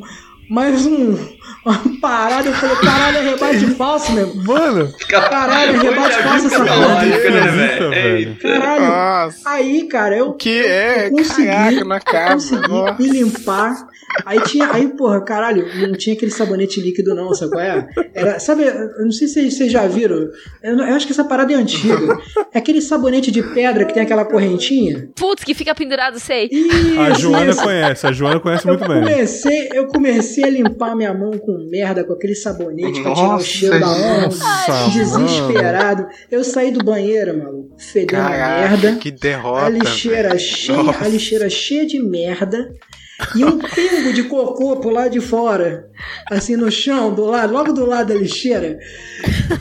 [0.50, 1.16] Mais um.
[1.64, 4.44] Uma parada, eu falei, caralho, é rebate falso mesmo.
[4.44, 7.04] Mano, Caralho, rebate falso essa porra.
[7.04, 8.36] Né.
[8.40, 8.86] Caralho.
[8.86, 9.38] Nossa.
[9.50, 10.32] Aí, cara, eu.
[10.34, 12.56] Que é, eu consegui, caraca, na eu casa.
[12.56, 13.02] consegui Nossa.
[13.02, 13.86] me limpar.
[14.26, 14.70] Aí tinha.
[14.72, 17.88] Aí, porra, caralho, não tinha aquele sabonete líquido, não, sabe qual é?
[18.14, 20.28] Era, sabe, eu não sei se vocês já viram.
[20.62, 22.18] Eu, eu acho que essa parada é antiga.
[22.52, 25.08] É aquele sabonete de pedra que tem aquela correntinha.
[25.16, 26.48] Putz, que fica pendurado, sei.
[26.52, 27.62] Isso, a Joana isso.
[27.62, 29.00] conhece, a Joana conhece Eu muito bem.
[29.02, 33.40] comecei, eu comecei a limpar minha mão com merda, com aquele sabonete pra tirar o
[33.40, 33.86] cheiro da.
[33.86, 36.06] Nossa, Desesperado.
[36.30, 38.96] Eu saí do banheiro, maluco, fedendo a Caraca, merda.
[38.96, 39.66] que derrota.
[39.66, 40.40] A lixeira, velho.
[40.40, 41.04] cheia, Nossa.
[41.04, 42.72] a lixeira cheia de merda
[43.36, 45.88] e um pingo de cocô pro lado de fora,
[46.30, 48.78] assim no chão, do lado, logo do lado da lixeira.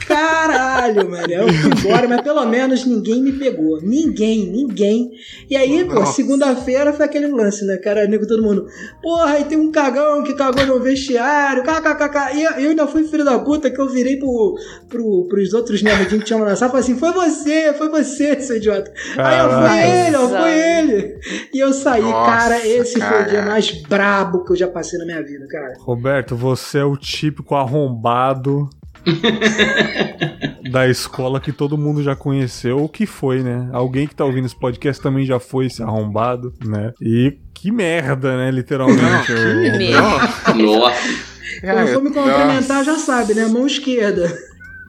[0.08, 1.32] Caralho, mano.
[1.32, 3.82] Eu fui embora, mas pelo menos ninguém me pegou.
[3.82, 5.12] Ninguém, ninguém.
[5.50, 8.08] E aí, pô, segunda-feira foi aquele lance, né, cara?
[8.08, 8.68] Nego todo mundo.
[9.02, 12.38] Porra, aí tem um cagão que cagou no vestiário, kkkk.
[12.38, 14.58] E eu, eu ainda fui filho da puta que eu virei pro,
[14.90, 18.40] pro, pros outros nerdinhos que tinham na sala e falei assim: foi você, foi você,
[18.42, 18.92] seu idiota.
[19.18, 20.50] Aí eu fui ele, ó, foi Nossa.
[20.50, 21.20] ele.
[21.54, 23.52] E eu saí, Nossa, cara, esse foi o dia cara.
[23.52, 25.74] mais brabo que eu já passei na minha vida, cara.
[25.80, 28.70] Roberto, você é o típico arrombado
[30.72, 33.70] da escola que todo mundo já conheceu, ou que foi, né?
[33.74, 36.94] Alguém que tá ouvindo esse podcast também já foi esse arrombado, né?
[37.02, 38.52] E que merda, né?
[38.52, 39.32] Literalmente.
[39.32, 40.54] o- merda.
[40.56, 42.00] Nossa.
[42.02, 42.84] Me complementar, nossa.
[42.84, 43.46] já sabe, né?
[43.48, 44.28] Mão esquerda.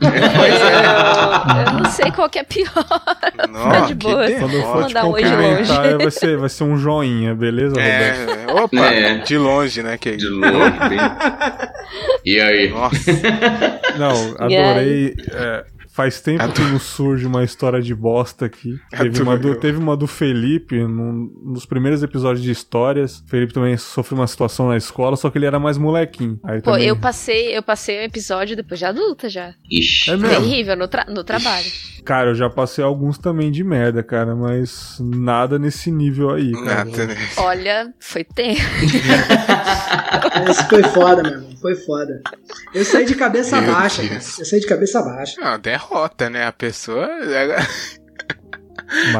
[0.00, 0.08] Eu,
[1.72, 2.68] eu não sei qual que é pior.
[3.48, 4.30] Nossa, de que boa.
[4.30, 5.96] Quando eu for te um de cumprimentar, longe.
[5.98, 8.30] vai ser, vai ser um joinha, beleza, Roberto?
[8.50, 9.18] É, opa, É.
[9.18, 9.96] de longe, né?
[9.98, 10.16] Que...
[10.16, 10.54] De longe.
[12.24, 12.70] E aí?
[12.70, 12.96] Nossa,
[13.98, 15.14] Não, adorei.
[15.32, 15.64] é,
[15.94, 18.78] faz tempo que não surge uma história de bosta aqui.
[18.90, 23.20] Teve uma do, teve uma do Felipe, num- nos primeiros episódios de histórias.
[23.20, 26.38] O Felipe também sofreu uma situação na escola, só que ele era mais molequinho.
[26.42, 26.88] Aí Pô, também...
[26.88, 29.54] eu passei, eu passei um episódio depois de adulta já.
[29.70, 30.10] Ixi.
[30.10, 30.28] É mesmo?
[30.40, 31.66] Terrível no, tra- no trabalho.
[32.04, 36.84] Cara, eu já passei alguns também de merda, cara, mas nada nesse nível aí, cara.
[36.84, 37.16] nada, né?
[37.38, 38.60] Olha, foi tempo.
[40.50, 41.50] Esse foi foda, meu irmão.
[41.60, 42.20] Foi foda.
[42.74, 44.12] Eu saí de cabeça Meu baixa, Deus.
[44.12, 44.40] cara.
[44.40, 45.40] Eu saí de cabeça baixa.
[45.40, 45.83] Não, derrota,
[46.30, 46.46] né?
[46.46, 47.08] A pessoa.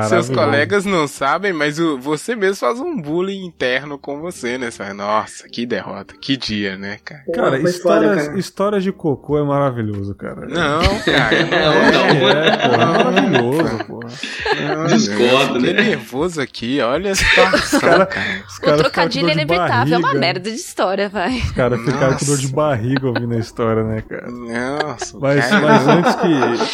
[0.09, 4.69] Seus colegas não sabem, mas o- você mesmo faz um bullying interno com você, né?
[4.95, 7.23] Nossa, que derrota, que dia, né, cara?
[7.35, 8.39] Cara, histórias, foda, cara.
[8.39, 10.47] histórias de cocô é maravilhoso, cara.
[10.47, 12.29] Não, cara, Não, não.
[12.29, 14.01] É, pô, é maravilhoso, pô.
[14.01, 14.87] não.
[14.87, 15.73] Discordo, né?
[15.73, 18.09] nervoso aqui, olha a situação, cara.
[18.49, 21.37] Os O trocadilho é inevitável, é uma merda de história, vai.
[21.39, 24.27] Os caras ficaram com dor de barriga ouvindo a história, né, cara?
[24.31, 25.61] Nossa, Mas, cara.
[25.61, 26.15] mas antes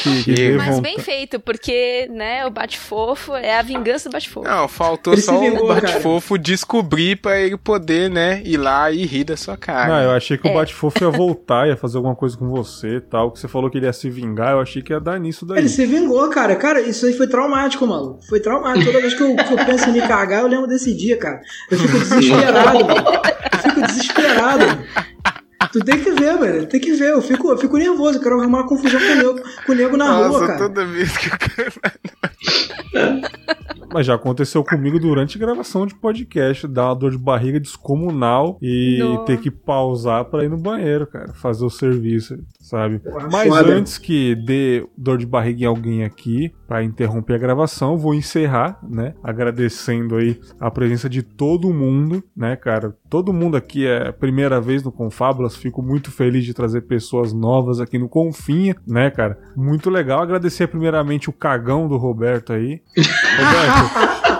[0.02, 2.50] que, que, que Mas bem feito, porque, né, o
[2.80, 4.48] bate-fofo é a vingança do bate-fofo.
[4.48, 9.04] Não, faltou Ele só vingou, o bate-fofo descobrir pra ele poder, né, ir lá e
[9.04, 9.88] rir da sua cara.
[9.88, 10.54] Não, eu achei que o É.
[10.54, 13.30] Bate-Fofo ia voltar, ia fazer alguma coisa com você e tal.
[13.30, 15.58] Que você falou que ele ia se vingar, eu achei que ia dar nisso daí.
[15.58, 16.56] Ele se vingou, cara.
[16.56, 18.24] Cara, isso aí foi traumático, maluco.
[18.28, 18.86] Foi traumático.
[18.86, 21.40] Toda vez que eu, que eu penso em me cagar, eu lembro desse dia, cara.
[21.70, 23.04] Eu fico desesperado, mano.
[23.52, 24.64] Eu fico desesperado.
[25.72, 26.66] Tu tem que ver, velho.
[26.66, 27.10] Tem que ver.
[27.10, 28.18] Eu fico, eu fico nervoso.
[28.18, 30.58] Eu quero arrumar uma confusão com o nego, com o nego na Nossa, rua, cara.
[30.58, 31.72] toda vez que eu
[33.92, 38.56] Mas já aconteceu comigo durante a gravação de podcast, dar uma dor de barriga descomunal
[38.62, 39.24] e Nossa.
[39.24, 43.00] ter que pausar pra ir no banheiro, cara, fazer o serviço, sabe?
[43.32, 43.72] Mas foda.
[43.72, 48.78] antes que dê dor de barriga em alguém aqui, pra interromper a gravação, vou encerrar,
[48.88, 49.14] né?
[49.24, 52.96] Agradecendo aí a presença de todo mundo, né, cara?
[53.08, 57.32] Todo mundo aqui é a primeira vez no Confábulas, fico muito feliz de trazer pessoas
[57.32, 59.36] novas aqui no Confinha, né, cara?
[59.56, 60.22] Muito legal.
[60.22, 62.80] Agradecer primeiramente o cagão do Roberto aí.
[63.36, 64.30] Roberto,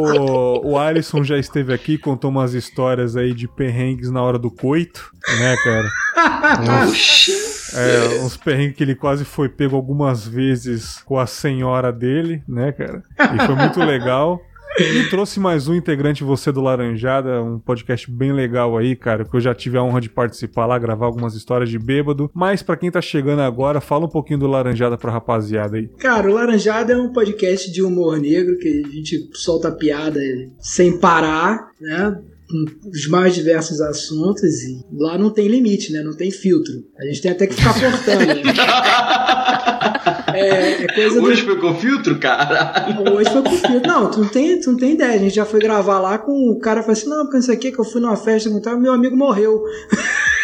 [0.00, 4.50] o, o Alisson já esteve aqui, contou umas histórias aí de perrengues na hora do
[4.50, 6.88] coito, né, cara?
[6.88, 7.47] Oxi.
[7.74, 12.72] É, uns perrengues que ele quase foi pego algumas vezes com a senhora dele, né,
[12.72, 13.02] cara?
[13.18, 14.40] E foi muito legal.
[14.78, 19.34] E trouxe mais um integrante, você do Laranjada, um podcast bem legal aí, cara, que
[19.34, 22.30] eu já tive a honra de participar lá, gravar algumas histórias de bêbado.
[22.32, 25.88] Mas pra quem tá chegando agora, fala um pouquinho do Laranjada pra rapaziada aí.
[25.98, 30.20] Cara, o Laranjada é um podcast de humor negro que a gente solta piada
[30.60, 32.16] sem parar, né?
[32.48, 36.02] Com os mais diversos assuntos e lá não tem limite, né?
[36.02, 36.74] Não tem filtro.
[36.98, 38.26] A gente tem até que ficar cortando.
[38.26, 38.42] né?
[40.34, 41.46] É, é coisa Hoje do...
[41.46, 42.86] foi com filtro, cara?
[43.12, 43.88] Hoje foi com filtro.
[43.88, 45.14] Não, tu não, tem, tu não tem ideia.
[45.14, 47.72] A gente já foi gravar lá com o cara falou assim: não, porque isso aqui
[47.72, 49.62] que eu fui numa festa com tal, meu amigo morreu.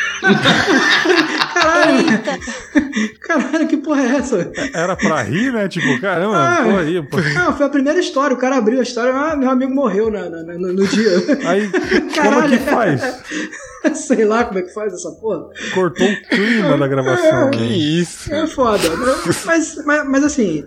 [1.54, 2.04] Caralho!
[3.20, 4.52] Caralho, que porra é essa?
[4.74, 5.68] Era pra rir, né?
[5.68, 6.62] Tipo, caramba, Ah.
[6.64, 7.16] porra aí, pô.
[7.20, 8.34] Não, foi a primeira história.
[8.34, 11.10] O cara abriu a história, ah, meu amigo morreu na, na- no, no dia.
[11.48, 12.48] Aí, como Caralho.
[12.50, 13.22] que faz?
[13.94, 15.44] Sei lá como é que faz essa porra.
[15.74, 17.50] Cortou o clima da gravação.
[17.50, 17.66] Que né?
[17.76, 18.32] isso?
[18.34, 18.82] É foda.
[19.44, 20.64] mas, mas, mas assim,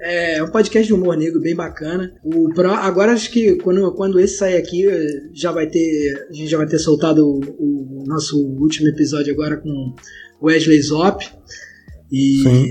[0.00, 2.12] é um podcast de humor negro bem bacana.
[2.24, 4.86] O pro- agora acho que quando, quando esse sair aqui,
[5.34, 6.26] já vai ter.
[6.30, 9.94] A gente já vai ter soltado o, o nosso último episódio agora com
[10.42, 11.24] Wesley Zop.
[12.10, 12.66] E Sim.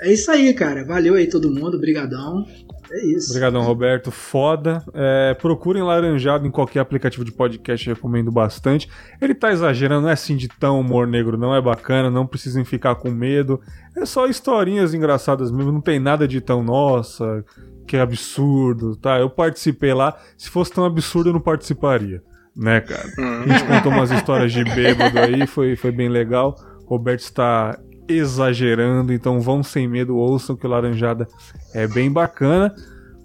[0.00, 0.84] é isso aí, cara.
[0.84, 2.44] Valeu aí todo mundo, brigadão.
[2.90, 3.30] É isso.
[3.30, 4.10] Obrigadão, Roberto.
[4.10, 4.82] Foda.
[4.94, 8.88] É, procurem Laranjado em qualquer aplicativo de podcast, recomendo bastante.
[9.20, 12.64] Ele tá exagerando, não é assim de tão humor negro, não é bacana, não precisem
[12.64, 13.60] ficar com medo.
[13.96, 17.44] É só historinhas engraçadas mesmo, não tem nada de tão, nossa,
[17.86, 19.18] que absurdo, tá?
[19.18, 22.22] Eu participei lá, se fosse tão absurdo eu não participaria,
[22.56, 23.08] né, cara?
[23.18, 26.54] A gente contou umas histórias de bêbado aí, foi, foi bem legal.
[26.86, 27.78] Roberto está
[28.08, 31.28] exagerando, então vão sem medo, ouçam que o Laranjada
[31.74, 32.74] é bem bacana.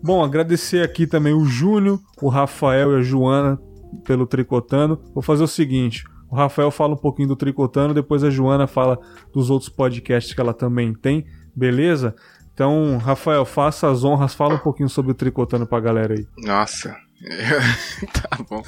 [0.04, 3.58] Bom, agradecer aqui também o Júnior, o Rafael e a Joana
[4.04, 5.00] pelo Tricotando.
[5.14, 9.00] Vou fazer o seguinte: o Rafael fala um pouquinho do Tricotando, depois a Joana fala
[9.34, 12.16] dos outros podcasts que ela também tem, beleza?
[12.54, 16.28] Então, Rafael, faça as honras, fala um pouquinho sobre o Tricotando pra galera aí.
[16.38, 16.96] Nossa.
[18.14, 18.64] tá bom.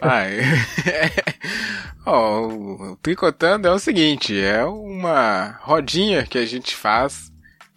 [0.00, 0.38] Ai.
[2.04, 7.30] Ó, o, o Tricotando é o seguinte, é uma rodinha que a gente faz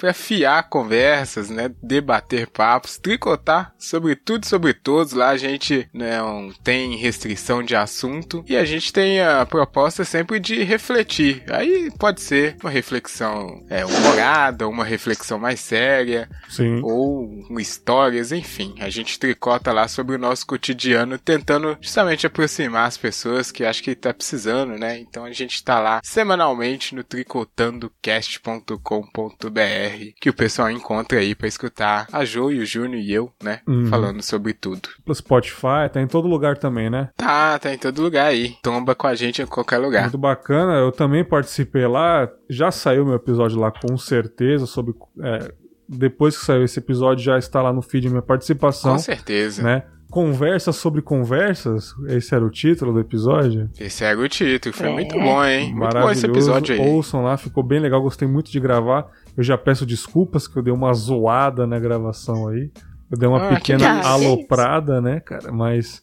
[0.03, 5.13] para afiar conversas, né, debater papos, tricotar sobre tudo e sobre todos.
[5.13, 10.41] Lá a gente não tem restrição de assunto e a gente tem a proposta sempre
[10.41, 11.45] de refletir.
[11.49, 16.81] Aí pode ser uma reflexão é, humorada, uma reflexão mais séria, Sim.
[16.83, 18.75] ou histórias, enfim.
[18.81, 23.81] A gente tricota lá sobre o nosso cotidiano, tentando justamente aproximar as pessoas que acho
[23.81, 24.99] que tá precisando, né?
[24.99, 32.07] Então a gente tá lá semanalmente no tricotandocast.com.br, que o pessoal encontra aí pra escutar
[32.11, 33.59] a Jo e o Júnior e eu, né?
[33.67, 33.87] Uhum.
[33.87, 34.89] Falando sobre tudo.
[35.03, 37.09] Pelo Spotify, tá em todo lugar também, né?
[37.17, 38.55] Tá, tá em todo lugar aí.
[38.61, 40.03] Tomba com a gente em qualquer lugar.
[40.03, 44.93] Muito bacana, eu também participei lá, já saiu meu episódio lá com certeza, sobre.
[45.21, 45.53] é,
[45.87, 49.61] depois que saiu esse episódio, já está lá no feed minha participação, Com certeza.
[49.61, 49.83] né?
[50.09, 53.67] Conversas sobre conversas, esse era o título do episódio.
[53.79, 54.93] Esse era o título, foi É.
[54.93, 55.63] muito bom, hein?
[55.65, 56.11] Muito bom Maravilhoso.
[56.19, 56.81] esse episódio aí.
[56.87, 59.07] Ouçam lá, ficou bem legal, gostei muito de gravar.
[59.37, 62.71] Eu já peço desculpas que eu dei uma zoada na gravação aí.
[63.11, 64.07] Eu dei uma Ah, que pequena isso.
[64.09, 65.51] aloprada, né, cara?
[65.51, 66.01] Mas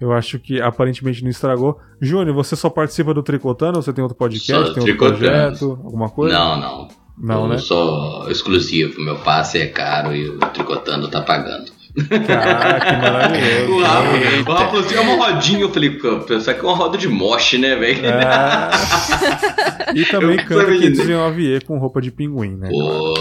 [0.00, 1.78] eu acho que aparentemente não estragou.
[2.00, 5.78] Júnior, você só participa do Tricotando ou você tem outro podcast, Só tem outro projeto,
[5.84, 6.38] alguma coisa?
[6.38, 6.88] Não, não.
[7.22, 7.58] Não, eu né?
[7.58, 8.98] sou exclusivo.
[9.02, 11.70] Meu passe é caro e o Tricotando tá pagando.
[12.26, 13.72] Caraca, que maravilhoso.
[13.72, 14.50] O Rafa, Eita.
[14.50, 15.60] o Rafa falou assim, é uma rodinha.
[15.60, 15.98] Eu falei,
[16.38, 18.06] isso aqui é uma roda de moche, né, velho?
[18.06, 18.20] É.
[19.94, 20.90] E também Eu canta sabia.
[20.92, 22.68] 509E com roupa de pinguim, né?
[22.70, 23.14] Pô,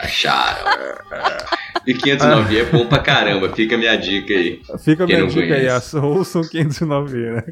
[0.00, 0.64] acharam.
[1.86, 4.60] E 509 é bom pra caramba, fica a minha dica aí.
[4.84, 5.96] Fica a minha dica aí, conhece?
[5.96, 7.42] ouçam 509E, né?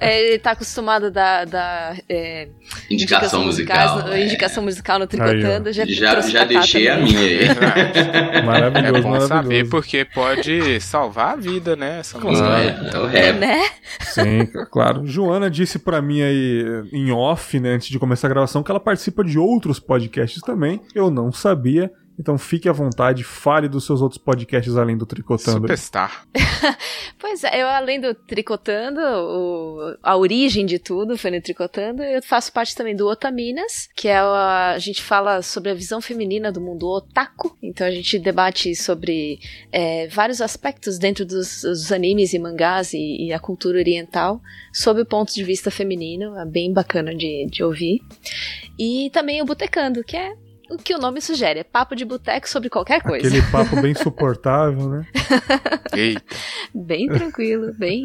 [0.00, 2.48] É, ele tá acostumado a dar, dar, é,
[2.90, 4.08] Indicação musicais musical.
[4.08, 4.24] no- é.
[4.24, 5.72] indicação musical no Tricotando.
[5.72, 7.40] já Já, já deixei a minha aí.
[8.44, 9.28] Maravilhoso, É bom maravilhoso.
[9.28, 11.98] saber porque pode salvar a vida, né?
[12.00, 12.48] Essa música.
[12.48, 13.38] É, é o É, rap.
[13.38, 13.62] né?
[14.00, 15.06] Sim, claro.
[15.06, 18.80] Joana disse pra mim aí em off, né, antes de começar a gravação, que ela
[18.80, 20.80] participa de outros podcasts também.
[20.94, 21.90] Eu não sabia.
[22.20, 25.62] Então fique à vontade, fale dos seus outros podcasts além do Tricotando.
[25.62, 26.26] Superstar.
[27.18, 32.22] Pois é, eu além do Tricotando, o- a origem de tudo foi no Tricotando, eu
[32.22, 36.50] faço parte também do Otaminas, que é a, a gente fala sobre a visão feminina
[36.52, 39.38] do mundo otaku, então a gente debate sobre
[39.72, 44.40] é, vários aspectos dentro dos, dos animes e mangás e, e a cultura oriental,
[44.72, 48.00] sob o ponto de vista feminino, é bem bacana de, de ouvir.
[48.78, 50.34] E também o Botecando, que é
[50.70, 53.26] o que o nome sugere, é papo de boteco sobre qualquer coisa.
[53.26, 55.06] Aquele papo bem suportável, né?
[55.94, 56.22] Eita.
[56.74, 58.02] Bem tranquilo, bem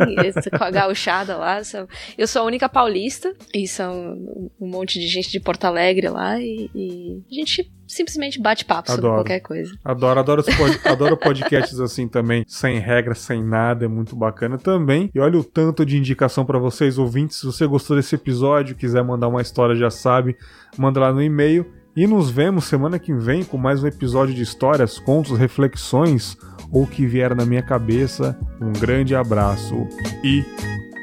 [0.57, 1.63] com a gauchada lá.
[1.63, 1.87] são-
[2.17, 6.39] Eu sou a única paulista e são um monte de gente de Porto Alegre lá
[6.39, 9.21] e, e a gente simplesmente bate papo sobre Adoro.
[9.21, 9.71] qualquer coisa.
[9.83, 14.57] Adoro, adoro, os pod- adoro podcasts assim também, sem regra, sem nada, é muito bacana
[14.57, 15.11] também.
[15.13, 17.37] E olha o tanto de indicação pra vocês, ouvintes.
[17.39, 20.35] Se você gostou desse episódio, quiser mandar uma história, já sabe,
[20.77, 21.71] manda lá no e-mail.
[21.95, 26.38] E nos vemos semana que vem com mais um episódio de histórias, contos, reflexões
[26.69, 28.38] ou que vier na minha cabeça.
[28.59, 29.88] Um grande abraço
[30.22, 30.43] e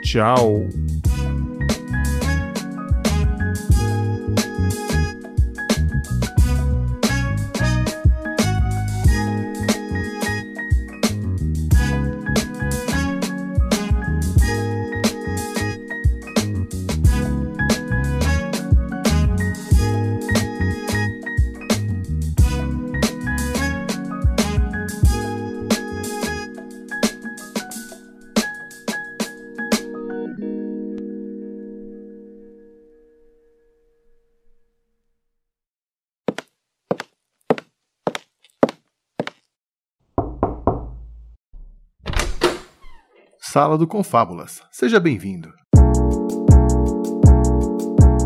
[0.03, 0.67] tchau!
[43.53, 44.63] Sala do Confábulas.
[44.71, 45.53] Seja bem-vindo.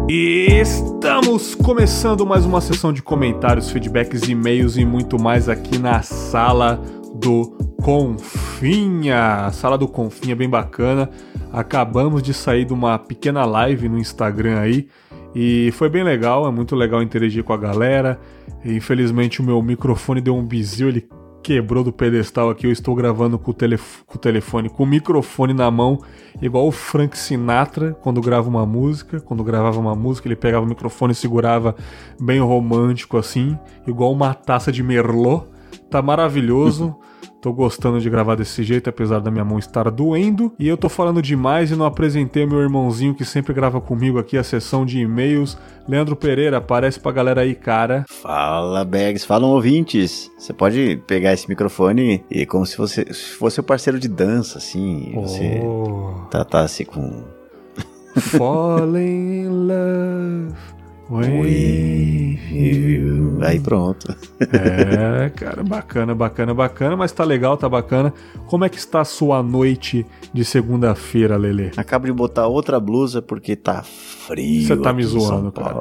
[0.09, 6.81] Estamos começando mais uma sessão de comentários, feedbacks, e-mails e muito mais aqui na Sala
[7.13, 9.51] do Confinha.
[9.51, 11.11] Sala do Confinha bem bacana.
[11.53, 14.87] Acabamos de sair de uma pequena live no Instagram aí
[15.35, 18.17] e foi bem legal, é muito legal interagir com a galera.
[18.65, 21.09] Infelizmente o meu microfone deu um bizil, ele
[21.47, 22.67] quebrou do pedestal aqui.
[22.67, 26.03] Eu estou gravando com o, telef com o telefone, com o microfone na mão,
[26.43, 29.21] igual o Frank Sinatra quando grava uma música.
[29.21, 31.77] Quando gravava uma música, ele pegava o microfone e segurava
[32.21, 33.57] bem romântico assim,
[33.87, 35.45] igual uma taça de Merlot.
[35.89, 36.97] Tá maravilhoso.
[37.47, 40.53] Tô gostando de gravar desse jeito, apesar da minha mão estar doendo.
[40.59, 44.37] E eu tô falando demais e não apresentei meu irmãozinho que sempre grava comigo aqui
[44.37, 45.57] a sessão de e-mails.
[45.87, 48.05] Leandro Pereira, aparece pra galera aí, cara.
[48.09, 50.29] Fala, Bags, falam ouvintes.
[50.37, 54.59] Você pode pegar esse microfone e como se fosse, se fosse o parceiro de dança,
[54.59, 55.13] assim.
[55.15, 55.21] Oh.
[55.21, 55.61] Você
[56.29, 57.23] tratasse com.
[58.19, 60.76] Falling in love.
[63.41, 64.15] Aí pronto.
[64.41, 68.13] É, cara, bacana, bacana, bacana, mas tá legal, tá bacana.
[68.47, 71.71] Como é que está a sua noite de segunda-feira, Lele?
[71.77, 74.67] Acabo de botar outra blusa porque tá frio.
[74.67, 75.77] Você tá me zoando, cara.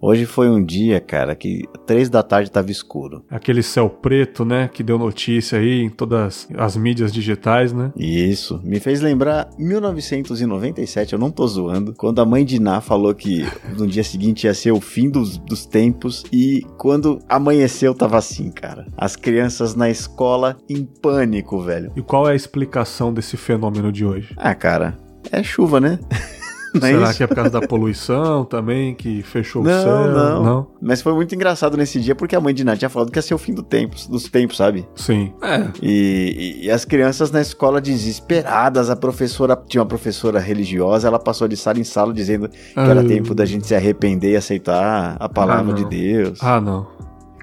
[0.00, 3.24] Hoje foi um dia, cara, que três da tarde tava escuro.
[3.28, 7.92] Aquele céu preto, né, que deu notícia aí em todas as mídias digitais, né?
[7.96, 8.60] Isso.
[8.62, 13.44] Me fez lembrar 1997, eu não tô zoando, quando a mãe de Ná falou que
[13.76, 18.50] no dia seguinte ia ser o fim dos, dos tempos e quando amanheceu tava assim,
[18.50, 18.86] cara.
[18.96, 21.90] As crianças na escola em pânico, velho.
[21.96, 24.32] E qual é a explicação desse fenômeno de hoje?
[24.36, 24.96] Ah, cara,
[25.32, 25.98] é chuva, né?
[26.74, 29.82] Não é Será é que é por causa da poluição também, que fechou não, o
[29.82, 30.08] céu?
[30.08, 30.66] Não, não.
[30.80, 33.22] Mas foi muito engraçado nesse dia, porque a mãe de Nath tinha falado que ia
[33.22, 34.86] ser o fim do tempo, dos tempos, sabe?
[34.94, 35.32] Sim.
[35.42, 35.68] É.
[35.82, 41.48] E, e, as crianças na escola desesperadas, a professora, tinha uma professora religiosa, ela passou
[41.48, 45.28] de sala em sala dizendo que era tempo da gente se arrepender e aceitar a
[45.28, 46.38] palavra ah, de Deus.
[46.42, 46.86] Ah, não.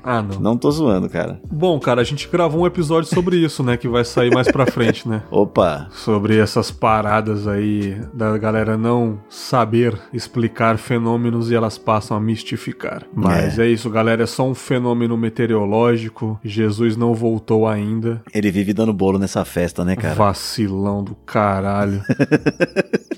[0.06, 0.40] Ah, não.
[0.40, 1.41] Não tô zoando, cara.
[1.52, 3.76] Bom, cara, a gente gravou um episódio sobre isso, né?
[3.76, 5.23] Que vai sair mais pra frente, né?
[5.32, 5.88] Opa!
[5.91, 13.03] Sobre essas paradas aí da galera não saber explicar fenômenos e elas passam a mistificar.
[13.14, 14.23] Mas é, é isso, galera.
[14.23, 16.40] É só um fenômeno meteorológico.
[16.44, 18.22] Jesus não voltou ainda.
[18.32, 20.14] Ele vive dando bolo nessa festa, né, cara?
[20.14, 22.03] Vacilão do caralho.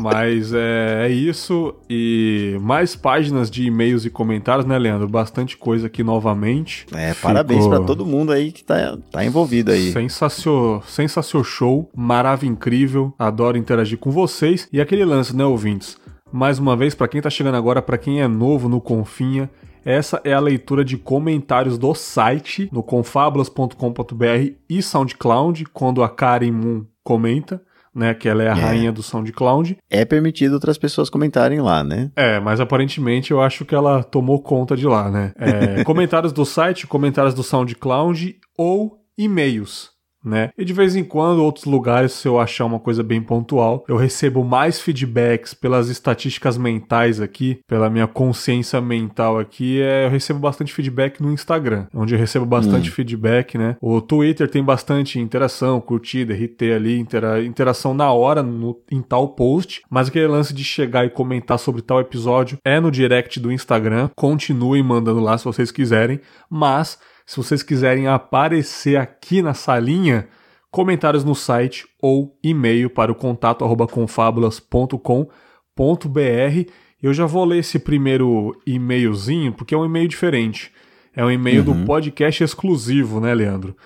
[0.00, 1.74] Mas é, é, isso.
[1.88, 5.08] E mais páginas de e-mails e comentários, né, Leandro?
[5.08, 6.86] Bastante coisa aqui novamente.
[6.92, 7.30] É, Ficou...
[7.30, 9.92] parabéns para todo mundo aí que tá, tá envolvido aí.
[9.92, 13.14] Sensacio, sensacio show, maravilha incrível.
[13.18, 14.68] Adoro interagir com vocês.
[14.72, 15.96] E aquele lance, né, ouvintes?
[16.32, 19.50] Mais uma vez, para quem tá chegando agora, para quem é novo no Confinha,
[19.84, 26.52] essa é a leitura de comentários do site no confabulas.com.br e SoundCloud, quando a Karen
[26.52, 27.62] Moon comenta
[27.94, 28.14] né?
[28.14, 28.60] Que ela é a é.
[28.60, 29.78] rainha do SoundCloud.
[29.88, 32.10] É permitido outras pessoas comentarem lá, né?
[32.16, 35.32] É, mas aparentemente eu acho que ela tomou conta de lá, né?
[35.36, 39.90] É, comentários do site, comentários do SoundCloud ou e-mails
[40.24, 40.50] né?
[40.56, 43.96] E de vez em quando, outros lugares, se eu achar uma coisa bem pontual, eu
[43.96, 50.38] recebo mais feedbacks pelas estatísticas mentais aqui, pela minha consciência mental aqui, é, eu recebo
[50.38, 52.92] bastante feedback no Instagram, onde eu recebo bastante hum.
[52.92, 53.76] feedback, né?
[53.80, 59.28] O Twitter tem bastante interação, curtida, RT ali, intera interação na hora no, em tal
[59.28, 63.52] post, mas aquele lance de chegar e comentar sobre tal episódio é no direct do
[63.52, 64.10] Instagram.
[64.14, 66.98] Continuem mandando lá se vocês quiserem, mas
[67.30, 70.26] se vocês quiserem aparecer aqui na salinha,
[70.68, 76.70] comentários no site ou e-mail para o contato confabulas.com.br.
[77.00, 80.72] Eu já vou ler esse primeiro e-mailzinho, porque é um e-mail diferente.
[81.14, 81.82] É um e-mail uhum.
[81.82, 83.76] do podcast exclusivo, né, Leandro?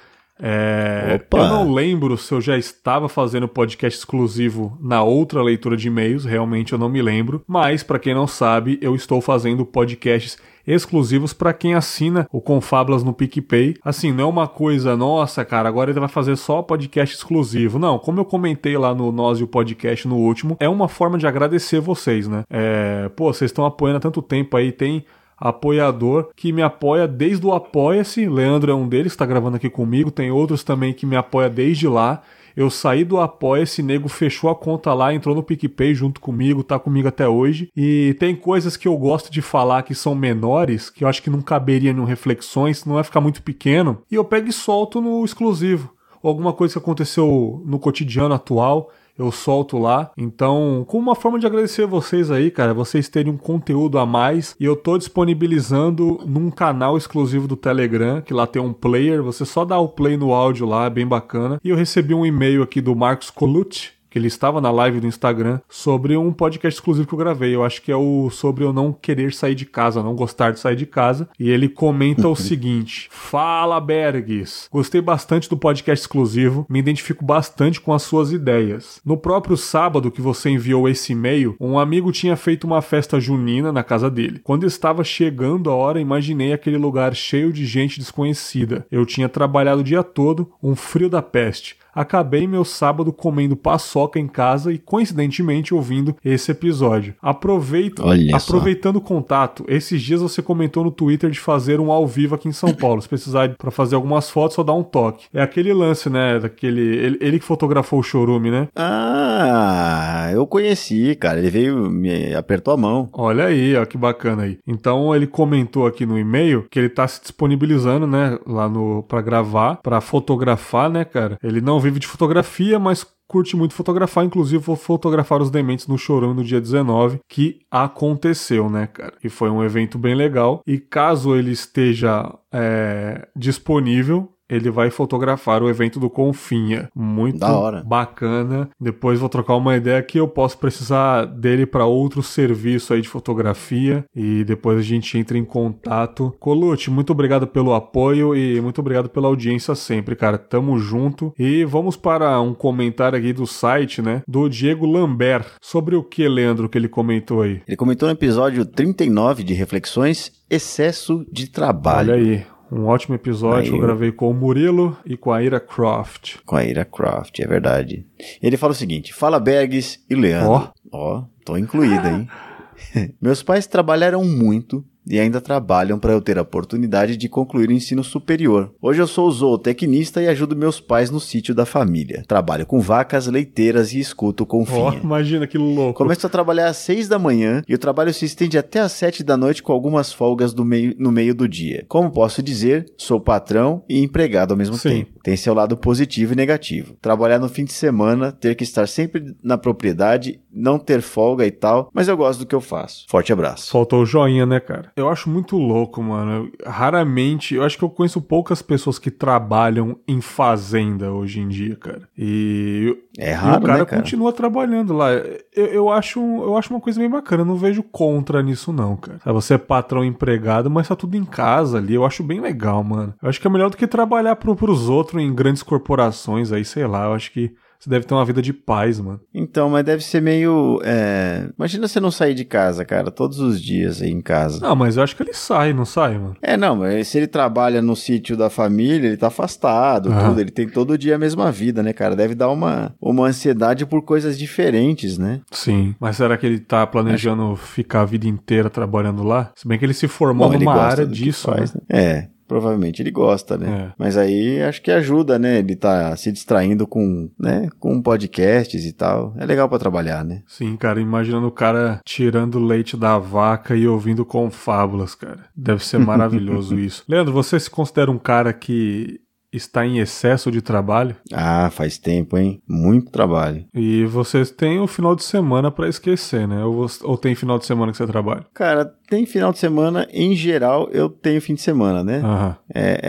[0.40, 5.88] É, eu não lembro se eu já estava fazendo podcast exclusivo na outra leitura de
[5.88, 7.44] e-mails, realmente eu não me lembro.
[7.46, 13.02] Mas, para quem não sabe, eu estou fazendo podcasts exclusivos para quem assina o Confablas
[13.02, 13.76] no PicPay.
[13.84, 17.78] Assim, não é uma coisa, nossa, cara, agora ele vai fazer só podcast exclusivo.
[17.78, 21.18] Não, como eu comentei lá no Nós e o Podcast no último, é uma forma
[21.18, 22.44] de agradecer vocês, né?
[22.50, 25.04] É, pô, vocês estão apoiando há tanto tempo aí, tem
[25.36, 28.28] apoiador que me apoia desde o Apoia-se.
[28.28, 30.10] Leandro é um deles, está gravando aqui comigo.
[30.10, 32.22] Tem outros também que me apoia desde lá.
[32.56, 36.78] Eu saí do Apoia-se, nego fechou a conta lá, entrou no PicPay junto comigo, tá
[36.78, 37.70] comigo até hoje.
[37.76, 41.30] E tem coisas que eu gosto de falar que são menores, que eu acho que
[41.30, 43.98] não caberia em reflexões, não vai ficar muito pequeno.
[44.10, 45.92] E eu pego e solto no exclusivo.
[46.22, 50.10] Alguma coisa que aconteceu no cotidiano atual eu solto lá.
[50.16, 54.54] Então, como uma forma de agradecer vocês aí, cara, vocês terem um conteúdo a mais.
[54.58, 59.22] E eu tô disponibilizando num canal exclusivo do Telegram, que lá tem um player.
[59.22, 61.60] Você só dá o play no áudio lá, é bem bacana.
[61.62, 65.08] E eu recebi um e-mail aqui do Marcos Colucci, que ele estava na live do
[65.08, 67.52] Instagram sobre um podcast exclusivo que eu gravei.
[67.52, 70.60] Eu acho que é o sobre eu não querer sair de casa, não gostar de
[70.60, 71.28] sair de casa.
[71.36, 77.80] E ele comenta o seguinte: Fala Bergs, gostei bastante do podcast exclusivo, me identifico bastante
[77.80, 79.00] com as suas ideias.
[79.04, 83.72] No próprio sábado que você enviou esse e-mail, um amigo tinha feito uma festa junina
[83.72, 84.40] na casa dele.
[84.44, 88.86] Quando estava chegando a hora, imaginei aquele lugar cheio de gente desconhecida.
[88.92, 94.18] Eu tinha trabalhado o dia todo, um frio da peste acabei meu sábado comendo paçoca
[94.18, 97.14] em casa e coincidentemente ouvindo esse episódio.
[97.22, 98.54] Aproveito, Olha só.
[98.54, 102.48] aproveitando o contato, esses dias você comentou no Twitter de fazer um ao vivo aqui
[102.48, 103.00] em São Paulo.
[103.00, 105.26] Se precisar para fazer algumas fotos, só dá um toque.
[105.32, 108.68] É aquele lance, né, daquele ele, ele que fotografou o chorume, né?
[108.74, 111.38] Ah, eu conheci, cara.
[111.38, 113.08] Ele veio, me apertou a mão.
[113.12, 114.58] Olha aí, ó que bacana aí.
[114.66, 119.20] Então ele comentou aqui no e-mail que ele tá se disponibilizando, né, lá no para
[119.20, 121.38] gravar, para fotografar, né, cara?
[121.42, 125.98] Ele não vive de fotografia, mas curte muito fotografar, inclusive vou fotografar os dementes no
[125.98, 129.14] Chorão no dia 19, que aconteceu, né, cara?
[129.22, 130.60] E foi um evento bem legal.
[130.66, 136.88] E caso ele esteja é, disponível, ele vai fotografar o evento do Confinha.
[136.94, 137.82] Muito Da hora.
[137.84, 138.68] bacana.
[138.80, 143.08] Depois vou trocar uma ideia que eu posso precisar dele para outro serviço aí de
[143.08, 146.34] fotografia e depois a gente entra em contato.
[146.38, 150.38] Colute, muito obrigado pelo apoio e muito obrigado pela audiência sempre, cara.
[150.38, 151.32] Tamo junto.
[151.38, 155.46] E vamos para um comentário aqui do site, né, do Diego Lambert.
[155.60, 157.62] Sobre o que, Leandro, que ele comentou aí?
[157.66, 162.12] Ele comentou no episódio 39 de Reflexões, Excesso de Trabalho.
[162.12, 165.60] Olha aí, um ótimo episódio que eu gravei com o Murilo e com a Ira
[165.60, 166.38] Croft.
[166.44, 168.04] Com a Ira Croft, é verdade.
[168.42, 170.72] Ele fala o seguinte: Fala Bergs e Leandro.
[170.92, 172.28] Ó, tô incluída, hein?
[173.22, 177.72] Meus pais trabalharam muito e ainda trabalham para eu ter a oportunidade de concluir o
[177.72, 178.72] ensino superior.
[178.80, 182.22] Hoje eu sou zootecnista e ajudo meus pais no sítio da família.
[182.26, 185.00] Trabalho com vacas, leiteiras e escuto com Ó, finha.
[185.02, 185.94] imagina que louco.
[185.98, 189.22] Começo a trabalhar às 6 da manhã e o trabalho se estende até às 7
[189.22, 191.84] da noite com algumas folgas meio- no meio do dia.
[191.88, 194.88] Como posso dizer, sou patrão e empregado ao mesmo Sim.
[194.88, 195.13] tempo.
[195.24, 196.94] Tem seu lado positivo e negativo.
[197.00, 201.50] Trabalhar no fim de semana, ter que estar sempre na propriedade, não ter folga e
[201.50, 203.06] tal, mas eu gosto do que eu faço.
[203.08, 203.72] Forte abraço.
[203.72, 204.92] Faltou o joinha, né, cara?
[204.94, 206.50] Eu acho muito louco, mano.
[206.64, 211.48] Eu- raramente, eu acho que eu conheço poucas pessoas que trabalham em fazenda hoje em
[211.48, 212.02] dia, cara.
[212.16, 214.02] E, É e raro, o cara, né, cara?
[214.02, 215.10] continua trabalhando lá.
[215.12, 217.42] Eu, eu acho, eu acho uma coisa bem bacana.
[217.42, 219.18] Eu não vejo contra nisso, não, cara.
[219.32, 221.94] Você é patrão empregado, mas tá tudo em casa ali.
[221.94, 223.14] Eu acho bem legal, mano.
[223.22, 226.64] Eu acho que é melhor do que trabalhar pro, pros outros em grandes corporações aí,
[226.64, 227.04] sei lá.
[227.06, 229.20] Eu acho que você deve ter uma vida de paz, mano.
[229.34, 230.80] Então, mas deve ser meio.
[230.84, 234.58] é, Imagina você não sair de casa, cara, todos os dias aí em casa.
[234.60, 236.34] Não, mas eu acho que ele sai, não sai, mano?
[236.40, 240.28] É, não, mas se ele trabalha no sítio da família, ele tá afastado, Ah.
[240.28, 242.16] tudo, ele tem todo dia a mesma vida, né, cara?
[242.16, 245.42] Deve dar uma, uma ansiedade por coisas diferentes, né?
[245.50, 245.94] Sim.
[246.00, 249.52] Mas será que ele tá planejando ficar a vida inteira trabalhando lá?
[249.56, 251.80] Se bem que ele se formou Bom, numa área disso, faz, né?
[251.90, 252.00] né?
[252.02, 253.88] É, provavelmente ele gosta, né?
[253.88, 253.92] É.
[253.98, 255.58] Mas aí acho que ajuda, né?
[255.58, 259.34] Ele tá se distraindo com, né, com podcasts e tal.
[259.36, 260.42] É legal pra trabalhar, né?
[260.46, 265.46] Sim, cara, imaginando o cara tirando o leite da vaca e ouvindo confábulas, cara.
[265.56, 267.04] Deve ser maravilhoso isso.
[267.08, 269.20] Leandro, você se considera um cara que
[269.56, 271.16] está em excesso de trabalho?
[271.32, 272.60] Ah, faz tempo, hein?
[272.68, 273.64] Muito trabalho.
[273.74, 276.64] E vocês têm o final de semana pra esquecer, né?
[276.64, 278.44] Ou, você- ou tem final de semana que você trabalha?
[278.54, 282.18] Cara, tem final de semana, em geral, eu tenho fim de semana, né?
[282.24, 282.56] Aham.
[282.74, 283.00] É,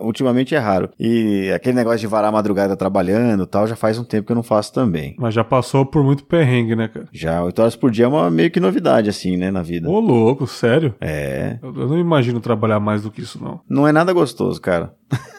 [0.00, 0.90] é, ultimamente é raro.
[0.98, 4.32] E aquele negócio de varar a madrugada trabalhando e tal, já faz um tempo que
[4.32, 5.14] eu não faço também.
[5.18, 7.06] Mas já passou por muito perrengue, né, cara?
[7.12, 9.88] Já 8 horas por dia é uma meio que novidade, assim, né, na vida.
[9.88, 10.94] Ô, louco, sério?
[11.00, 11.58] É.
[11.62, 13.60] Eu eu não imagino trabalhar mais do que isso, não.
[13.68, 14.92] Não é nada gostoso, cara.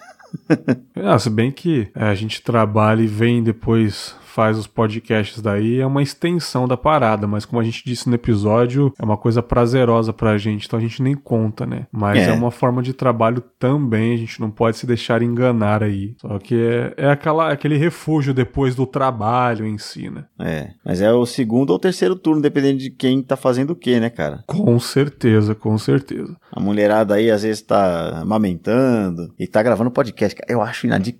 [0.96, 5.80] Ah, se bem que é, a gente trabalha e vem depois faz os podcasts daí,
[5.80, 9.42] é uma extensão da parada, mas como a gente disse no episódio, é uma coisa
[9.42, 11.88] prazerosa pra gente, então a gente nem conta, né?
[11.90, 12.34] Mas é, É.
[12.34, 16.16] uma forma de trabalho também, a gente não pode se deixar enganar aí.
[16.20, 20.26] Só que é, é aquela, aquele refúgio depois do trabalho em si, né?
[20.38, 20.72] É.
[20.84, 24.10] Mas é o segundo ou terceiro turno, dependendo de quem tá fazendo o quê, né,
[24.10, 24.44] cara?
[24.46, 26.36] Com certeza, com certeza.
[26.52, 30.36] A mulherada aí às vezes tá amamentando e tá gravando podcast.
[30.36, 30.52] cara.
[30.52, 31.18] Eu acho inadi...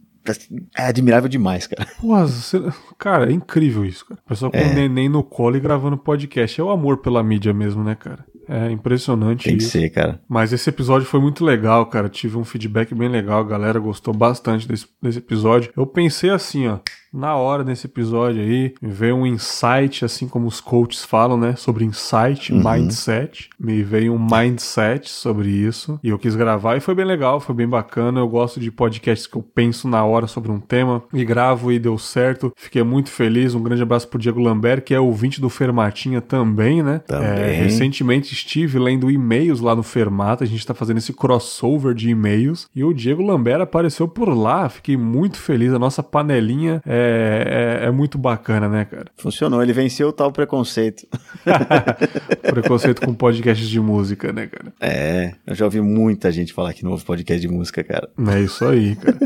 [0.78, 1.88] é admirável demais, cara.
[2.00, 2.62] Pô, você-
[2.98, 4.20] cara, é incrível isso, cara.
[4.28, 4.72] Pessoa com É.
[4.72, 6.60] o neném no colo e gravando podcast.
[6.60, 8.26] É o amor pela mídia mesmo, né, cara?
[8.48, 9.72] É impressionante Tem que isso.
[9.72, 10.22] ser, cara.
[10.30, 12.08] Mas esse episódio foi muito legal, cara.
[12.08, 13.40] Tive um feedback bem legal.
[13.40, 15.72] A galera gostou bastante desse, desse episódio.
[15.76, 16.78] Eu pensei assim, ó.
[17.16, 18.74] Na hora nesse episódio aí.
[18.82, 21.56] Me veio um insight, assim como os coaches falam, né?
[21.56, 22.62] Sobre insight, Uhum.
[22.64, 23.50] mindset.
[23.60, 26.00] Me veio um mindset sobre isso.
[26.04, 28.20] E eu quis gravar e foi bem legal, foi bem bacana.
[28.20, 31.80] Eu gosto de podcasts que eu penso na hora sobre um tema e gravo e
[31.80, 32.52] deu certo.
[32.56, 33.56] Fiquei muito feliz.
[33.56, 37.00] Um grande abraço pro Diego Lambert, que é ouvinte do Fermatinha também, né?
[37.08, 37.28] Também.
[37.28, 40.44] É, recentemente estive lendo e-mails lá no Fermata.
[40.44, 42.68] A gente tá fazendo esse crossover de e-mails.
[42.76, 44.68] E o Diego Lambert apareceu por lá.
[44.70, 45.74] Fiquei muito feliz.
[45.74, 49.06] A nossa panelinha é, é, é muito bacana, né, cara?
[49.18, 51.08] Funcionou, ele venceu o tal preconceito.
[52.42, 54.74] Preconceito com podcasts de música, né, cara?
[54.80, 58.10] É, eu já ouvi muita gente falar que não ouve podcast de música, cara.
[58.34, 59.18] É isso aí, cara.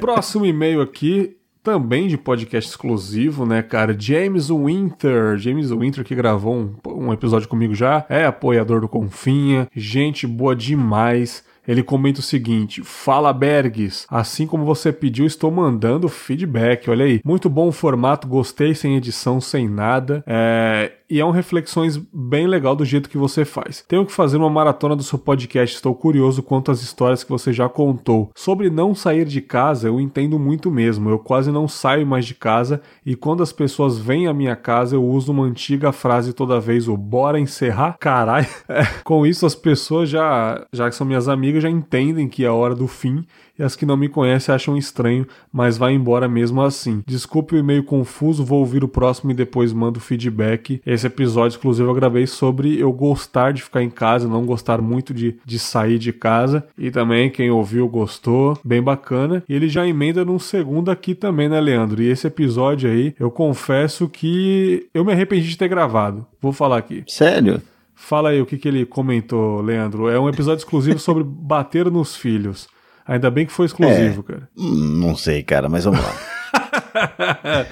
[0.00, 3.96] Próximo e-mail aqui, também de podcast exclusivo, né, cara?
[3.98, 5.38] James Winter.
[5.38, 10.56] James Winter que gravou um, um episódio comigo já, é apoiador do Confinha, gente boa
[10.56, 11.44] demais.
[11.66, 16.88] Ele comenta o seguinte: Fala Bergs, assim como você pediu, estou mandando feedback.
[16.90, 20.24] Olha aí, muito bom o formato, gostei sem edição, sem nada.
[20.26, 23.84] É, e é um reflexões bem legal do jeito que você faz.
[23.86, 27.52] Tenho que fazer uma maratona do seu podcast, estou curioso quanto às histórias que você
[27.52, 28.30] já contou.
[28.34, 31.10] Sobre não sair de casa, eu entendo muito mesmo.
[31.10, 34.96] Eu quase não saio mais de casa e quando as pessoas vêm à minha casa,
[34.96, 37.98] eu uso uma antiga frase toda vez: o bora encerrar?
[38.00, 38.46] Caralho.
[38.72, 42.48] É, com isso, as pessoas já, já que são minhas amigas, já entendem que é
[42.48, 43.26] a hora do fim
[43.62, 47.00] e as que não me conhecem acham estranho, mas vai embora mesmo assim.
[47.06, 50.82] Desculpe o e-mail confuso, vou ouvir o próximo e depois mando feedback.
[50.84, 55.14] Esse episódio exclusivo eu gravei sobre eu gostar de ficar em casa, não gostar muito
[55.14, 56.66] de, de sair de casa.
[56.76, 59.44] E também quem ouviu gostou, bem bacana.
[59.48, 62.02] E ele já emenda num segundo aqui também, né, Leandro?
[62.02, 66.26] E esse episódio aí, eu confesso que eu me arrependi de ter gravado.
[66.40, 67.04] Vou falar aqui.
[67.06, 67.62] Sério?
[67.94, 70.08] Fala aí o que, que ele comentou, Leandro.
[70.08, 72.66] É um episódio exclusivo sobre bater nos filhos.
[73.06, 74.48] Ainda bem que foi exclusivo, cara.
[74.56, 76.14] Hum, não sei, cara, mas vamos lá.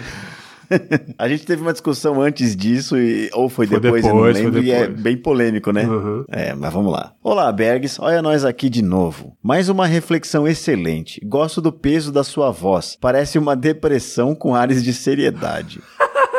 [1.19, 4.39] A gente teve uma discussão antes disso, e, ou foi, Foi depois, eu não depois,
[4.39, 5.01] lembro, e é depois.
[5.03, 5.85] bem polêmico, né?
[5.85, 6.25] Uhum.
[6.29, 7.13] É, mas vamos lá.
[7.25, 9.37] Olá, Bergs, olha nós aqui de novo.
[9.43, 11.21] Mais uma reflexão excelente.
[11.25, 12.97] Gosto do peso da sua voz.
[13.01, 15.81] Parece uma depressão com ares de seriedade.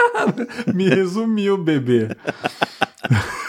[0.73, 2.07] Me resumiu, bebê.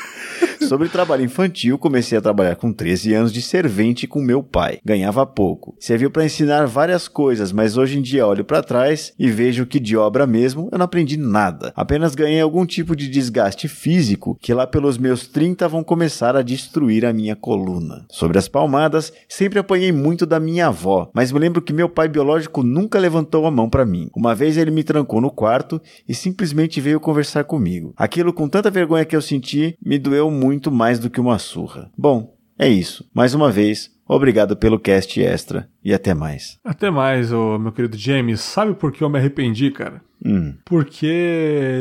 [0.72, 4.78] Sobre trabalho infantil, comecei a trabalhar com 13 anos de servente com meu pai.
[4.82, 5.76] Ganhava pouco.
[5.78, 9.78] Serviu para ensinar várias coisas, mas hoje em dia olho para trás e vejo que
[9.78, 11.74] de obra mesmo eu não aprendi nada.
[11.76, 16.40] Apenas ganhei algum tipo de desgaste físico que lá pelos meus 30 vão começar a
[16.40, 18.06] destruir a minha coluna.
[18.08, 22.08] Sobre as palmadas, sempre apanhei muito da minha avó, mas me lembro que meu pai
[22.08, 24.08] biológico nunca levantou a mão para mim.
[24.16, 25.78] Uma vez ele me trancou no quarto
[26.08, 27.92] e simplesmente veio conversar comigo.
[27.94, 31.90] Aquilo com tanta vergonha que eu senti me doeu muito mais do que uma surra.
[31.96, 33.08] Bom, é isso.
[33.14, 36.58] Mais uma vez, obrigado pelo cast extra e até mais.
[36.64, 38.40] Até mais, ô, meu querido James.
[38.40, 40.00] Sabe por que eu me arrependi, cara?
[40.24, 41.06] Hum, Porque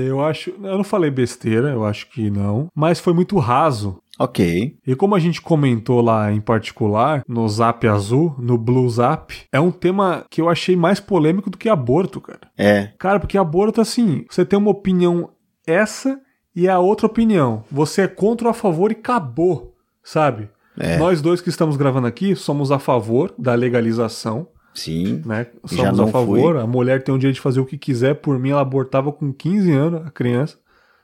[0.07, 0.49] eu acho.
[0.49, 2.67] Eu não falei besteira, eu acho que não.
[2.75, 3.99] Mas foi muito raso.
[4.17, 4.75] ok.
[4.87, 9.59] E como a gente comentou lá em particular, no Zap Azul, no Blue Zap, é
[9.59, 12.39] um tema que eu achei mais polêmico do que aborto, cara.
[12.57, 15.29] É, Cara, porque aborto, assim, você tem uma opinião
[15.67, 16.19] essa
[16.55, 17.63] e a outra opinião.
[17.71, 20.49] Você é contra ou a favor e acabou, sabe?
[20.77, 20.97] É.
[20.97, 25.21] Nós dois que estamos gravando aqui somos a favor da legalização, sim.
[25.25, 25.47] né?
[25.65, 26.57] Somos a favor.
[26.57, 28.15] A mulher tem o direito de fazer o que quiser.
[28.15, 30.57] Por mim, ela abortava com 15 anos, a criança.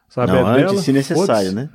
[0.09, 0.31] Sabe?
[0.31, 1.69] Não, é dela, antes, se necessário, né?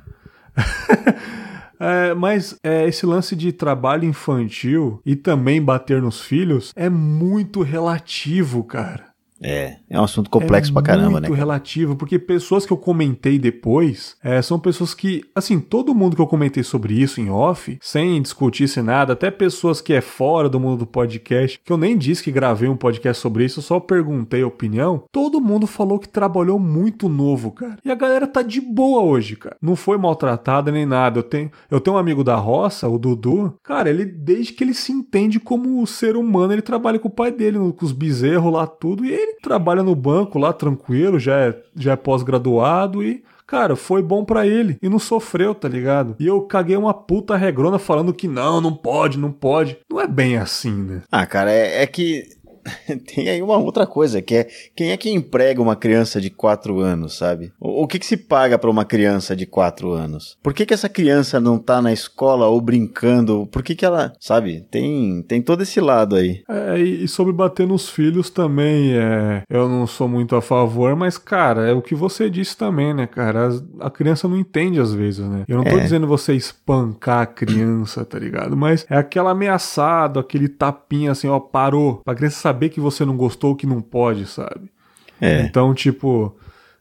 [1.79, 7.61] É, mas é, esse lance de trabalho infantil e também bater nos filhos é muito
[7.61, 9.12] relativo, cara.
[9.43, 11.27] É, é um assunto complexo é pra caramba, né?
[11.27, 16.15] muito relativo, porque pessoas que eu comentei depois é, são pessoas que, assim, todo mundo
[16.15, 20.01] que eu comentei sobre isso em off, sem discutir sem nada, até pessoas que é
[20.01, 23.59] fora do mundo do podcast, que eu nem disse que gravei um podcast sobre isso,
[23.59, 27.77] eu só perguntei a opinião, todo mundo falou que trabalhou muito novo, cara.
[27.83, 29.57] E a galera tá de boa hoje, cara.
[29.61, 31.19] Não foi maltratada nem nada.
[31.19, 34.73] Eu tenho, eu tenho um amigo da roça, o Dudu, cara, ele, desde que ele
[34.73, 38.65] se entende como ser humano, ele trabalha com o pai dele, com os bezerros lá,
[38.65, 43.23] tudo, e ele trabalha no banco lá, tranquilo, já é, já é pós-graduado e.
[43.45, 46.15] Cara, foi bom pra ele e não sofreu, tá ligado?
[46.17, 49.77] E eu caguei uma puta regrona falando que não, não pode, não pode.
[49.91, 51.01] Não é bem assim, né?
[51.11, 52.23] Ah, cara, é, é que
[53.13, 56.79] tem aí uma outra coisa, que é quem é que emprega uma criança de 4
[56.79, 57.51] anos, sabe?
[57.59, 60.37] O, o que que se paga pra uma criança de 4 anos?
[60.41, 63.47] Por que que essa criança não tá na escola ou brincando?
[63.51, 64.65] Por que que ela, sabe?
[64.71, 66.41] Tem, tem todo esse lado aí.
[66.49, 71.17] É, e sobre bater nos filhos também, é, eu não sou muito a favor, mas,
[71.17, 73.47] cara, é o que você disse também, né, cara?
[73.47, 75.43] As- a criança não entende às vezes, né?
[75.47, 75.79] Eu não tô É.
[75.79, 78.55] dizendo você espancar a criança, tá ligado?
[78.55, 82.01] Mas é aquela ameaçado, aquele tapinha assim, ó, parou.
[82.03, 84.71] Pra criança saber saber que você não gostou que não pode, sabe?
[85.19, 85.41] É.
[85.41, 86.35] Então, tipo,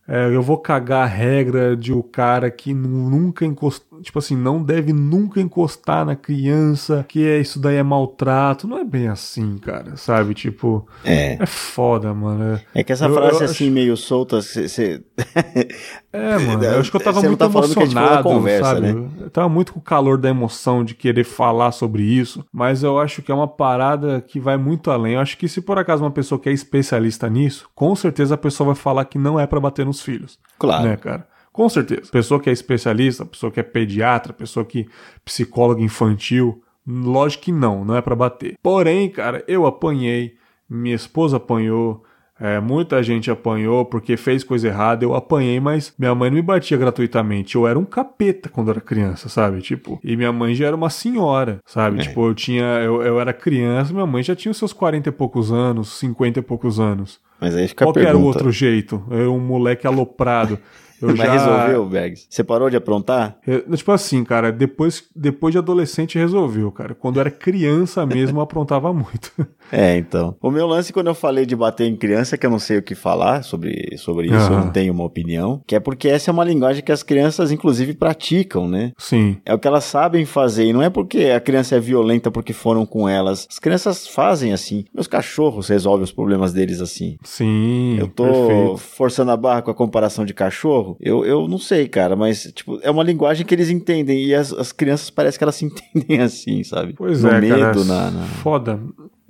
[0.06, 4.36] é, eu vou cagar a regra de o cara que nu- nunca encostou, tipo assim,
[4.36, 8.66] não deve nunca encostar na criança, que é isso daí é maltrato.
[8.66, 10.34] Não é bem assim, cara, sabe?
[10.34, 11.34] Tipo, É.
[11.42, 12.54] é foda, mano.
[12.74, 15.02] É, É que essa Eu- frase eu assim, meio solta, você.
[16.12, 18.74] é, mano, eu acho que eu tava não muito tá gente falou emocionado, na conversa,
[18.74, 18.92] sabe?
[18.92, 19.08] né?
[19.20, 22.98] Eu tava muito com o calor da emoção de querer falar sobre isso, mas eu
[22.98, 25.14] acho que é uma parada que vai muito além.
[25.14, 28.38] Eu acho que se por acaso uma pessoa que é especialista nisso, com certeza a
[28.38, 30.38] pessoa vai falar que não é pra bater nos filhos.
[30.58, 30.84] Claro.
[30.84, 31.26] Né, cara?
[31.52, 32.10] Com certeza.
[32.10, 34.86] Pessoa que é especialista, pessoa que é pediatra, pessoa que
[35.24, 38.54] psicóloga infantil, lógico que não, não é pra bater.
[38.62, 40.34] Porém, cara, eu apanhei,
[40.68, 42.02] minha esposa apanhou,
[42.40, 46.42] é, muita gente apanhou porque fez coisa errada, eu apanhei, mas minha mãe não me
[46.42, 47.54] batia gratuitamente.
[47.54, 49.60] Eu era um capeta quando era criança, sabe?
[49.60, 52.00] Tipo, e minha mãe já era uma senhora, sabe?
[52.00, 52.02] É.
[52.02, 52.64] Tipo, eu tinha.
[52.82, 56.40] Eu, eu era criança, minha mãe já tinha os seus 40 e poucos anos, 50
[56.40, 57.20] e poucos anos.
[57.40, 58.38] Mas aí fica a Qual que era o pergunta.
[58.38, 59.04] outro jeito?
[59.10, 60.58] Eu, um moleque aloprado.
[61.02, 61.32] Eu Mas já...
[61.32, 62.26] resolveu, Bergs?
[62.30, 63.36] Você parou de aprontar?
[63.46, 66.94] Eu- tipo assim, cara, depois, depois de adolescente resolveu, cara.
[66.94, 69.32] Quando era criança mesmo, eu aprontava muito.
[69.70, 70.36] É, então.
[70.42, 72.82] O meu lance, quando eu falei de bater em criança, que eu não sei o
[72.82, 76.32] que falar sobre, sobre isso, eu não tenho uma opinião, que é porque essa é
[76.32, 78.92] uma linguagem que as crianças, inclusive, praticam, né?
[78.98, 79.38] Sim.
[79.46, 82.52] É o que elas sabem fazer, e não é porque a criança é violenta porque
[82.52, 83.46] foram com elas.
[83.50, 84.84] As crianças fazem assim.
[84.92, 87.16] Meus cachorros resolvem os problemas deles assim.
[87.24, 87.96] Sim.
[87.98, 88.76] Eu tô perfeito.
[88.76, 90.91] forçando a barra com a comparação de cachorro.
[91.00, 94.52] Eu, eu não sei, cara, mas tipo, é uma linguagem que eles entendem e as,
[94.52, 96.94] as crianças parece que elas se entendem assim, sabe?
[96.96, 97.84] Pois no é, medo, cara.
[97.84, 98.80] na, na- Foda.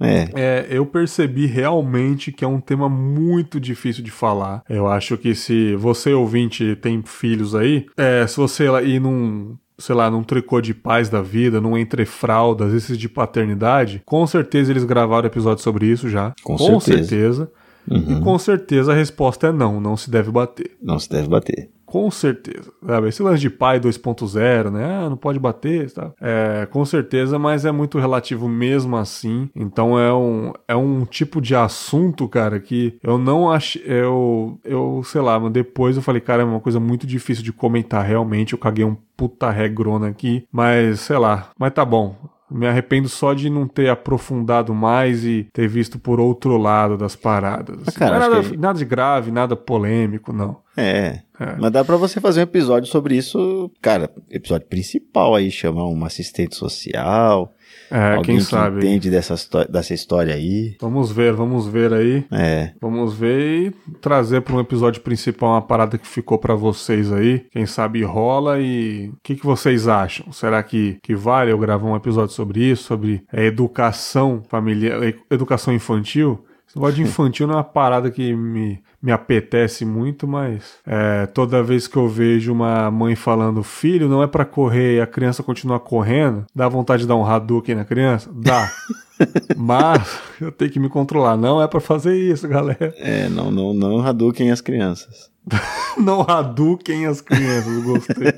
[0.00, 0.28] É.
[0.34, 4.64] É, eu percebi realmente que é um tema muito difícil de falar.
[4.68, 9.94] Eu acho que se você ouvinte tem filhos aí, é, se você ir num sei
[9.96, 14.70] lá, num tricô de paz da vida, num entre fraldas, esses de paternidade, com certeza
[14.70, 16.32] eles gravaram episódio sobre isso já.
[16.44, 17.08] Com certeza.
[17.08, 17.52] certeza.
[17.90, 18.18] Uhum.
[18.18, 20.70] E com certeza a resposta é não, não se deve bater.
[20.82, 21.70] Não se deve bater.
[21.92, 22.72] Com certeza.
[22.86, 23.08] Sabe?
[23.08, 24.82] Esse lance de pai 2.0, né?
[24.82, 26.10] Ah, não pode bater, tá?
[26.18, 29.50] É, com certeza, mas é muito relativo mesmo assim.
[29.54, 33.82] Então é um, é um tipo de assunto, cara, que eu não achei.
[33.84, 37.52] Eu, eu, sei lá, mas depois eu falei, cara, é uma coisa muito difícil de
[37.52, 38.54] comentar realmente.
[38.54, 41.50] Eu caguei um puta regrona aqui, mas sei lá.
[41.58, 42.16] Mas tá bom.
[42.52, 47.16] Me arrependo só de não ter aprofundado mais e ter visto por outro lado das
[47.16, 47.78] paradas.
[47.86, 50.58] Ah, cara, Não é nada, que- nada de grave, nada polêmico, não.
[50.76, 51.20] É.
[51.40, 51.56] É.
[51.58, 56.06] Mas dá pra você fazer um episódio sobre isso, cara, episódio principal aí, chamar uma
[56.06, 57.52] assistente social,
[57.92, 58.78] É, alguém quem que sabe.
[58.78, 59.34] entende dessa,
[59.68, 60.76] dessa história aí.
[60.80, 62.24] Vamos ver, vamos ver aí.
[62.30, 62.72] É.
[62.80, 63.70] Vamos ver e
[64.00, 67.46] trazer para um episódio principal uma parada que ficou para vocês aí.
[67.50, 70.32] Quem sabe rola e o que, que vocês acham?
[70.32, 72.84] Será que, que vale eu gravar um episódio sobre isso?
[72.84, 74.98] Sobre é, educação familiar,
[75.30, 76.42] educação infantil?
[76.66, 81.26] Esse negócio de infantil não é uma parada que me, me apetece muito, mas é,
[81.26, 85.06] toda vez que eu vejo uma mãe falando filho, não é para correr e a
[85.06, 88.30] criança continuar correndo, dá vontade de dar um Hadouken na criança?
[88.32, 88.70] Dá.
[89.56, 91.36] Mas eu tenho que me controlar.
[91.36, 92.92] Não é pra fazer isso, galera.
[92.96, 95.30] É, não, não, não Hadouken as crianças.
[95.98, 98.32] Não Hadouken as crianças, gostei.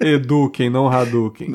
[0.12, 1.52] Eduquem, não Hadouken.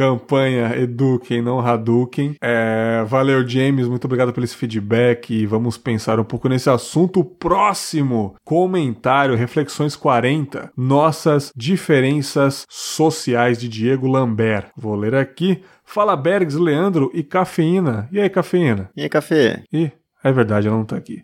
[0.00, 2.34] Campanha Eduquem, não Hadouken.
[2.40, 3.86] É, valeu, James.
[3.86, 5.30] Muito obrigado pelo esse feedback.
[5.30, 8.34] E vamos pensar um pouco nesse assunto próximo.
[8.42, 10.72] Comentário, Reflexões 40.
[10.74, 14.68] Nossas diferenças sociais de Diego Lambert.
[14.74, 15.62] Vou ler aqui.
[15.84, 18.08] Fala Bergs, Leandro e Cafeína.
[18.10, 18.88] E aí, Cafeína?
[18.96, 19.64] E aí, café?
[19.70, 19.92] Ih,
[20.24, 21.22] é verdade, ela não tá aqui.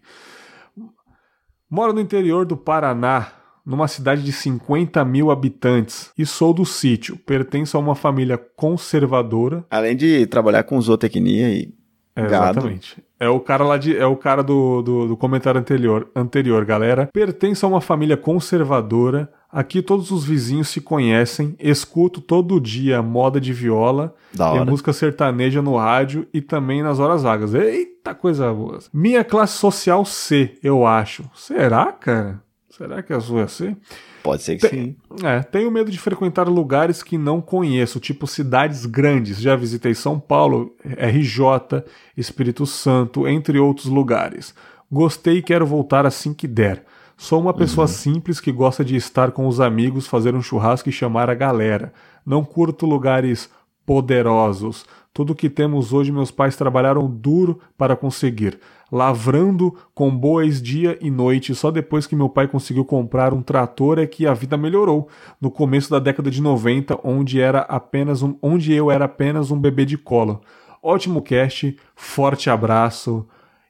[1.71, 3.33] Moro no interior do Paraná,
[3.67, 7.17] numa cidade de 50 mil habitantes, e sou do sítio.
[7.17, 9.65] Pertenço a uma família conservadora.
[9.69, 11.75] Além de trabalhar com zootecnia e
[12.15, 13.05] É, exatamente.
[13.19, 13.97] É o cara lá de.
[13.97, 17.09] É o cara do, do, do comentário anterior, anterior, galera.
[17.13, 19.31] Pertenço a uma família conservadora.
[19.51, 21.55] Aqui todos os vizinhos se conhecem.
[21.59, 26.99] Escuto todo dia moda de viola Da e música sertaneja no rádio e também nas
[26.99, 27.55] horas vagas.
[27.55, 28.79] Eita coisa boa.
[28.93, 31.25] Minha classe social C, eu acho.
[31.35, 32.46] Será, cara?
[32.77, 33.75] Será que a sua é C?
[34.23, 34.97] Pode ser que sim.
[35.25, 39.41] É, tenho medo de frequentar lugares que não conheço, tipo cidades grandes.
[39.41, 41.83] Já visitei São Paulo, RJ,
[42.15, 44.55] Espírito Santo, entre outros lugares.
[44.93, 46.85] Gostei e quero voltar assim que der.
[47.17, 50.93] Sou uma pessoa simples que gosta de estar com os amigos, fazer um churrasco e
[50.93, 51.95] chamar a galera.
[52.27, 53.49] Não curto lugares
[53.87, 54.85] poderosos.
[55.15, 58.61] Tudo que temos hoje meus pais trabalharam duro para conseguir,
[58.91, 61.55] lavrando com bois dia e noite.
[61.55, 65.09] Só depois que meu pai conseguiu comprar um trator é que a vida melhorou.
[65.41, 69.61] No começo da década de 90, onde era apenas um, onde eu era apenas um
[69.61, 70.41] bebê de colo.
[70.83, 73.27] Ótimo cast, forte abraço,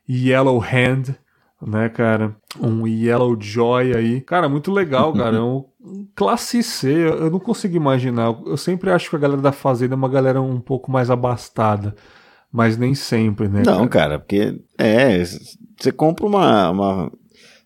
[0.09, 1.14] Yellow Hand,
[1.66, 2.36] né, cara?
[2.60, 4.20] Um Yellow Joy aí.
[4.20, 5.36] Cara, muito legal, cara.
[5.36, 5.64] É um
[6.14, 8.36] classe C, eu não consigo imaginar.
[8.44, 11.94] Eu sempre acho que a galera da Fazenda é uma galera um pouco mais abastada.
[12.56, 13.62] Mas nem sempre, né?
[13.66, 17.12] Não, cara, porque é, você compra uma, uma.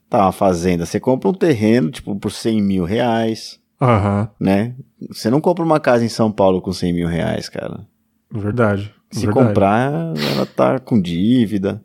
[0.08, 3.60] Tá, uma fazenda, você compra um terreno, tipo, por 100 mil reais.
[3.80, 4.28] Aham.
[4.40, 4.74] Né?
[5.08, 7.86] Você não compra uma casa em São Paulo com 100 mil reais, cara.
[8.32, 8.92] Verdade.
[9.12, 9.46] Se verdade.
[9.46, 11.80] comprar, ela tá com dívida,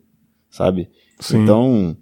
[0.50, 0.90] sabe?
[1.20, 1.44] Sim.
[1.44, 1.96] Então,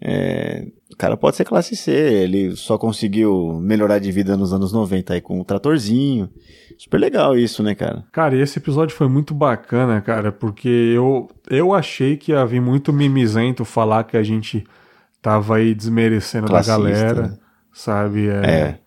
[0.00, 0.66] é,
[0.96, 5.12] o cara pode ser classe C, ele só conseguiu melhorar de vida nos anos 90
[5.12, 6.30] aí com um tratorzinho.
[6.78, 8.02] Super legal isso, né, cara?
[8.10, 12.62] Cara, e esse episódio foi muito bacana, cara, porque eu, eu achei que ia vir
[12.62, 14.64] muito mimizento falar que a gente
[15.20, 17.38] tava aí desmerecendo Classista, da galera, né?
[17.74, 18.28] sabe?
[18.30, 18.78] É.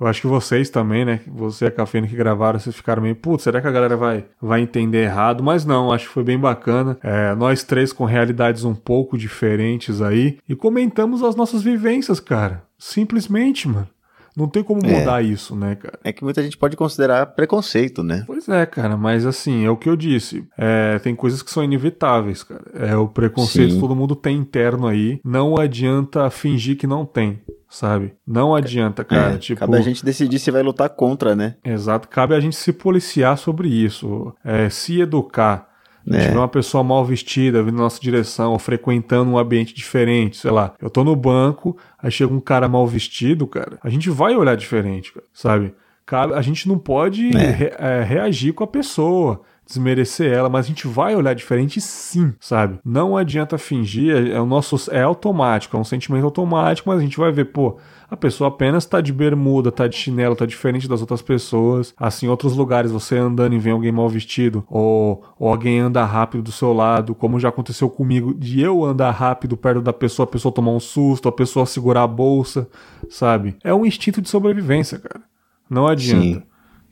[0.00, 1.20] Eu acho que vocês também, né?
[1.26, 4.24] Você e a Cafeína que gravaram, vocês ficaram meio, putz, será que a galera vai,
[4.40, 5.42] vai entender errado?
[5.42, 6.98] Mas não, acho que foi bem bacana.
[7.02, 12.64] É, nós três com realidades um pouco diferentes aí e comentamos as nossas vivências, cara.
[12.76, 13.88] Simplesmente, mano.
[14.36, 14.98] Não tem como É.
[15.00, 15.98] mudar isso, né, cara?
[16.02, 18.24] É que muita gente pode considerar preconceito, né?
[18.26, 20.44] Pois é, cara, mas assim, é o que eu disse.
[20.58, 22.64] É, tem coisas que são inevitáveis, cara.
[22.74, 23.80] É o preconceito Sim.
[23.80, 25.20] todo mundo tem interno aí.
[25.24, 28.14] Não adianta fingir que não tem, sabe?
[28.26, 29.34] Não adianta, cara.
[29.34, 31.54] É, tipo, Cabe a gente decidir se vai lutar contra, né?
[31.64, 35.68] Exato, cabe a gente se policiar sobre isso, é, se educar.
[36.08, 36.30] A gente É.
[36.30, 40.50] vê uma pessoa mal vestida vindo na nossa direção, ou frequentando um ambiente diferente, sei
[40.50, 40.74] lá.
[40.80, 43.78] Eu tô no banco, aí chega um cara mal vestido, cara.
[43.82, 45.74] A gente vai olhar diferente, cara, sabe?
[46.06, 47.50] Cabe- A gente não pode É.
[47.50, 52.34] re- é, reagir com a pessoa, desmerecer ela, mas a gente vai olhar diferente sim,
[52.38, 52.78] sabe?
[52.84, 57.02] Não adianta fingir, é, é o nosso é automático, é um sentimento automático, mas a
[57.02, 57.78] gente vai ver, pô,
[58.14, 61.92] a pessoa apenas tá de bermuda, tá de chinelo, tá diferente das outras pessoas.
[61.96, 66.04] Assim, em outros lugares, você andando e vem alguém mal vestido, ou, ou alguém anda
[66.04, 70.24] rápido do seu lado, como já aconteceu comigo, de eu andar rápido perto da pessoa,
[70.24, 72.68] a pessoa tomar um susto, a pessoa segurar a bolsa,
[73.10, 73.56] sabe?
[73.62, 75.22] É um instinto de sobrevivência, cara.
[75.68, 76.22] Não adianta.
[76.22, 76.42] Sim.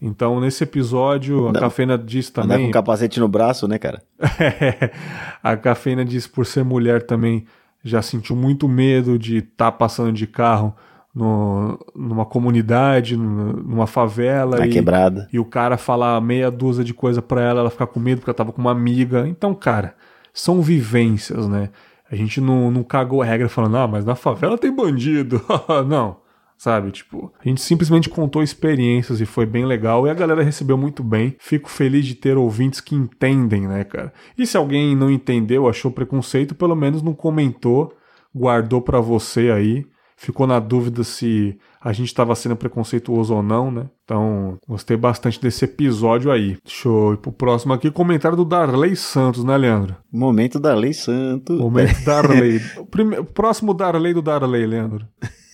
[0.00, 2.66] Então, nesse episódio, a Cafeína Andar também.
[2.66, 4.02] com capacete no braço, né, cara?
[5.40, 7.46] a Cafeína diz por ser mulher também
[7.84, 10.74] já sentiu muito medo de estar passando de carro
[11.14, 15.28] no- numa comunidade, numa favela Na e, quebrada.
[15.32, 18.30] e o cara falar meia dúzia de coisa pra ela, ela ficar com medo porque
[18.30, 19.26] ela tava com uma amiga.
[19.28, 19.94] Então, cara,
[20.32, 21.70] são vivências, né?
[22.10, 25.40] A gente não, não cagou a regra falando, ah, mas na favela tem bandido.
[25.88, 26.20] não.
[26.58, 30.78] Sabe, tipo, a gente simplesmente contou experiências e foi bem legal e a galera recebeu
[30.78, 31.34] muito bem.
[31.40, 34.12] Fico feliz de ter ouvintes que entendem, né, cara?
[34.38, 37.92] E se alguém não entendeu, achou preconceito, pelo menos não comentou,
[38.32, 39.84] guardou pra você aí,
[40.24, 43.86] ficou na dúvida se a gente tava sendo preconceituoso ou não, né?
[44.04, 46.56] Então, gostei bastante desse episódio aí.
[46.64, 49.96] Deixa eu ir pro próximo aqui, comentário do Darley Santos, né, Leandro?
[50.12, 51.54] Momento da Lei Santo.
[51.54, 52.60] Momento Darley.
[52.78, 55.06] O prime- próximo Darley do Darley, Leandro.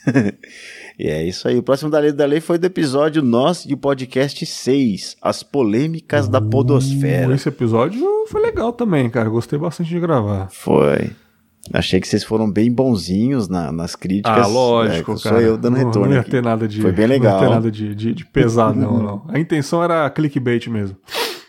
[0.98, 1.56] E é isso aí.
[1.56, 6.26] O próximo da Lei da Lei foi do episódio nosso de podcast 6, As Polêmicas
[6.28, 7.32] da Podosfera.
[7.34, 9.28] Esse episódio foi legal também, cara.
[9.28, 10.48] Gostei bastante de gravar.
[10.50, 11.10] Foi.
[11.72, 14.44] Achei que vocês foram bem bonzinhos na- nas críticas.
[14.44, 15.36] Ah, lógico, É, cara.
[15.36, 16.06] Sou eu dando não, retorno.
[16.08, 16.30] Não ia aqui.
[16.30, 16.80] ter nada de.
[16.80, 17.40] Foi bem Não ia legal.
[17.40, 19.24] ter nada de, de, de pesado, não, não.
[19.28, 20.96] A intenção era clickbait mesmo.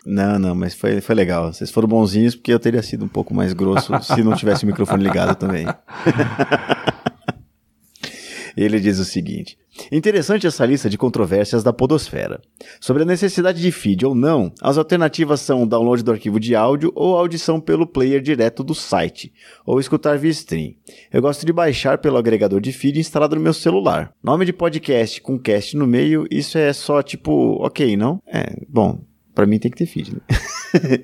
[0.04, 1.52] Não, não, mas foi, foi legal.
[1.52, 4.66] Vocês foram bonzinhos porque eu teria sido um pouco mais grosso se não tivesse o
[4.66, 5.66] microfone ligado também.
[8.56, 9.56] Ele diz o seguinte:
[9.90, 12.40] Interessante essa lista de controvérsias da Podosfera.
[12.80, 16.54] Sobre a necessidade de feed ou não, as alternativas são o download do arquivo de
[16.54, 19.32] áudio ou audição pelo player direto do site,
[19.64, 20.74] ou escutar via stream.
[21.12, 24.12] Eu gosto de baixar pelo agregador de feed instalado no meu celular.
[24.22, 28.20] Nome de podcast com cast no meio, isso é só tipo, ok, não?
[28.26, 29.00] É, bom,
[29.34, 30.20] pra mim tem que ter feed, né?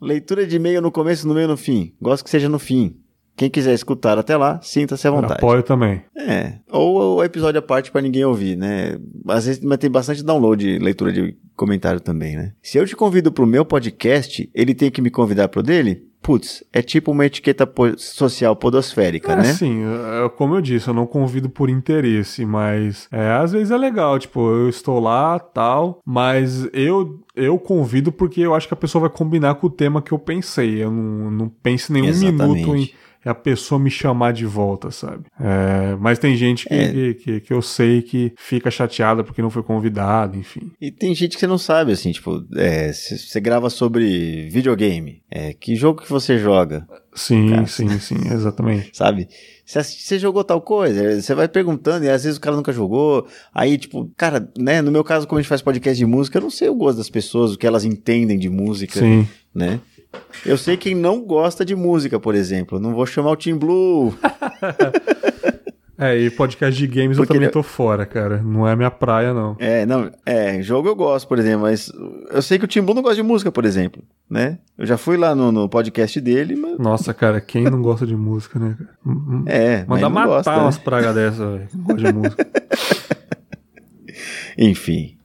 [0.00, 1.92] Leitura de e-mail no começo, no meio no fim.
[2.00, 2.96] Gosto que seja no fim.
[3.38, 5.34] Quem quiser escutar até lá, sinta-se à vontade.
[5.34, 6.02] Apoio também.
[6.16, 6.54] É.
[6.70, 8.98] Ou o episódio à parte pra ninguém ouvir, né?
[9.28, 12.52] Às vezes mas tem bastante download, leitura de comentário também, né?
[12.60, 16.06] Se eu te convido pro meu podcast, ele tem que me convidar pro dele?
[16.20, 19.44] Putz, é tipo uma etiqueta po- social podosférica, É, né?
[19.54, 23.76] sim, é, como eu disse, eu não convido por interesse, mas é, às vezes é
[23.78, 28.76] legal, tipo, eu estou lá, tal, mas eu eu convido porque eu acho que a
[28.76, 30.82] pessoa vai combinar com o tema que eu pensei.
[30.82, 32.66] Eu não, não penso nenhum Exatamente.
[32.66, 32.90] minuto em,
[33.24, 35.24] é a pessoa me chamar de volta, sabe?
[35.40, 36.88] É, mas tem gente que, É.
[36.92, 40.70] que, que, que eu sei que fica chateada porque não foi convidado, enfim.
[40.80, 45.22] E tem gente que você não sabe, assim, tipo, é, você grava sobre videogame.
[45.30, 47.66] É, que jogo que você joga, Sim, Cara.
[47.66, 48.90] sim, sim, exatamente.
[48.92, 49.28] sabe?
[49.66, 53.26] Você jogou tal coisa, você vai perguntando, e às vezes o cara nunca jogou.
[53.52, 54.80] Aí, tipo, cara, né?
[54.80, 56.98] No meu caso, como a gente faz podcast de música, eu não sei o gosto
[56.98, 59.26] das pessoas, o que elas entendem de música, Sim.
[59.54, 59.80] né?
[60.46, 62.78] Eu sei quem não gosta de música, por exemplo.
[62.78, 64.14] Não vou chamar o Team Blue.
[66.00, 68.40] É, e podcast de games Porque eu também ele- tô fora, cara.
[68.40, 69.56] Não é minha praia, não.
[69.58, 71.90] É, não, é, jogo eu gosto, por exemplo, mas
[72.30, 74.60] eu sei que o Tim Blue não gosta de música, por exemplo, né?
[74.78, 78.14] Eu já fui lá no, no podcast dele, mas Nossa, cara, quem não gosta de
[78.14, 78.76] música, né?
[79.04, 79.44] Hum, hum.
[79.46, 80.58] é, mas Manda não matar gosta, né?
[80.58, 81.68] umas pragas dessas, velho.
[81.74, 82.46] não gosta de música.
[84.56, 85.16] Enfim.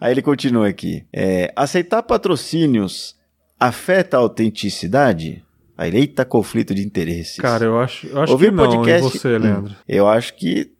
[0.00, 1.04] Aí ele continua aqui.
[1.12, 3.15] É, aceitar patrocínios
[3.58, 5.42] afeta a autenticidade?
[5.78, 7.36] Aí, eita, conflito de interesses.
[7.36, 8.64] Cara, eu acho, eu acho Ouvir que não.
[8.66, 9.74] podcast- E você, Leandro?
[9.86, 10.72] Eu acho que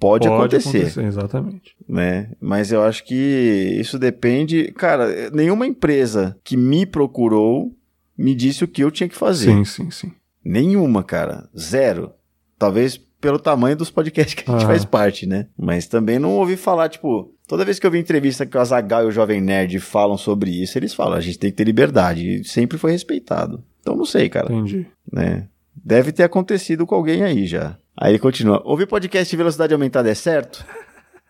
[0.00, 1.76] pode, acontecer, Exatamente.
[1.88, 2.32] né?
[2.40, 3.14] Mas eu acho que
[3.78, 4.72] isso depende.
[4.72, 7.72] Cara, nenhuma empresa que me procurou
[8.18, 9.46] me disse o que eu tinha que fazer.
[9.52, 10.12] Sim, sim, sim.
[10.44, 11.48] Nenhuma, cara.
[11.56, 12.12] Zero.
[12.58, 14.72] Talvez pelo tamanho dos podcasts que a gente Aham.
[14.72, 15.46] faz parte, né?
[15.56, 19.04] Mas também não ouvi falar, tipo, toda vez que eu vi entrevista que o Azagal
[19.04, 22.40] e o Jovem Nerd falam sobre isso, eles falam, a gente tem que ter liberdade.
[22.40, 23.62] E sempre foi respeitado.
[23.80, 24.86] Então não sei, cara, Entendi.
[25.12, 25.48] né?
[25.74, 27.76] Deve ter acontecido com alguém aí já.
[27.96, 28.62] Aí ele continua.
[28.64, 30.64] Ouvir podcast de velocidade aumentada é certo?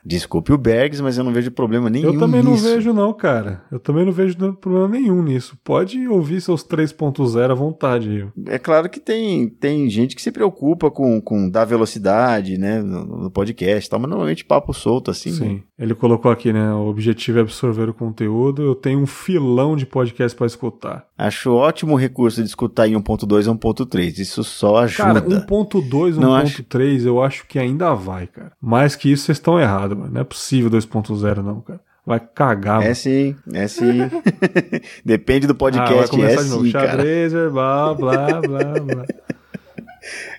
[0.05, 2.65] Desculpe o Bergs, mas eu não vejo problema nenhum Eu também não nisso.
[2.65, 3.63] vejo, não, cara.
[3.71, 5.57] Eu também não vejo problema nenhum nisso.
[5.63, 8.11] Pode ouvir seus 3.0 à vontade.
[8.11, 8.55] aí.
[8.55, 13.05] É claro que tem, tem gente que se preocupa com, com dar velocidade, né, no,
[13.25, 15.33] no podcast e tal, mas normalmente papo solto assim.
[15.33, 15.55] Sim.
[15.55, 15.61] né?
[15.79, 16.73] Ele colocou aqui, né?
[16.73, 18.63] O objetivo é absorver o conteúdo.
[18.63, 21.07] Eu tenho um filão de podcast pra escutar.
[21.19, 25.21] Acho ótimo o recurso de escutar em 1.2 a 1.3, isso só ajuda.
[25.21, 28.53] Cara, 1.2, Não 1.3, eu acho que ainda vai, cara.
[28.61, 30.13] Mais que isso, vocês estão errados, mano.
[30.13, 31.81] Não é possível 2.0, não, cara.
[32.05, 32.95] Vai cagar, É mano.
[32.97, 33.99] sim, é sim.
[35.05, 36.65] Depende do Ah, vai podcast, começar é de novo.
[36.67, 36.89] sim, cara.
[36.91, 39.05] Xadrez, blá, blá, blá.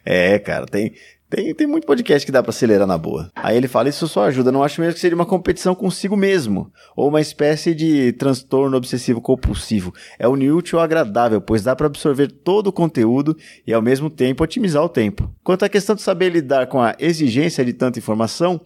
[0.06, 0.92] É, cara, tem,
[1.30, 3.32] tem, tem muito podcast que dá pra acelerar na boa.
[3.34, 6.70] Aí ele fala, isso só ajuda, não acho mesmo que seria uma competição consigo mesmo,
[6.98, 9.94] ou uma espécie de transtorno obsessivo compulsivo.
[10.20, 14.10] É unir útil ao agradável, pois dá pra absorver todo o conteúdo e ao mesmo
[14.10, 15.34] tempo otimizar o tempo.
[15.44, 18.60] Quanto à questão de saber lidar com a exigência de tanta informação,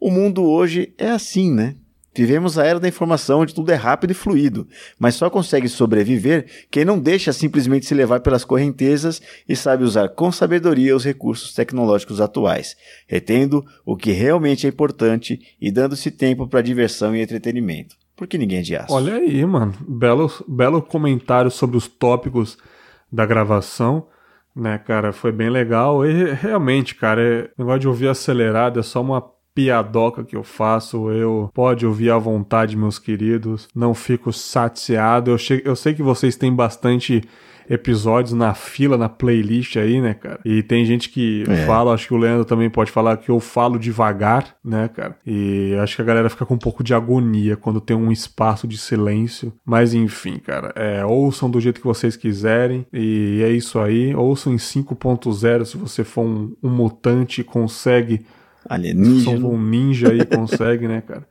[0.00, 1.76] o mundo hoje é assim, né?
[2.14, 4.66] Vivemos a era da informação onde tudo é rápido e fluido,
[4.98, 10.08] mas só consegue sobreviver quem não deixa simplesmente se levar pelas correntezas e sabe usar
[10.08, 12.76] com sabedoria os recursos tecnológicos atuais,
[13.06, 17.94] retendo o que realmente é importante e dando-se tempo para diversão e entretenimento.
[18.16, 18.92] Porque ninguém é de aço.
[18.92, 19.72] Olha aí, mano.
[19.86, 22.58] Belo, belo comentário sobre os tópicos
[23.12, 24.08] da gravação,
[24.56, 25.12] né, cara?
[25.12, 26.04] Foi bem legal.
[26.04, 29.22] E realmente, cara, é, negócio de ouvir acelerado é só uma
[29.62, 31.10] piadoca que eu faço.
[31.10, 33.68] Eu pode ouvir à vontade, meus queridos.
[33.74, 35.32] Não fico saciado.
[35.32, 37.22] Eu, che- eu sei que vocês têm bastante
[37.70, 40.40] episódios na fila, na playlist aí, né, cara?
[40.42, 41.66] E tem gente que É.
[41.66, 45.16] fala, acho que o Leandro também pode falar que eu falo devagar, né, cara?
[45.26, 48.66] E acho que a galera fica com um pouco de agonia quando tem um espaço
[48.66, 49.52] de silêncio.
[49.66, 52.86] Mas enfim, cara, é, ouçam do jeito que vocês quiserem.
[52.90, 54.14] E é isso aí.
[54.14, 58.24] Ouçam em 5.0 se você for um, um mutante e consegue
[58.66, 59.46] são Alienígena.
[59.46, 61.26] um ninja aí, consegue, né, cara?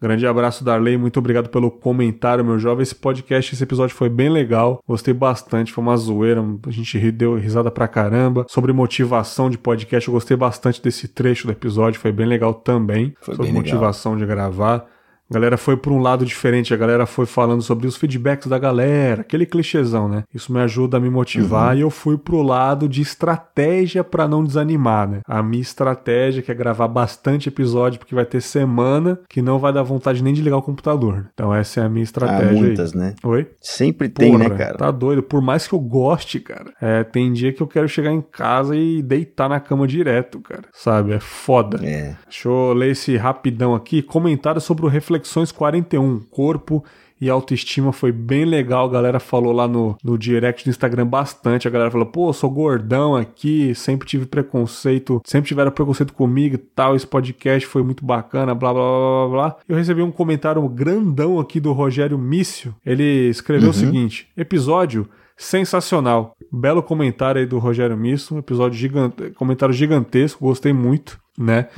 [0.00, 0.96] Grande abraço, Darley.
[0.96, 2.84] Muito obrigado pelo comentário, meu jovem.
[2.84, 4.80] Esse podcast, esse episódio foi bem legal.
[4.86, 5.72] Gostei bastante.
[5.72, 6.40] Foi uma zoeira.
[6.64, 8.46] A gente deu risada pra caramba.
[8.48, 11.98] Sobre motivação de podcast, eu gostei bastante desse trecho do episódio.
[12.00, 13.12] Foi bem legal também.
[13.20, 13.74] Foi sobre bem legal.
[13.74, 14.86] motivação de gravar.
[15.30, 18.58] A galera foi por um lado diferente, a galera foi falando sobre os feedbacks da
[18.58, 20.24] galera, aquele clichêzão, né?
[20.34, 21.78] Isso me ajuda a me motivar Uhum.
[21.78, 25.20] e eu fui pro lado de estratégia pra não desanimar, né?
[25.26, 29.72] A minha estratégia que é gravar bastante episódio, porque vai ter semana que não vai
[29.72, 31.28] dar vontade nem de ligar o computador.
[31.34, 32.98] Então essa é a minha Há estratégia muitas, aí.
[32.98, 33.14] né?
[33.22, 33.46] Oi?
[33.60, 34.78] Sempre tem, Porra, né, cara?
[34.78, 35.22] Tá doido.
[35.22, 36.72] Por mais que eu goste, cara.
[36.80, 40.62] É, tem dia que eu quero chegar em casa e deitar na cama direto, cara.
[40.72, 41.12] Sabe?
[41.12, 41.78] É foda.
[41.86, 42.16] É.
[42.24, 44.00] Deixa eu ler esse rapidão aqui.
[44.02, 44.88] Comentário sobre o
[45.18, 46.20] Reflexões 41.
[46.30, 46.84] Corpo
[47.20, 48.86] e autoestima foi bem legal.
[48.86, 51.66] A galera falou lá no, no direct do Instagram bastante.
[51.66, 56.58] A galera falou: pô, sou gordão aqui, sempre tive preconceito, sempre tiveram preconceito comigo e
[56.58, 56.94] tal.
[56.94, 59.56] Esse podcast foi muito bacana, blá blá blá blá blá.
[59.68, 62.74] Eu recebi um comentário grandão aqui do Rogério Mício.
[62.86, 65.08] Ele escreveu o seguinte: episódio.
[65.40, 66.32] Sensacional.
[66.50, 68.34] Belo comentário aí do Rogério Misso.
[68.34, 71.68] Um episódio gigante, comentário gigantesco, gostei muito, né?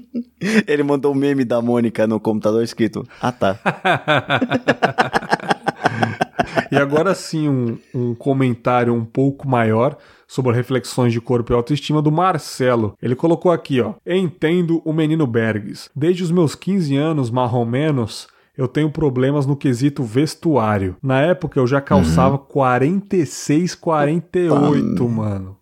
[0.68, 3.58] Ele mandou um meme da Mônica no computador escrito: Ah, tá.
[6.70, 9.96] E agora sim, um, um comentário um pouco maior
[10.26, 12.94] sobre reflexões de corpo e autoestima do Marcelo.
[13.02, 15.88] Ele colocou aqui, ó: "Entendo o menino Bergs.
[15.96, 20.96] Desde os meus 15 anos, marrom menos, eu tenho problemas no quesito vestuário.
[21.02, 22.44] Na época eu já calçava Uhum.
[22.48, 25.56] 46, 48, mano.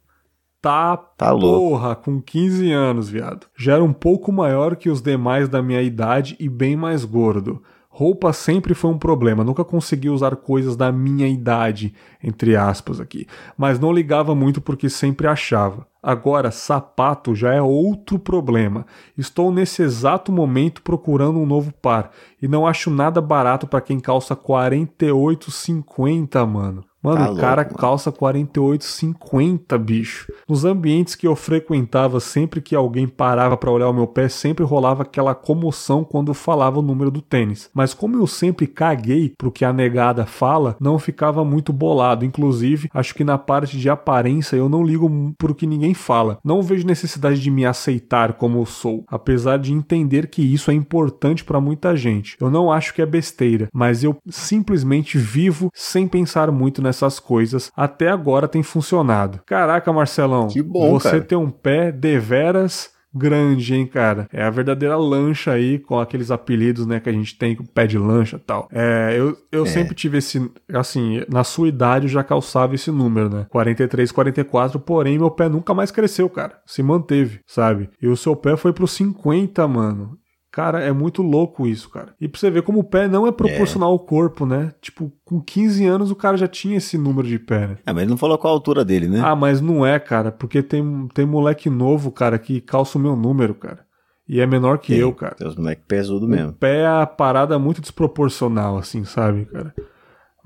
[0.67, 1.71] Tá, Tá louco.
[1.71, 3.47] porra, com 15 anos, viado.
[3.57, 7.63] Já era um pouco maior que os demais da minha idade e bem mais gordo.
[7.89, 13.27] Roupa sempre foi um problema, nunca consegui usar coisas da minha idade, entre aspas aqui,
[13.57, 15.87] mas não ligava muito porque sempre achava.
[16.03, 18.85] Agora, sapato já é outro problema.
[19.17, 22.11] Estou nesse exato momento procurando um novo par
[22.41, 26.85] e não acho nada barato pra quem calça 48,50, mano.
[27.02, 30.32] Mano, Tá o cara louco, calça 48,50, bicho.
[30.48, 34.64] Nos ambientes que eu frequentava, sempre que alguém parava pra olhar o meu pé, sempre
[34.64, 37.70] rolava aquela comoção quando falava o número do tênis.
[37.73, 42.24] Mas como eu sempre caguei pro que a negada fala, não ficava muito bolado.
[42.24, 46.39] Inclusive, acho que na parte de aparência eu não ligo pro que ninguém fala.
[46.44, 50.74] Não vejo necessidade de me aceitar como eu sou, apesar de entender que isso é
[50.74, 52.36] importante pra muita gente.
[52.40, 57.70] Eu não acho que é besteira, mas eu simplesmente vivo sem pensar muito nessas coisas.
[57.77, 59.40] Até agora tem funcionado.
[59.47, 61.23] Caraca, Marcelão, Que bom, você cara.
[61.23, 64.28] tem um pé deveras grande, hein, cara?
[64.31, 67.86] É a verdadeira lancha aí, com aqueles apelidos, né, que a gente tem, com pé
[67.86, 68.68] de lancha tal.
[68.70, 69.66] É, eu, eu É.
[69.66, 73.47] sempre tive esse, assim, na sua idade eu já calçava esse número, né?
[73.48, 76.59] 43, 44, porém meu pé nunca mais cresceu, cara.
[76.66, 77.89] Se manteve, sabe?
[78.02, 80.18] E o seu pé foi pro 50, mano.
[80.57, 82.15] Cara, é muito louco isso, cara.
[82.19, 84.73] E pra você ver como o pé não é proporcional ao corpo, né?
[84.81, 87.77] Tipo, com 15 anos o cara já tinha esse número de pé, né?
[87.85, 89.20] Ah, mas ele não falou qual a altura dele, né?
[89.23, 93.15] Ah, mas não é, cara, porque tem, tem moleque novo, cara, que calça o meu
[93.15, 93.81] número, cara.
[94.27, 95.35] E é menor que eu, cara.
[95.35, 96.55] Tem os moleques pesudos O mesmo.
[96.55, 99.74] pé é a parada muito desproporcional, assim, sabe, cara?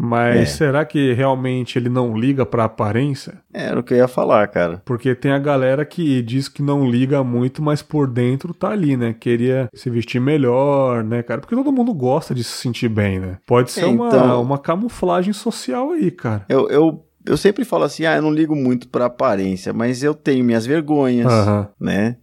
[0.03, 0.45] Mas É.
[0.47, 3.35] será que realmente ele não liga pra aparência?
[3.53, 4.81] É, Era o que eu ia falar, cara.
[4.85, 8.97] Porque tem a galera que diz que não liga muito, mas por dentro tá ali,
[8.97, 9.13] né?
[9.13, 11.43] Queria se vestir melhor, né, cara?
[11.43, 13.37] Porque todo mundo gosta de se sentir bem, né?
[13.47, 16.47] Pode ser É, uma, então- uma camuflagem social aí, cara.
[16.49, 20.15] Eu, eu, eu sempre falo assim, ah, eu não ligo muito pra aparência, mas eu
[20.15, 21.31] tenho minhas vergonhas,
[21.79, 22.17] né?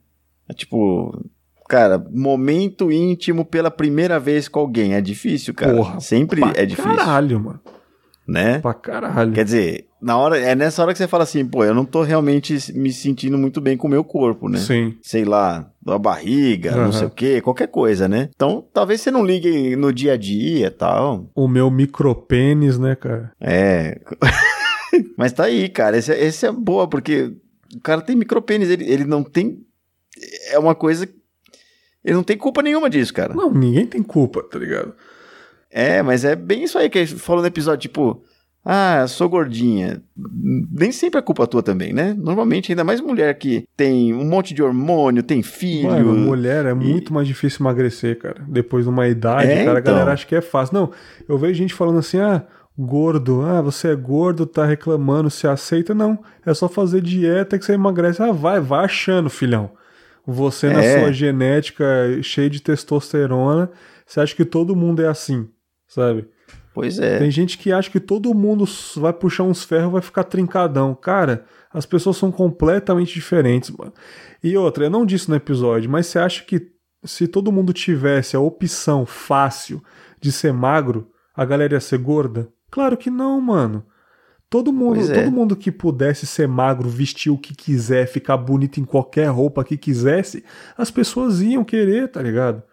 [0.49, 1.13] É Tipo,
[1.68, 5.73] cara, momento íntimo pela primeira vez com alguém é difícil, cara.
[5.76, 7.60] Porra, Sempre é difícil, Caralho, mano.
[8.27, 8.60] né?
[8.60, 9.31] Pra caralho.
[9.34, 12.03] Quer dizer, na hora, é nessa hora que você fala assim, pô, eu não tô
[12.03, 14.57] realmente me sentindo muito bem com o meu corpo, né?
[14.60, 14.95] Sim.
[15.02, 16.84] Sei lá, a barriga, Aham.
[16.85, 18.30] não sei o que, qualquer coisa, né?
[18.35, 21.30] Então, talvez você não ligue no dia a dia e tal.
[21.35, 23.31] O meu micropênis, né, cara?
[23.41, 23.99] É.
[25.18, 25.98] Mas tá aí, cara.
[25.98, 27.34] Esse, é- esse é boa, porque
[27.76, 29.60] o cara tem micropênis, ele, ele não tem.
[30.52, 31.07] É uma coisa.
[32.07, 33.34] Ele não tem culpa nenhuma disso, cara.
[33.34, 34.93] Não, ninguém tem culpa, tá ligado?
[35.69, 38.23] É, mas é bem isso aí que a gente falou no episódio, tipo.
[38.69, 40.01] Ah, sou gordinha.
[40.71, 42.13] Nem sempre é culpa tua também, né?
[42.17, 45.89] Normalmente, ainda mais mulher que tem um monte de hormônio, tem filho.
[45.89, 48.41] Mano, mulher é muito mais difícil emagrecer, cara.
[48.47, 49.93] Depois de uma idade, É, cara, a então.
[49.93, 50.73] galera acha que é fácil.
[50.75, 50.91] Não,
[51.29, 52.43] eu vejo gente falando assim, ah,
[52.77, 55.93] gordo, ah, você é gordo, tá reclamando, se aceita.
[55.93, 58.21] Não, é só fazer dieta que você emagrece.
[58.21, 59.71] Ah, vai, vai achando, filhão.
[60.29, 60.99] Você na É.
[60.99, 61.85] sua genética
[62.21, 63.71] cheia de testosterona,
[64.05, 65.47] você acha que todo mundo é assim,
[65.87, 66.27] sabe?
[66.73, 67.17] Pois é.
[67.17, 68.65] Tem gente que acha que todo mundo
[68.97, 70.93] vai puxar uns ferros e vai ficar trincadão.
[70.93, 73.93] Cara, as pessoas são completamente diferentes, mano.
[74.43, 76.71] E outra, eu não disse no episódio, mas você acha que
[77.03, 79.81] se todo mundo tivesse a opção fácil
[80.21, 82.49] de ser magro, a galera ia ser gorda?
[82.69, 83.83] Claro que não, mano.
[84.49, 85.14] Todo mundo, é.
[85.14, 89.64] todo mundo que pudesse ser magro, vestir o que quiser, ficar bonito em qualquer roupa
[89.64, 90.44] que quisesse,
[90.78, 92.64] as pessoas iam querer, tá ligado?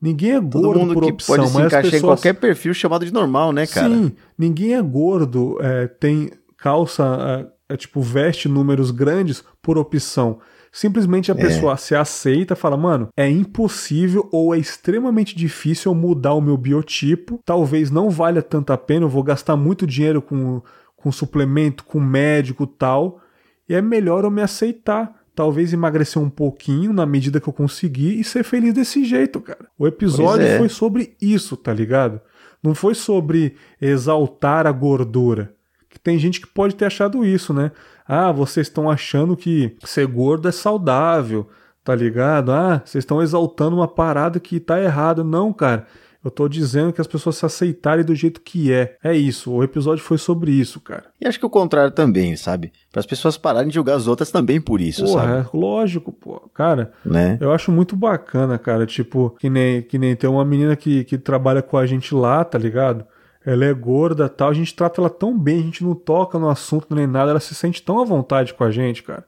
[0.00, 1.94] Ninguém é Todo gordo mundo por que opção, pode se mas pessoas...
[1.94, 3.88] em qualquer perfil chamado de normal, né, cara?
[3.88, 10.38] Sim, ninguém é gordo, é, tem calça, é, é, tipo, veste números grandes por opção.
[10.70, 11.38] Simplesmente a É.
[11.38, 16.40] pessoa se aceita e fala, mano, é impossível ou é extremamente difícil eu mudar o
[16.40, 17.40] meu biotipo.
[17.44, 20.60] Talvez não valha tanto a pena, eu vou gastar muito dinheiro com,
[21.06, 23.20] com suplemento, com médico tal.
[23.68, 25.14] E é melhor eu me aceitar.
[25.36, 29.66] Talvez emagrecer um pouquinho na medida que eu conseguir e ser feliz desse jeito, cara.
[29.78, 30.58] O episódio é.
[30.58, 32.20] foi sobre isso, tá ligado?
[32.60, 35.54] Não foi sobre exaltar a gordura.
[35.88, 37.70] Que tem gente que pode ter achado isso, né?
[38.04, 41.46] Ah, vocês estão achando que ser gordo é saudável,
[41.84, 42.50] tá ligado?
[42.50, 45.22] Ah, vocês estão exaltando uma parada que tá errada.
[45.22, 45.86] Não, cara.
[46.26, 48.96] Eu tô dizendo que as pessoas se aceitarem do jeito que é.
[49.04, 49.52] É isso.
[49.52, 51.04] O episódio foi sobre isso, cara.
[51.20, 52.72] E acho que o contrário também, sabe?
[52.90, 55.48] Para as pessoas pararem de julgar as outras também por isso, Porra, sabe?
[55.54, 56.40] é lógico, pô.
[56.52, 57.38] Cara, Né?
[57.40, 58.84] eu acho muito bacana, cara.
[58.86, 62.44] Tipo, que nem, que nem tem uma menina que, que trabalha com a gente lá,
[62.44, 63.04] tá ligado?
[63.44, 66.48] ela é gorda tal, a gente trata ela tão bem, a gente não toca no
[66.48, 69.24] assunto nem nada, ela se sente tão à vontade com a gente, cara.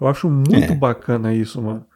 [0.00, 0.74] Eu acho muito É.
[0.74, 1.86] bacana isso, mano.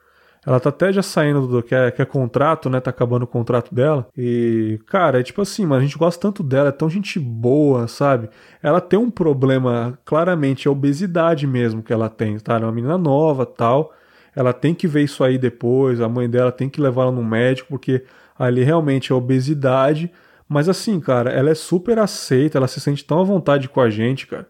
[0.46, 2.78] Ela tá até já saindo do que é, que é contrato, né?
[2.80, 4.06] Tá acabando o contrato dela.
[4.16, 7.88] E, cara, é tipo assim, mano, a gente gosta tanto dela, é tão gente boa,
[7.88, 8.30] sabe?
[8.62, 12.54] Ela tem um problema, claramente, é obesidade mesmo que ela tem, tá?
[12.54, 13.92] Ela é uma menina nova tal.
[14.36, 17.24] Ela tem que ver isso aí depois, a mãe dela tem que levar ela no
[17.24, 18.04] médico, porque
[18.38, 20.12] ali realmente é obesidade.
[20.48, 23.90] Mas assim, cara, ela é super aceita, ela se sente tão à vontade com a
[23.90, 24.46] gente, cara.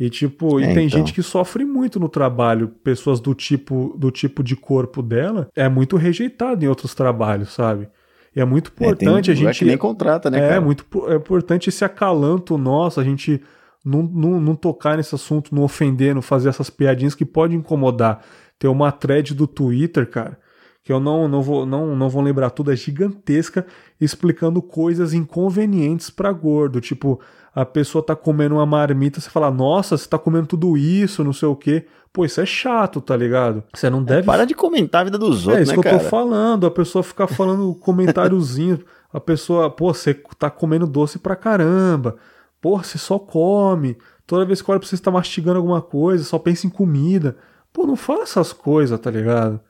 [0.00, 0.98] E tipo, e É, tem então.
[0.98, 5.68] gente que sofre muito no trabalho, pessoas do tipo do tipo de corpo dela é
[5.68, 7.86] muito rejeitado em outros trabalhos, sabe?
[8.34, 10.60] E é muito É, tem importante a gente nem contrata, né, é cara?
[10.62, 13.42] muito é importante esse acalanto nosso, a gente
[13.84, 18.22] não, não, não tocar nesse assunto, não ofender, não fazer essas piadinhas que pode incomodar.
[18.58, 20.38] Tem uma thread do Twitter, cara,
[20.82, 23.66] que eu não, não, vou, não, não vou lembrar tudo, é gigantesca,
[24.00, 26.80] explicando coisas inconvenientes pra gordo.
[26.80, 27.20] Tipo,
[27.54, 31.32] a pessoa tá comendo uma marmita, você fala, nossa, você tá comendo tudo isso, não
[31.32, 31.86] sei o quê.
[32.12, 33.62] Pô, isso é chato, tá ligado?
[33.72, 35.92] Você não deve Para de comentar a vida dos é outros, isso né, que eu
[35.92, 36.10] tô cara?
[36.10, 38.80] falando, a pessoa ficar falando comentáriozinho,
[39.12, 42.16] a pessoa, pô, você tá comendo doce pra caramba,
[42.60, 43.96] pô, você só come,
[44.26, 47.36] toda vez que olha pra você, você tá mastigando alguma coisa, só pensa em comida.
[47.72, 49.60] Pô, não fala essas coisas, tá ligado?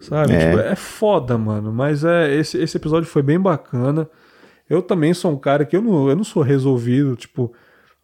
[0.00, 0.34] Sabe?
[0.34, 0.50] É.
[0.50, 4.08] Tipo, é foda, mano, mas é, esse, esse episódio foi bem bacana.
[4.72, 7.52] Eu também sou um cara que eu não, eu não sou resolvido, tipo,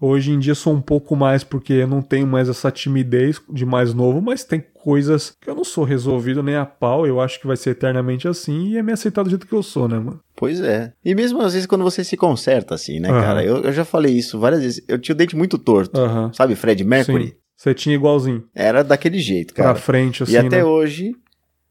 [0.00, 3.66] Hoje em dia sou um pouco mais porque eu não tenho mais essa timidez de
[3.66, 7.40] mais novo, mas tem coisas que eu não sou resolvido nem a pau, eu acho
[7.40, 9.98] que vai ser eternamente assim e é me aceitar do jeito que eu sou, né,
[9.98, 10.20] mano?
[10.36, 10.92] Pois é.
[11.04, 13.20] E mesmo às vezes quando você se conserta assim, né, Aham.
[13.20, 13.44] cara?
[13.44, 14.84] Eu, eu já falei isso várias vezes.
[14.86, 15.98] Eu tinha o dente muito torto.
[16.00, 16.32] Aham.
[16.32, 17.26] Sabe, Fred Mercury?
[17.30, 17.32] Sim.
[17.56, 19.74] Você tinha igualzinho, Era daquele jeito, pra cara.
[19.74, 20.64] frente, assim, e até né?
[20.64, 21.12] hoje,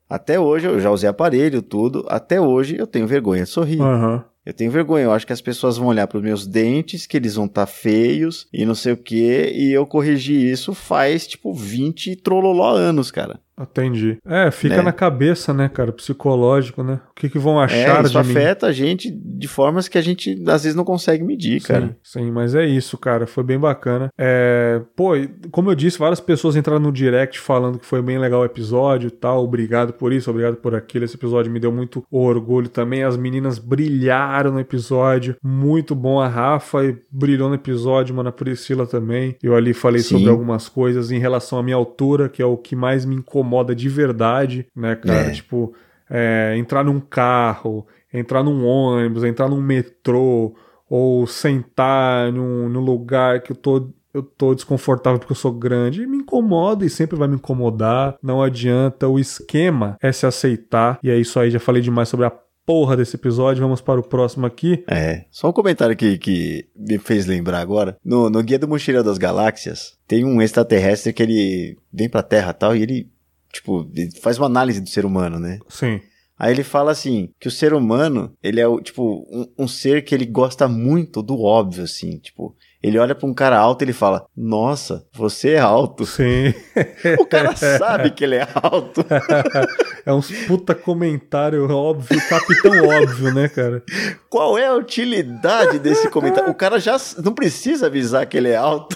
[0.09, 2.05] até hoje eu já usei aparelho, tudo.
[2.09, 3.79] Até hoje eu tenho vergonha de sorrir.
[3.79, 4.25] Aham.
[4.47, 7.17] Eu tenho vergonha, eu acho que as pessoas vão olhar para os meus dentes, que
[7.17, 11.53] eles vão estar feios e não sei o que, e eu corrigi isso faz tipo
[11.53, 13.41] 20 trololó anos, cara.
[13.59, 14.17] Entendi.
[14.25, 14.81] É, fica Né?
[14.83, 15.91] na cabeça, né, cara?
[15.91, 16.99] Psicológico, né?
[17.11, 18.31] O que, que vão É, achar isso de mim?
[18.37, 21.95] afeta a gente de formas que a gente às vezes não consegue medir, cara.
[22.03, 23.25] Sim, sim, mas é isso, cara.
[23.25, 24.09] Foi bem bacana.
[24.17, 28.19] É, pô, e como eu disse, várias pessoas entraram no direct falando que foi bem
[28.19, 29.43] legal o episódio e tal.
[29.43, 31.05] Obrigado por isso, obrigado por aquilo.
[31.05, 33.03] Esse episódio me deu muito orgulho também.
[33.03, 35.35] As meninas brilharam no episódio.
[35.43, 36.19] Muito bom.
[36.19, 38.29] A Rafa brilhou no episódio, mano.
[38.29, 39.35] A Priscila também.
[39.41, 40.15] Eu ali falei Sim.
[40.17, 43.46] sobre algumas coisas em relação à minha altura, que é o que mais me incomoda
[43.75, 45.29] de verdade, né, cara?
[45.29, 45.31] É.
[45.31, 45.73] Tipo,
[46.09, 50.55] é, entrar num carro, entrar num ônibus, entrar num metrô,
[50.89, 56.07] ou sentar num, num lugar que eu tô, eu tô desconfortável porque eu sou grande,
[56.07, 58.15] me incomoda e sempre vai me incomodar.
[58.21, 59.07] Não adianta.
[59.07, 60.99] O esquema é se aceitar.
[61.03, 62.33] E é isso aí, já falei demais sobre a
[62.65, 63.63] porra desse episódio.
[63.63, 64.83] Vamos para o próximo aqui.
[64.89, 67.97] É, só um comentário que, que me fez lembrar agora.
[68.03, 72.51] No, no Guia do Mochileiro das Galáxias, tem um extraterrestre que ele vem pra Terra
[72.51, 73.09] e tal, e ele,
[73.51, 73.89] tipo,
[74.21, 75.59] faz uma análise do ser humano, né?
[75.69, 76.01] Sim.
[76.39, 80.13] Aí ele fala assim, que o ser humano, ele é, tipo, um, um ser que
[80.13, 82.55] ele gosta muito do óbvio, assim, tipo...
[82.81, 86.05] Ele olha pra um cara alto e ele fala, nossa, você é alto.
[86.05, 86.53] Sim.
[87.19, 89.03] O cara sabe que ele é alto.
[90.05, 93.83] é uns puta comentário óbvio, capitão óbvio, né, cara?
[94.29, 96.51] Qual é a utilidade desse comentário?
[96.51, 98.95] O cara já não precisa avisar que ele é alto.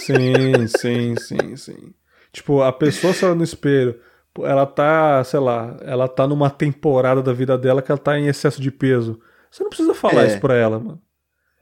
[0.00, 1.94] Sim, sim, sim, sim.
[2.38, 3.98] Tipo, a pessoa se olha no espelho,
[4.42, 8.26] ela tá, sei lá, ela tá numa temporada da vida dela que ela tá em
[8.28, 9.18] excesso de peso.
[9.50, 10.26] Você não precisa falar É.
[10.28, 11.00] isso pra ela, mano.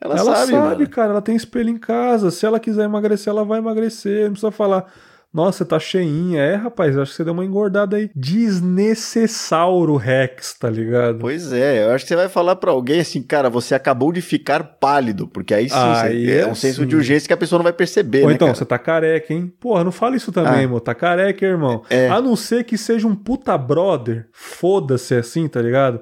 [0.01, 2.31] Ela, Ela, sabe, sabe, cara, ela tem espelho em casa.
[2.31, 4.25] Se ela quiser emagrecer, ela vai emagrecer.
[4.25, 4.93] Não precisa falar,
[5.37, 6.41] nossa, você tá cheinha.
[6.41, 8.11] É, rapaz, acho que você deu uma engordada aí.
[8.17, 11.19] Desnecessauro Rex, tá ligado?
[11.19, 14.21] Pois é, eu acho que você vai falar pra alguém assim, cara, você acabou de
[14.21, 16.87] ficar pálido, porque aí sim Aí você- é um é senso sim.
[16.89, 18.59] de urgência que a pessoa não vai perceber, Ou né, então, cara?
[18.59, 19.53] você tá careca, hein?
[19.61, 20.81] Porra, não fala isso também, Ah.
[20.81, 21.83] Tá careca, irmão.
[21.91, 22.09] É.
[22.09, 24.27] A não ser que seja um puta brother.
[24.33, 26.01] Foda-se assim, tá ligado?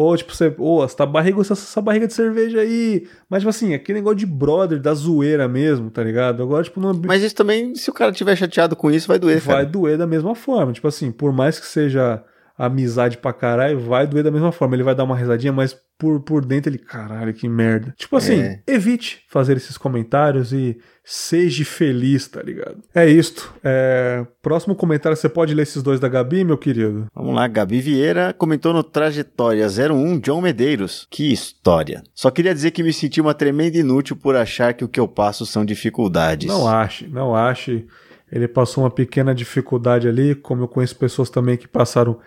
[0.00, 3.08] Ou, tipo, você, ô, você tá barriga, essa, essa barriga de cerveja aí.
[3.28, 6.40] Mas, tipo assim, aquele negócio de brother, da zoeira mesmo, tá ligado?
[6.40, 6.94] Agora, tipo, não.
[7.04, 9.66] Mas isso também, se o cara tiver chateado com isso, vai doer, vai cara.
[9.66, 10.72] doer da mesma forma.
[10.72, 12.22] Tipo assim, por mais que seja
[12.58, 14.74] amizade pra caralho, vai doer da mesma forma.
[14.74, 17.94] Ele vai dar uma risadinha, mas por, por dentro ele, caralho, que merda.
[17.96, 18.60] Tipo assim, É.
[18.66, 22.78] evite fazer esses comentários e seja feliz, tá ligado?
[22.94, 23.52] É isto.
[23.64, 27.06] É, Próximo comentário, você pode ler esses dois da Gabi, meu querido?
[27.14, 31.06] Vamos lá, Gabi Vieira comentou no Trajetória 01, John Medeiros.
[31.10, 32.02] Que história.
[32.14, 35.06] Só queria dizer que me senti uma tremenda inútil por achar que o que eu
[35.08, 36.48] passo são dificuldades.
[36.48, 37.86] Não ache, não ache.
[38.30, 42.18] Ele passou uma pequena dificuldade ali, como eu conheço pessoas também que passaram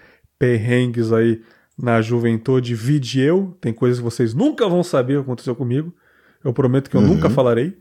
[0.41, 1.39] perrengues aí
[1.77, 5.93] na juventude, vide eu, tem coisas que vocês nunca vão saber o que aconteceu comigo.
[6.43, 7.07] Eu prometo que eu Uhum.
[7.09, 7.77] nunca falarei,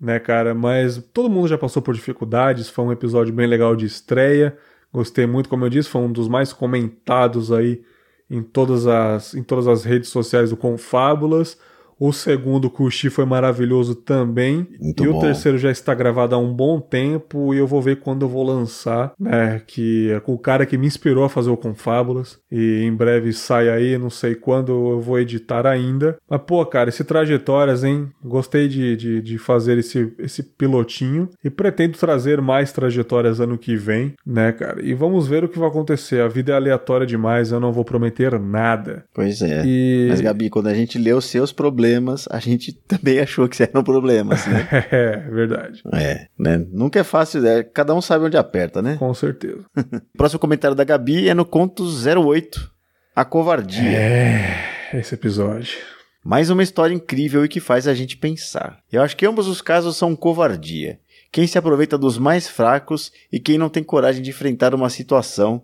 [0.00, 0.54] né, cara?
[0.54, 2.68] Mas todo mundo já passou por dificuldades.
[2.68, 4.56] Foi um episódio bem legal de estreia.
[4.92, 7.82] Gostei muito, como eu disse, foi um dos mais comentados aí
[8.30, 11.58] em todas as, em todas as redes sociais do Confábulas.
[11.98, 14.66] O segundo, Kushi, foi maravilhoso também.
[14.78, 15.16] Muito e bom.
[15.16, 18.28] o terceiro já está gravado há um bom tempo e eu vou ver quando eu
[18.28, 19.62] vou lançar, né?
[19.66, 22.38] Que é com o cara que me inspirou a fazer o Confábulas.
[22.52, 26.18] E em breve sai aí, não sei quando eu vou editar ainda.
[26.28, 28.08] Mas, pô, cara, esse trajetórias, hein?
[28.22, 33.74] Gostei de, de, de fazer esse, esse pilotinho e pretendo trazer mais trajetórias ano que
[33.74, 34.84] vem, né, cara?
[34.84, 36.20] E vamos ver o que vai acontecer.
[36.20, 39.04] A vida é aleatória demais, eu não vou prometer nada.
[39.14, 39.62] Pois é.
[39.64, 40.08] E.
[40.10, 41.85] Mas, Gabi, quando a gente leu os seus problemas,
[42.30, 44.68] a gente também achou que eram problemas, né?
[44.90, 45.82] É, verdade.
[45.92, 46.64] é, né?
[46.70, 47.62] Nunca é fácil, né?
[47.62, 48.96] Cada um sabe onde aperta, né?
[48.96, 49.64] Com certeza.
[50.16, 52.70] Próximo comentário da Gabi é no conto 08,
[53.14, 53.90] A Covardia.
[53.90, 55.78] É, esse episódio.
[56.24, 58.80] Mais uma história incrível e que faz a gente pensar.
[58.90, 60.98] Eu acho que ambos os casos são covardia.
[61.30, 65.62] Quem se aproveita dos mais fracos e quem não tem coragem de enfrentar uma situação,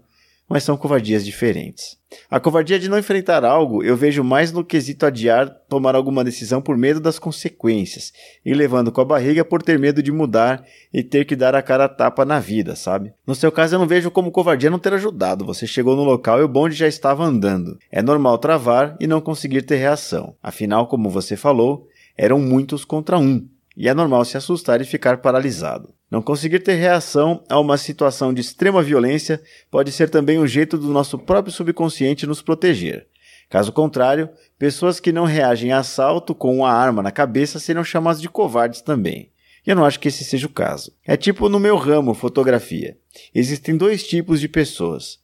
[0.52, 1.96] mas são covardias diferentes.
[2.30, 6.60] A covardia de não enfrentar algo eu vejo mais no quesito adiar tomar alguma decisão
[6.60, 8.12] por medo das consequências
[8.44, 10.62] e levando com a barriga por ter medo de mudar
[10.92, 13.14] e ter que dar a cara a tapa na vida, sabe?
[13.26, 15.46] No seu caso eu não vejo como covardia não ter ajudado.
[15.46, 17.78] Você chegou no local e o bonde já estava andando.
[17.90, 20.36] É normal travar e não conseguir ter reação.
[20.42, 23.48] Afinal, como você falou, eram muitos contra um.
[23.74, 25.94] E é normal se assustar e ficar paralisado.
[26.12, 29.40] Não conseguir ter reação a uma situação de extrema violência
[29.70, 33.06] pode ser também um jeito do nosso próprio subconsciente nos proteger.
[33.48, 34.28] Caso contrário,
[34.58, 38.82] pessoas que não reagem a assalto com uma arma na cabeça serão chamadas de covardes
[38.82, 39.30] também.
[39.66, 40.92] E eu não acho que esse seja o caso.
[41.06, 42.94] É tipo no meu ramo, fotografia.
[43.34, 45.18] Existem dois tipos de pessoas.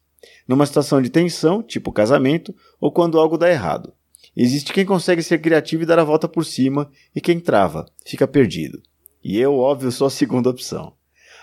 [0.48, 3.92] Numa situação de tensão, tipo casamento, ou quando algo dá errado.
[4.34, 8.26] Existe quem consegue ser criativo e dar a volta por cima, e quem trava, fica
[8.26, 8.80] perdido.
[9.28, 10.94] E eu, óbvio, sou a segunda opção.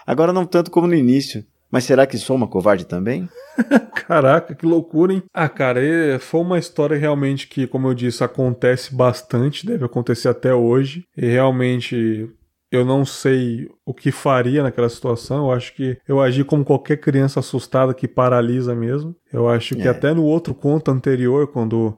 [0.07, 3.29] Agora não tanto como no início, mas será que sou uma covarde também?
[4.07, 5.21] Caraca, que loucura, hein?
[5.31, 5.79] Ah, cara,
[6.19, 11.05] foi uma história realmente que, como eu disse, acontece bastante, deve acontecer até hoje.
[11.15, 12.27] E realmente
[12.71, 15.45] eu não sei o que faria naquela situação.
[15.45, 19.15] Eu acho que eu agi como qualquer criança assustada que paralisa mesmo.
[19.31, 19.91] Eu acho que É.
[19.91, 21.95] até no outro conto anterior, quando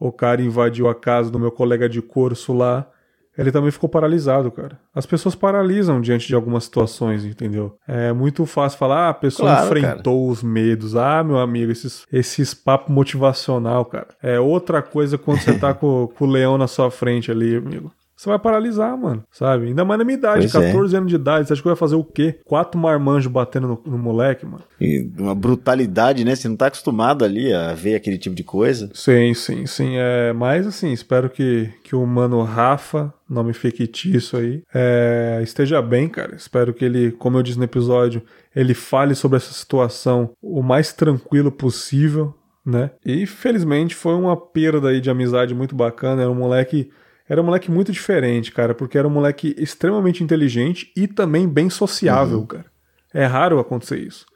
[0.00, 2.90] o cara invadiu a casa do meu colega de curso lá,
[3.36, 4.78] ele também ficou paralisado, cara.
[4.94, 7.76] As pessoas paralisam diante de algumas situações, entendeu?
[7.86, 10.96] É muito fácil falar, ah, a pessoa Claro, enfrentou os medos.
[10.96, 14.08] Ah, meu amigo, esses, esses papos motivacional, cara.
[14.22, 17.92] É outra coisa quando você tá com, com o leão na sua frente ali, amigo.
[18.16, 19.66] Você vai paralisar, mano, sabe?
[19.66, 20.68] Ainda mais na minha idade, Pois é.
[20.68, 21.46] 14 anos de idade.
[21.46, 22.38] Você acha que ia fazer o quê?
[22.46, 24.62] Quatro marmanjos batendo no, no moleque, mano?
[24.80, 26.34] E uma brutalidade, né?
[26.34, 28.90] Você não tá acostumado ali a ver aquele tipo de coisa.
[28.94, 29.96] Sim, sim, sim.
[29.96, 36.08] É, mas assim, espero que, que o mano Rafa, nome fictício aí, é, esteja bem,
[36.08, 36.34] cara.
[36.36, 38.22] Espero que ele, como eu disse no episódio,
[38.54, 42.34] ele fale sobre essa situação o mais tranquilo possível,
[42.64, 42.90] né?
[43.04, 46.22] E felizmente foi uma perda aí de amizade muito bacana.
[46.22, 46.90] Era um moleque.
[47.28, 51.68] Era um moleque muito diferente, cara, porque era um moleque extremamente inteligente e também bem
[51.68, 52.66] sociável, cara.
[53.12, 54.26] É raro acontecer isso.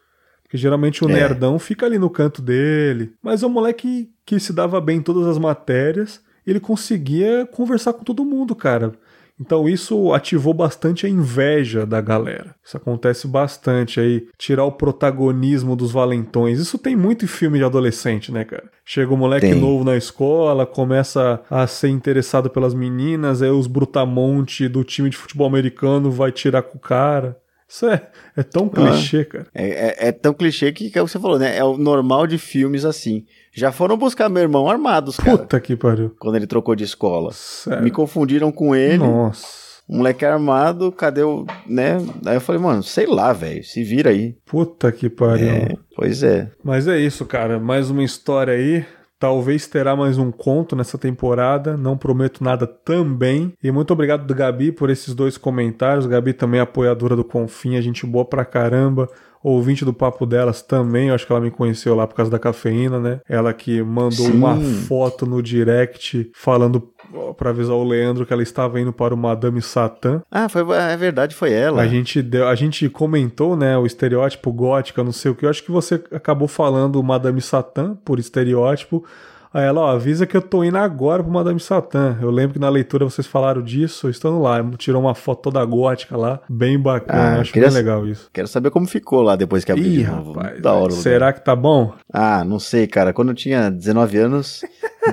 [0.43, 1.13] Porque geralmente o É.
[1.13, 3.13] nerdão fica ali no canto dele.
[3.23, 6.21] Mas é um moleque que se dava bem em todas as matérias.
[6.45, 8.93] Ele conseguia conversar com todo mundo, cara.
[9.41, 12.55] Então isso ativou bastante a inveja da galera.
[12.65, 16.59] Isso acontece bastante aí, tirar o protagonismo dos valentões.
[16.59, 18.65] Isso tem muito em filme de adolescente, né, cara?
[18.85, 19.55] Chega um moleque Tem.
[19.61, 25.17] novo na escola, começa a ser interessado pelas meninas, aí os brutamonte do time de
[25.17, 27.37] futebol americano vai tirar com o cara.
[27.69, 29.47] Isso é, é tão clichê, cara.
[29.55, 31.57] É, é- é tão clichê que, que é o que você falou, né?
[31.57, 33.25] É o normal de filmes assim.
[33.53, 36.15] Já foram buscar meu irmão armados, cara, Puta que pariu.
[36.19, 37.31] quando ele trocou de escola.
[37.33, 37.83] Sério.
[37.83, 38.99] Me confundiram com ele.
[38.99, 39.61] Nossa.
[39.89, 41.45] Um moleque armado, cadê o.
[41.67, 41.97] né?
[42.25, 43.65] Aí eu falei, mano, sei lá, velho.
[43.65, 44.37] Se vira aí.
[44.47, 45.49] Puta que pariu.
[45.49, 46.49] É, pois é.
[46.63, 47.59] Mas é isso, cara.
[47.59, 48.85] Mais uma história aí.
[49.19, 51.77] Talvez terá mais um conto nessa temporada.
[51.77, 53.53] Não prometo nada também.
[53.63, 56.07] E muito obrigado do Gabi por esses dois comentários.
[56.07, 59.09] Gabi também é apoiadora do Confim, a gente boa pra caramba.
[59.43, 62.39] Ouvinte do papo delas também, eu acho que ela me conheceu lá por causa da
[62.39, 63.21] cafeína, né?
[63.29, 64.33] Ela que mandou Sim.
[64.33, 69.15] uma foto no direct falando ó, pra avisar o Leandro que ela estava indo para
[69.15, 70.21] o Madame Satã.
[70.31, 71.81] Ah, foi, é verdade, foi ela.
[71.81, 75.47] A gente, deu, a gente comentou, né, o estereótipo gótica, não sei o que.
[75.47, 79.05] Eu acho que você acabou falando Madame Satã por estereótipo.
[79.53, 82.17] Aí ela, ó, avisa que eu tô indo agora pro Madame Satã.
[82.23, 84.65] Eu lembro que na leitura vocês falaram disso, estando lá.
[84.79, 87.39] Tirou uma foto toda gótica lá, bem bacana.
[87.39, 88.31] Ah, acho queria- bem legal isso.
[88.33, 90.33] Quero saber como ficou lá depois que abriu Ih, de novo.
[90.35, 90.93] rapaz, da hora.
[90.93, 91.93] será que tá bom?
[92.13, 93.13] Ah, não sei, cara.
[93.13, 94.61] Quando eu tinha 19 anos,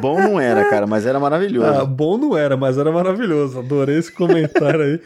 [0.01, 1.65] Bom não era, cara, mas era maravilhoso.
[1.81, 3.57] Ah, bom não era, mas era maravilhoso.
[3.59, 5.01] Adorei esse comentário aí.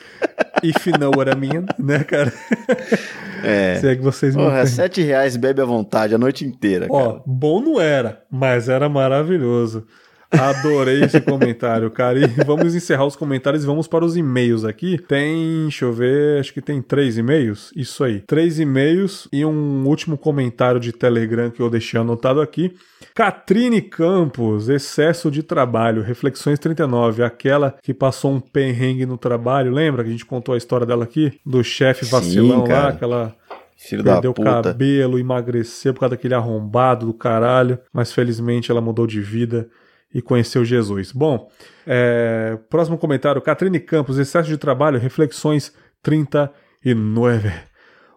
[0.64, 2.34] If you know what I mean, né, cara?
[3.44, 3.76] É.
[3.76, 7.24] Se é que vocês Porra, sete reais bebe à vontade a noite inteira, Ó, cara.
[7.26, 9.86] bom não era, mas era maravilhoso.
[10.32, 12.20] Adorei esse comentário, cara.
[12.20, 14.98] E vamos encerrar os comentários e vamos para os e-mails aqui.
[14.98, 17.72] Tem, deixa eu ver, acho que tem três e-mails.
[17.76, 18.22] Isso aí.
[18.22, 22.74] Três e-mails e um último comentário de Telegram que eu deixei anotado aqui.
[23.14, 29.72] Catrine Campos, excesso de trabalho, Reflexões 39, aquela que passou um perrengue no trabalho.
[29.72, 31.34] Lembra que a gente contou a história dela aqui?
[31.46, 32.88] Do chefe Sim, vacilão lá, cara.
[32.90, 33.36] aquela
[33.76, 34.62] Filho Perdeu o puta.
[34.62, 39.68] cabelo, emagreceu por causa daquele arrombado do caralho, mas felizmente ela mudou de vida
[40.14, 41.12] e conheceu Jesus.
[41.12, 41.50] Bom,
[41.86, 47.52] é, próximo comentário, Catrine Campos, excesso de trabalho, reflexões 39.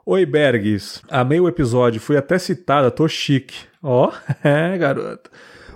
[0.06, 1.00] Oi, Bergs.
[1.08, 3.66] Amei o episódio, fui até citada, tô chique.
[3.82, 4.12] Ó,
[4.44, 5.30] é, garoto.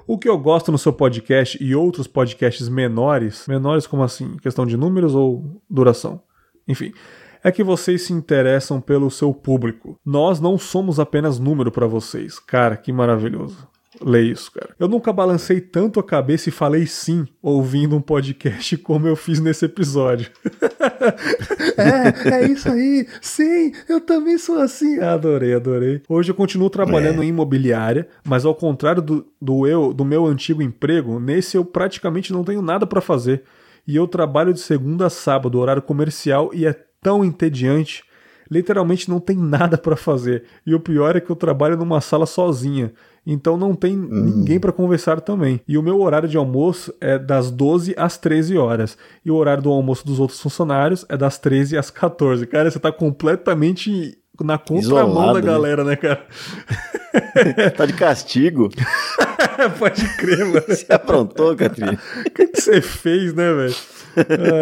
[0.07, 4.37] O que eu gosto no seu podcast e outros podcasts menores, menores como assim?
[4.39, 6.23] Questão de números ou duração?
[6.67, 6.93] Enfim,
[7.43, 9.99] é que vocês se interessam pelo seu público.
[10.05, 12.39] Nós não somos apenas número pra vocês.
[12.39, 13.69] Cara, que maravilhoso.
[14.01, 14.71] Lê isso, cara.
[14.79, 19.41] Eu nunca balancei tanto a cabeça e falei sim ouvindo um podcast como eu fiz
[19.41, 20.31] nesse episódio.
[21.77, 23.07] é, é isso aí.
[23.21, 25.01] Sim, eu também sou assim.
[25.01, 26.03] Adorei, adorei.
[26.09, 30.63] Hoje eu continuo trabalhando em imobiliária, mas ao contrário do, do eu, do meu antigo
[30.63, 33.43] emprego, nesse eu praticamente não tenho nada pra fazer.
[33.87, 38.05] E eu trabalho de segunda a sábado, horário comercial, e é tão entediante.
[38.51, 40.45] Literalmente não tem nada pra fazer.
[40.67, 42.93] E o pior é que eu trabalho numa sala sozinha.
[43.27, 45.61] Então não tem ninguém pra conversar também.
[45.69, 48.97] E o meu horário de almoço é das 12 às 13 horas.
[49.23, 52.47] E o horário do almoço dos outros funcionários é das 13 às 14.
[52.47, 55.47] Cara, você tá completamente na contramão Isolado, da né?
[55.47, 56.27] galera, né, cara?
[57.77, 58.69] Tá de castigo.
[59.79, 60.63] Pode crer, mano.
[60.69, 61.99] Você aprontou, Catrine?
[62.27, 63.75] O que, que você fez, né, velho?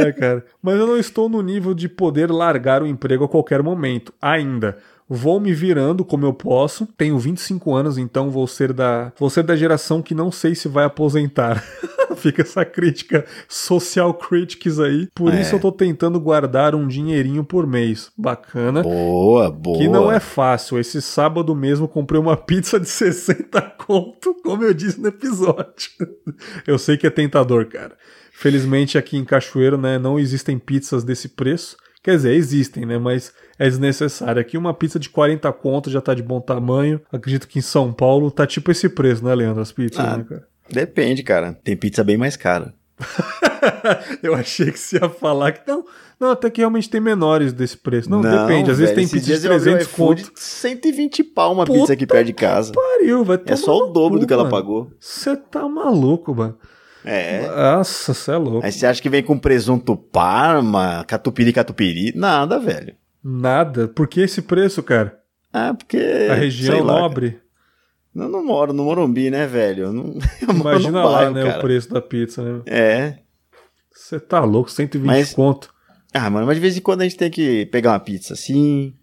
[0.05, 0.45] Ai, cara.
[0.63, 4.77] Mas eu não estou no nível de poder largar o emprego a qualquer momento, ainda.
[5.09, 6.85] Vou me virando como eu posso.
[6.99, 10.67] Tenho 25 anos, então vou ser da, vou ser da geração que não sei se
[10.67, 11.63] vai aposentar.
[12.17, 15.07] Fica essa crítica social critics aí.
[15.15, 15.41] Por É.
[15.41, 18.11] isso eu tô tentando guardar um dinheirinho por mês.
[18.19, 18.83] Bacana.
[18.83, 19.79] Boa, boa.
[19.79, 20.77] Que não é fácil.
[20.79, 25.91] Esse sábado mesmo comprei uma pizza de 60 conto, como eu disse no episódio.
[26.67, 27.93] Eu sei que é tentador, cara.
[28.39, 31.75] Felizmente aqui em Cachoeiro, né, não existem pizzas desse preço.
[32.03, 34.41] Quer dizer, existem, né, mas é desnecessário.
[34.41, 37.01] Aqui uma pizza de 40 conto já tá de bom tamanho.
[37.11, 40.19] Acredito que em São Paulo tá tipo esse preço, né, Leandro, as pizzas, Ah.
[40.19, 40.47] né, cara?
[40.71, 41.59] Depende, cara.
[41.65, 42.75] Tem pizza bem mais cara.
[44.23, 45.85] eu achei que você ia falar que não,
[46.21, 48.11] não, até que realmente tem menores desse preço.
[48.11, 50.23] Não, Não, depende, às vezes velho, tem esses pizza de eu abri o 300 iFood,
[50.25, 50.33] conto.
[50.39, 52.73] 120 pau uma Puta pizza aqui perto de casa.
[52.73, 54.91] Pariu, vai É só o dobro do que ela pagou.
[55.01, 56.57] Você tá maluco, mano.
[57.07, 57.47] É.
[57.47, 58.67] Nossa, você é louco.
[58.67, 62.13] Aí você acha que vem com presunto parma, catupiry, catupiry?
[62.17, 62.95] Nada, velho.
[63.23, 63.87] Nada.
[63.89, 65.19] Por que esse preço, cara?
[65.53, 65.99] Ah, porque.
[66.31, 67.01] A região lá, cara.
[67.03, 67.41] nobre?
[68.15, 69.93] Eu não moro no Morumbi, né, velho?
[69.93, 70.19] Não,
[70.49, 71.59] Imagina lá, bairro, né, cara.
[71.59, 72.63] o preço da pizza, né?
[72.67, 73.19] É.
[73.93, 75.75] Você tá louco, 120 Mas- conto.
[76.15, 78.95] Ah, mano, mas de vez em quando a gente tem que pegar uma pizza assim,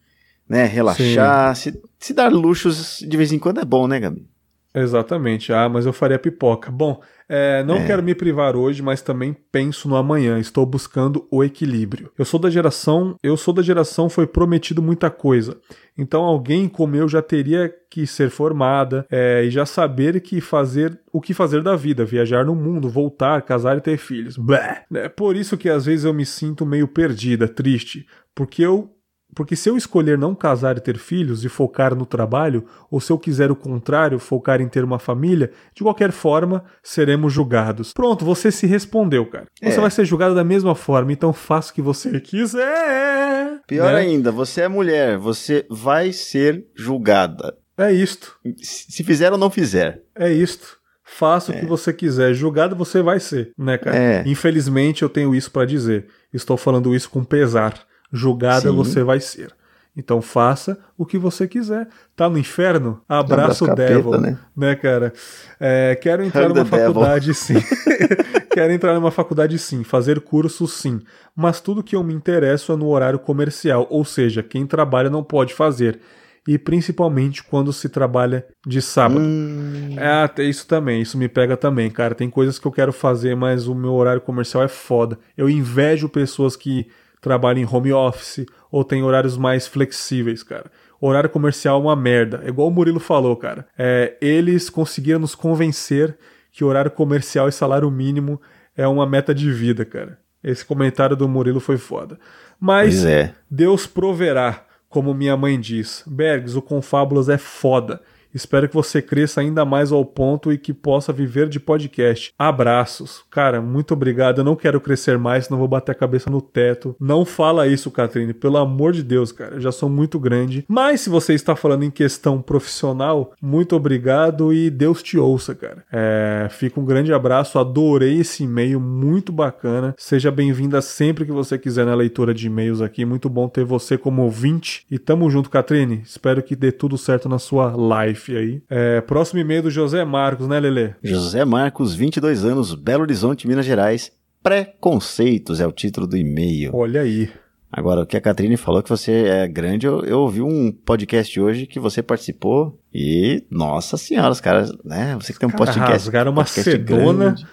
[0.49, 0.65] né?
[0.65, 1.55] Relaxar.
[1.55, 4.27] Se, se dar luxos de vez em quando é bom, né, Gabi?
[4.73, 5.53] Exatamente.
[5.53, 6.71] Ah, mas eu faria pipoca.
[6.71, 7.85] Bom, é, não É.
[7.85, 10.39] quero me privar hoje, mas também penso no amanhã.
[10.39, 12.11] Estou buscando o equilíbrio.
[12.17, 15.57] Eu sou da geração, eu sou da geração foi prometido muita coisa.
[15.97, 20.99] Então alguém como eu já teria que ser formada é, e já saber que fazer
[21.11, 24.35] o que fazer da vida, viajar no mundo, voltar, casar e ter filhos.
[24.37, 24.83] Blé.
[24.95, 28.89] É por isso que às vezes eu me sinto meio perdida, triste, porque eu
[29.35, 33.11] porque se eu escolher não casar e ter filhos e focar no trabalho, ou se
[33.11, 37.93] eu quiser o contrário, focar em ter uma família, de qualquer forma, seremos julgados.
[37.93, 39.45] Pronto, você se respondeu, cara.
[39.61, 39.81] Você É.
[39.81, 43.59] vai ser julgado da mesma forma, então faça o que você quiser.
[43.67, 43.99] Pior né?
[43.99, 47.55] ainda, você é mulher, você vai ser julgada.
[47.77, 48.35] É isto.
[48.61, 50.01] Se fizer ou não fizer.
[50.15, 50.77] É isto.
[51.03, 52.33] Faça o que você quiser.
[52.33, 53.95] Julgado você vai ser, né, cara?
[53.97, 54.23] É.
[54.25, 56.07] Infelizmente eu tenho isso pra dizer.
[56.33, 57.73] Estou falando isso com pesar.
[58.13, 58.75] Julgada Sim.
[58.75, 59.51] você vai ser.
[59.95, 61.87] Então faça o que você quiser.
[62.15, 63.01] Tá no inferno?
[63.07, 64.21] Abraço, Abraço capeta, Devil.
[64.21, 64.39] né?
[64.55, 65.13] Né, cara?
[65.59, 66.79] É, quero entrar numa the devil.
[66.87, 67.53] faculdade, sim.
[68.51, 69.83] quero entrar numa faculdade, sim.
[69.83, 70.99] Fazer curso, sim.
[71.35, 73.85] Mas tudo que eu me interesso é no horário comercial.
[73.89, 75.99] Ou seja, quem trabalha não pode fazer.
[76.47, 79.21] E principalmente quando se trabalha de sábado.
[79.21, 82.13] Hum, É, até isso também, isso me pega também, cara.
[82.15, 85.17] Tem coisas que eu quero fazer, mas o meu horário comercial é foda.
[85.37, 86.87] Eu invejo pessoas que
[87.23, 90.65] trabalham em home office ou têm horários mais flexíveis, cara.
[90.99, 92.41] Horário comercial é uma merda.
[92.43, 93.65] É igual o Murilo falou, cara.
[93.77, 96.17] É, eles conseguiram nos convencer
[96.51, 98.39] que horário comercial e salário mínimo
[98.75, 100.19] é uma meta de vida, cara.
[100.43, 102.19] Esse comentário do Murilo foi foda.
[102.59, 103.33] Mas é.
[103.49, 106.03] Deus proverá, como minha mãe diz.
[106.05, 108.01] Bergs, o Confábulas é foda.
[108.33, 112.33] Espero que você cresça ainda mais ao ponto e que possa viver de podcast.
[112.37, 113.23] Abraços.
[113.29, 114.39] Cara, muito obrigado.
[114.39, 116.95] Eu não quero crescer mais, senão vou bater a cabeça no teto.
[116.99, 118.33] Não fala isso, Catrine.
[118.33, 119.55] Pelo amor de Deus, cara.
[119.55, 120.65] Eu já sou muito grande.
[120.67, 125.83] Mas se você está falando em questão profissional, muito obrigado e Deus te ouça, cara.
[125.91, 127.59] É, fica um grande abraço.
[127.59, 129.93] Adorei esse e-mail, muito bacana.
[129.97, 133.05] Seja bem-vinda sempre que você quiser na leitura de e-mails aqui.
[133.05, 134.85] Muito bom ter você como ouvinte.
[134.89, 136.01] E tamo junto, Catrine.
[136.03, 138.61] Espero que dê tudo certo na sua live aí.
[138.69, 140.91] É, próximo e-mail do José Marcos, né, Lelê?
[141.03, 144.11] José Marcos, 22 anos, Belo Horizonte, Minas Gerais.
[144.41, 146.71] Preconceitos é o título do e-mail.
[146.73, 147.29] Olha aí.
[147.71, 151.39] Agora, o que a Catrine falou que você é grande, eu, eu ouvi um podcast
[151.39, 155.15] hoje que você participou e, nossa senhora, os caras, né?
[155.19, 155.91] Você que tem um Cara, podcast.
[155.91, 157.25] rasgaram uma podcast cedona.
[157.31, 157.47] grande.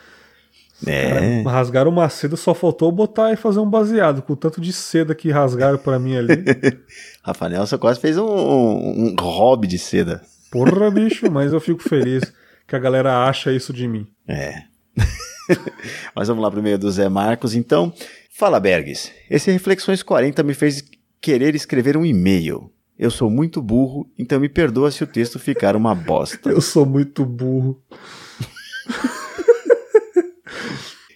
[0.87, 4.61] É, Cara, rasgaram uma seda, só faltou botar e fazer um baseado, com o tanto
[4.61, 6.35] de seda que rasgaram pra mim ali.
[7.23, 10.21] Rafa Nelson quase fez um, um, um hobby de seda.
[10.51, 12.33] Porra, bicho, mas eu fico feliz
[12.67, 14.07] que a galera acha isso de mim.
[14.27, 14.63] É.
[16.15, 17.55] Mas vamos lá pro meio do Zé Marcos.
[17.55, 17.93] Então,
[18.31, 19.11] fala Bergs.
[19.29, 20.85] Esse Reflexões 40 me fez
[21.21, 22.71] querer escrever um e-mail.
[22.99, 26.51] Eu sou muito burro, então me perdoa se o texto ficar uma bosta.
[26.51, 27.83] Eu sou muito burro.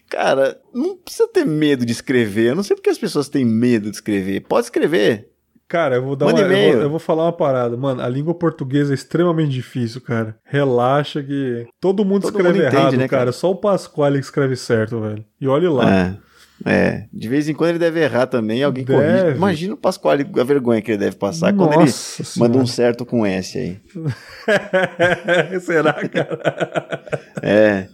[0.09, 2.51] Cara, não precisa ter medo de escrever.
[2.51, 4.41] Eu não sei porque as pessoas têm medo de escrever.
[4.41, 5.29] Pode escrever.
[5.75, 7.77] Cara, eu vou dar Manda uma, eu vou, eu vou falar uma parada.
[7.77, 10.37] Mano, a língua portuguesa é extremamente difícil, cara.
[10.45, 13.23] Relaxa que todo mundo Todo escreve mundo entende, errado, né, cara?
[13.23, 13.33] cara?
[13.33, 15.25] Só o Pasquale que escreve certo, velho.
[15.41, 15.93] E olhe lá.
[15.93, 16.17] É.
[16.65, 19.03] É, de vez em quando ele deve errar também, alguém Deve.
[19.03, 19.37] corrige.
[19.37, 22.93] Imagina o Pasquale, a vergonha que ele deve passar quando ele Nossa manda um Senhora.
[22.93, 23.81] certo com S aí.
[25.61, 27.03] Será, cara?
[27.43, 27.89] É.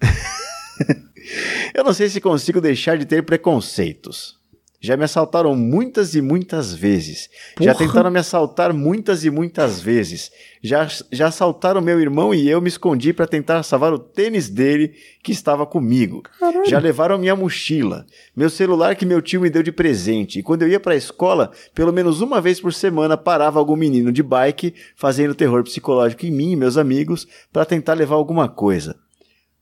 [1.74, 4.42] Eu não sei se consigo deixar de ter preconceitos.
[4.84, 7.30] Já me assaltaram muitas e muitas vezes.
[7.58, 7.86] Já Porra.
[7.86, 10.30] tentaram me assaltar muitas e muitas vezes.
[10.62, 14.92] Já, já assaltaram meu irmão e eu me escondi para tentar salvar o tênis dele
[15.22, 16.22] que estava comigo.
[16.66, 18.04] Já levaram minha mochila,
[18.36, 20.40] meu celular que meu tio me deu de presente.
[20.40, 23.76] E quando eu ia para a escola, pelo menos uma vez por semana parava algum
[23.76, 28.50] menino de bike fazendo terror psicológico em mim e meus amigos para tentar levar alguma
[28.50, 28.94] coisa.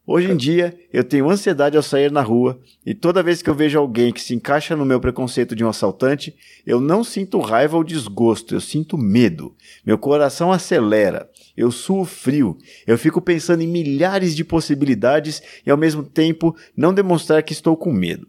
[0.05, 3.55] Hoje em dia, eu tenho ansiedade ao sair na rua e toda vez que eu
[3.55, 6.35] vejo alguém que se encaixa no meu preconceito de um assaltante,
[6.67, 9.55] eu não sinto raiva ou desgosto, eu sinto medo.
[9.87, 15.77] Meu coração acelera, eu suo frio, eu fico pensando em milhares de possibilidades e ao
[15.77, 18.27] mesmo tempo não demonstrar que estou com medo.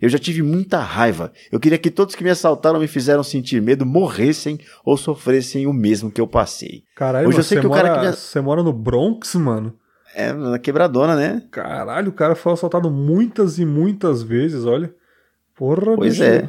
[0.00, 1.30] Eu já tive muita raiva.
[1.52, 5.72] Eu queria que todos que me assaltaram me fizeram sentir medo morressem ou sofressem o
[5.72, 6.82] mesmo que eu passei.
[6.96, 9.74] Caralho, Hoje eu sei que o cara que me- você mora no Bronx, mano?
[10.14, 11.42] É, na quebradona, né?
[11.50, 14.92] Caralho, o cara foi assaltado muitas e muitas vezes, olha.
[15.56, 16.24] Porra, Pois bicho.
[16.24, 16.48] é.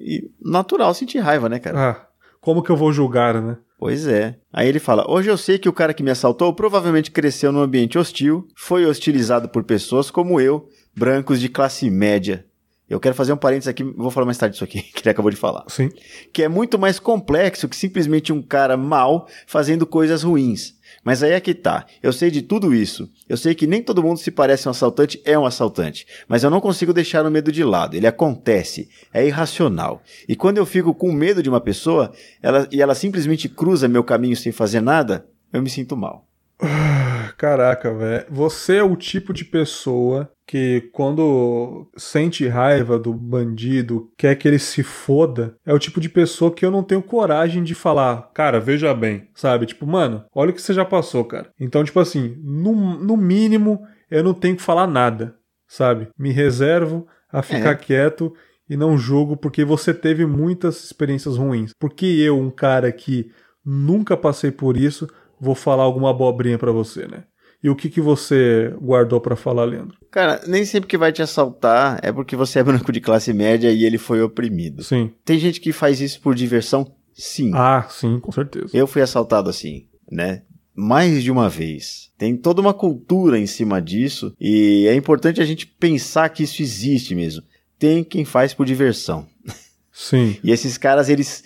[0.00, 1.90] E natural sentir raiva, né, cara?
[1.90, 2.06] Ah,
[2.40, 3.56] como que eu vou julgar, né?
[3.78, 4.36] Pois é.
[4.52, 7.60] Aí ele fala: Hoje eu sei que o cara que me assaltou provavelmente cresceu num
[7.62, 12.44] ambiente hostil, foi hostilizado por pessoas como eu, brancos de classe média.
[12.88, 15.30] Eu quero fazer um parênteses aqui, vou falar mais tarde disso aqui, que ele acabou
[15.30, 15.64] de falar.
[15.68, 15.88] Sim.
[16.32, 20.74] Que é muito mais complexo que simplesmente um cara mal fazendo coisas ruins.
[21.04, 21.84] Mas aí é que tá.
[22.02, 23.10] Eu sei de tudo isso.
[23.28, 26.06] Eu sei que nem todo mundo se parece um assaltante é um assaltante.
[26.28, 27.96] Mas eu não consigo deixar o medo de lado.
[27.96, 28.88] Ele acontece.
[29.12, 30.02] É irracional.
[30.28, 34.04] E quando eu fico com medo de uma pessoa ela, e ela simplesmente cruza meu
[34.04, 36.26] caminho sem fazer nada, eu me sinto mal.
[37.36, 38.26] Caraca, velho.
[38.30, 44.58] Você é o tipo de pessoa que, quando sente raiva do bandido, quer que ele
[44.58, 48.58] se foda, é o tipo de pessoa que eu não tenho coragem de falar, cara,
[48.60, 49.66] veja bem, sabe?
[49.66, 51.50] Tipo, mano, olha o que você já passou, cara.
[51.58, 55.36] Então, tipo assim, no, no mínimo, eu não tenho que falar nada,
[55.68, 56.08] sabe?
[56.18, 57.74] Me reservo a ficar É.
[57.76, 58.32] quieto
[58.68, 61.72] e não julgo porque você teve muitas experiências ruins.
[61.78, 63.30] Porque eu, um cara que
[63.64, 65.08] nunca passei por isso,
[65.40, 67.24] vou falar alguma abobrinha pra você, né?
[67.62, 69.96] E o que que você guardou pra falar, Leandro?
[70.10, 73.70] Cara, nem sempre que vai te assaltar é porque você é branco de classe média
[73.70, 74.82] e ele foi oprimido.
[74.82, 75.12] Sim.
[75.24, 76.92] Tem gente que faz isso por diversão?
[77.14, 77.52] Sim.
[77.54, 78.70] Ah, sim, com certeza.
[78.74, 80.42] Eu fui assaltado assim, né?
[80.74, 82.10] Mais de uma vez.
[82.18, 86.62] Tem toda uma cultura em cima disso e é importante a gente pensar que isso
[86.62, 87.42] existe mesmo.
[87.78, 89.26] Tem quem faz por diversão.
[89.92, 90.36] Sim.
[90.42, 91.44] E esses caras, eles,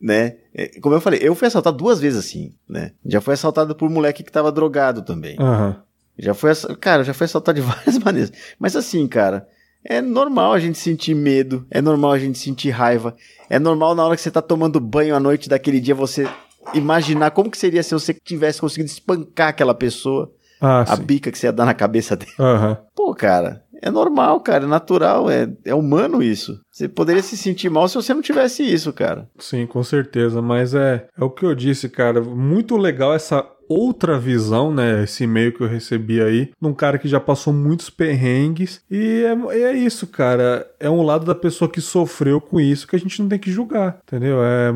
[0.00, 0.36] né?
[0.54, 2.92] É, Como eu falei, eu fui assaltado duas vezes assim, né?
[3.04, 5.36] Já fui assaltado por um moleque que tava drogado também.
[5.38, 5.76] Aham.
[6.18, 8.32] Já foi, cara, já foi assaltado de várias maneiras.
[8.58, 9.46] Mas assim, cara,
[9.84, 13.16] é normal a gente sentir medo, é normal a gente sentir raiva,
[13.48, 16.28] é normal na hora que você tá tomando banho à noite daquele dia você
[16.74, 20.30] imaginar como que seria se você tivesse conseguido espancar aquela pessoa.
[20.62, 21.04] Ah, a sim.
[21.04, 22.32] bica que você ia dar na cabeça dele.
[22.38, 22.76] Aham.
[22.94, 26.60] Pô, cara, é normal, cara, é natural, é, é humano isso.
[26.70, 29.28] Você poderia se sentir mal se você não tivesse isso, cara.
[29.38, 30.40] Sim, com certeza.
[30.40, 32.20] Mas é, é o que eu disse, cara.
[32.20, 35.04] Muito legal essa outra visão, né?
[35.04, 38.80] Esse e-mail que eu recebi aí, num cara que já passou muitos perrengues.
[38.90, 40.66] E é, é isso, cara.
[40.80, 43.50] É um lado da pessoa que sofreu com isso que a gente não tem que
[43.52, 44.38] julgar, entendeu?
[44.42, 44.72] É,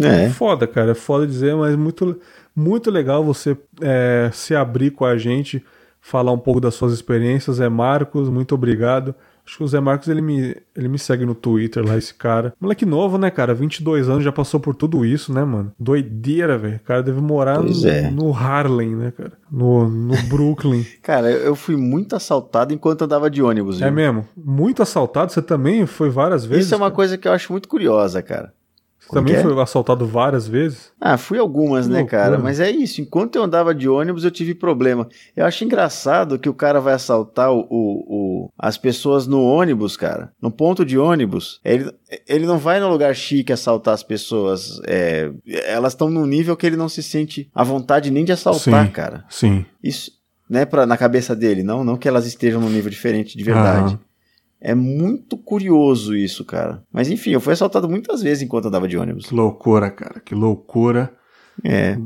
[0.00, 0.30] é, É.
[0.30, 0.92] foda, cara.
[0.92, 2.20] É foda dizer, mas muito,
[2.54, 5.64] muito legal você é, se abrir com a gente,
[6.08, 7.56] falar um pouco das suas experiências.
[7.56, 9.14] Zé Marcos, muito obrigado.
[9.46, 12.52] Acho que o Zé Marcos ele me, ele me segue no Twitter lá, esse cara.
[12.60, 13.54] Moleque novo, né, cara?
[13.54, 15.72] 22 anos, já passou por tudo isso, né, mano?
[15.78, 16.76] Doideira, velho.
[16.76, 18.10] O cara deve morar no, é.
[18.10, 19.32] no Harlem, né, cara?
[19.50, 20.84] No, no Brooklyn.
[21.02, 23.80] Cara, eu fui muito assaltado enquanto andava de ônibus.
[23.80, 23.94] é viu?
[23.94, 24.28] mesmo?
[24.36, 25.32] Muito assaltado.
[25.32, 26.66] Você também foi várias vezes?
[26.66, 26.96] Isso é uma cara?
[26.96, 28.52] coisa que eu acho muito curiosa, cara.
[29.08, 29.54] Você também Como que é?
[29.54, 30.92] foi assaltado várias vezes?
[31.00, 32.20] Ah, fui algumas, Que né, loucura.
[32.22, 32.38] cara?
[32.38, 33.00] Mas é isso.
[33.00, 35.08] Enquanto eu andava de ônibus, eu tive problema.
[35.34, 39.96] Eu acho engraçado que o cara vai assaltar o, o- o- as pessoas no ônibus,
[39.96, 40.30] cara.
[40.42, 41.60] No ponto de ônibus.
[41.64, 41.90] Ele,
[42.28, 44.80] ele não vai no lugar chique assaltar as pessoas.
[44.86, 45.30] é,
[45.66, 48.92] elas estão num nível que ele não se sente à vontade nem de assaltar, Sim.
[48.92, 49.24] cara.
[49.30, 49.64] Sim.
[49.82, 50.10] Isso,
[50.50, 51.62] né, pra, na cabeça dele.
[51.62, 53.94] Não, não que elas estejam num nível diferente de verdade.
[53.94, 54.00] Aham.
[54.60, 56.82] É muito curioso isso, cara.
[56.92, 59.26] Mas enfim, eu fui assaltado muitas vezes enquanto andava de ônibus.
[59.26, 60.20] Que loucura, cara.
[60.20, 61.12] Que loucura.
[61.64, 61.96] É.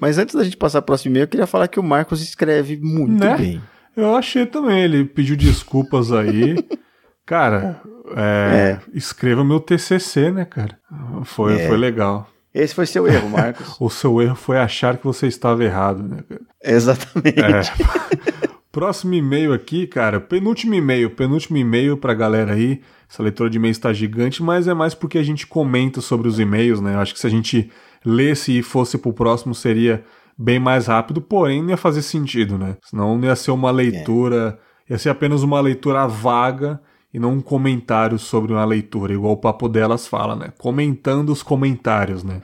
[0.00, 2.76] Mas antes da gente passar pro próximo e-mail, eu queria falar que o Marcos escreve
[2.80, 3.36] muito Né?
[3.36, 3.62] bem.
[3.96, 4.82] Eu achei também.
[4.82, 6.56] Ele pediu desculpas aí.
[7.26, 7.80] Cara,
[8.16, 10.76] é, escreva meu TCC, né, cara?
[11.24, 11.68] Foi, É.
[11.68, 12.26] foi legal.
[12.54, 13.76] Esse foi seu erro, Marcos.
[13.80, 16.40] O seu erro foi achar que você estava errado, né, cara?
[16.64, 17.38] Exatamente.
[17.40, 18.52] É.
[18.72, 20.18] Próximo e-mail aqui, cara.
[20.18, 21.10] Penúltimo e-mail.
[21.10, 22.80] Penúltimo e-mail pra galera aí.
[23.08, 26.40] Essa leitura de e-mails tá gigante, mas é mais porque a gente comenta sobre os
[26.40, 26.94] e-mails, né?
[26.94, 27.70] Eu acho que se a gente
[28.02, 30.02] lesse e fosse pro próximo seria
[30.38, 32.78] bem mais rápido, porém não ia fazer sentido, né?
[32.82, 34.58] Senão não ia ser uma leitura.
[34.88, 36.80] Ia ser apenas uma leitura vaga
[37.12, 40.50] e não um comentário sobre uma leitura, igual o papo delas fala, né?
[40.56, 42.40] Comentando os comentários, né?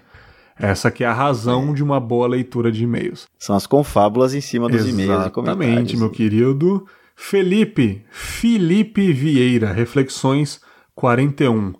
[0.59, 3.27] Essa que é a razão de uma boa leitura de e-mails.
[3.39, 5.67] São as confábulas em cima dos e-mails e comentários.
[5.67, 6.87] Exatamente, meu querido.
[7.15, 10.61] Felipe, Felipe Vieira, Reflexões
[10.95, 11.75] 41.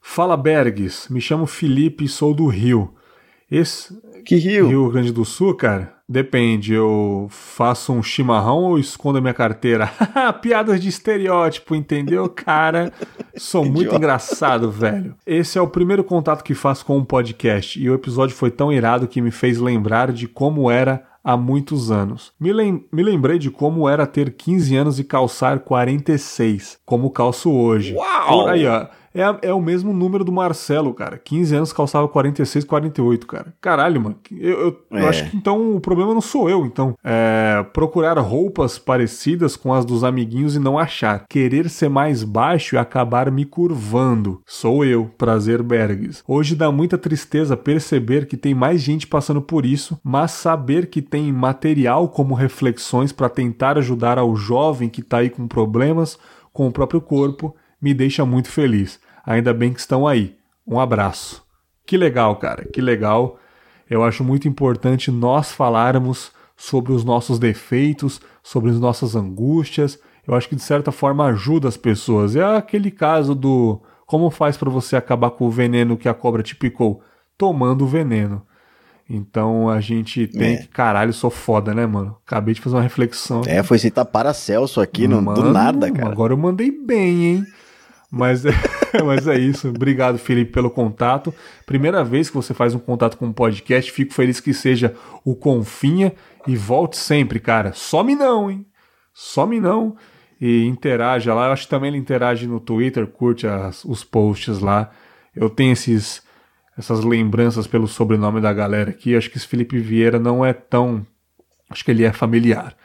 [0.00, 2.92] Fala Bergs, me chamo Felipe e sou do Rio.
[3.50, 3.94] Esse
[4.24, 4.66] Que rio?
[4.66, 5.94] Rio Grande do Sul, cara?
[6.12, 9.90] Depende, eu faço um chimarrão ou escondo a minha carteira?
[10.42, 12.92] Piadas de estereótipo, entendeu, cara?
[13.34, 15.14] Sou muito engraçado, velho.
[15.26, 18.70] Esse é o primeiro contato que faço com um podcast e o episódio foi tão
[18.70, 22.30] irado que me fez lembrar de como era há muitos anos.
[22.38, 27.50] Me, lem me lembrei de como era ter 15 anos e calçar 46, como calço
[27.50, 27.94] hoje.
[27.94, 28.48] Uau!
[28.48, 28.86] Aí, ó.
[29.14, 31.18] É, é o mesmo número do Marcelo, cara.
[31.18, 33.52] 15 anos calçava 46, 48, cara.
[33.60, 34.16] Caralho, mano.
[34.30, 35.08] Eu, eu- eu É.
[35.08, 36.94] acho que então o problema não sou eu, então.
[37.04, 41.24] É procurar roupas parecidas com as dos amiguinhos e não achar.
[41.28, 44.40] Querer ser mais baixo e acabar me curvando.
[44.46, 46.22] Sou eu, Prazer Bergs.
[46.26, 51.02] Hoje dá muita tristeza perceber que tem mais gente passando por isso, mas saber que
[51.02, 56.18] tem material como reflexões para tentar ajudar ao jovem que tá aí com problemas
[56.52, 59.00] com o próprio corpo me deixa muito feliz.
[59.26, 60.36] Ainda bem que estão aí.
[60.66, 61.42] Um abraço.
[61.86, 63.38] Que legal, cara, que legal.
[63.88, 69.98] Eu acho muito importante nós falarmos sobre os nossos defeitos, sobre as nossas angústias.
[70.26, 72.36] Eu acho que de certa forma ajuda as pessoas.
[72.36, 76.42] É aquele caso do como faz para você acabar com o veneno que a cobra
[76.42, 77.02] te picou?
[77.36, 78.42] Tomando o veneno.
[79.08, 80.56] Então a gente tem É.
[80.58, 80.68] que.
[80.68, 82.16] Caralho, sou foda, né, mano?
[82.24, 83.42] Acabei de fazer uma reflexão.
[83.46, 86.10] É, foi citar Paracelso aqui, não, do Mano, nada, cara.
[86.10, 87.44] Agora eu mandei bem, hein?
[88.14, 88.50] Mas é,
[89.04, 89.70] mas é isso.
[89.70, 91.34] Obrigado, Felipe, pelo contato.
[91.64, 94.94] Primeira vez que você faz um contato com um podcast, fico feliz que seja
[95.24, 96.12] o Confinha
[96.46, 97.72] e volte sempre, cara.
[97.72, 98.66] Some não, hein?
[99.14, 99.96] Some não.
[100.38, 101.46] E interaja lá.
[101.46, 104.90] Eu acho que também ele interage no Twitter, curte as- os posts lá.
[105.34, 106.20] Eu tenho esses,
[106.76, 109.16] essas lembranças pelo sobrenome da galera aqui.
[109.16, 111.06] Acho que esse Felipe Vieira não é tão.
[111.70, 112.76] Acho que ele é familiar.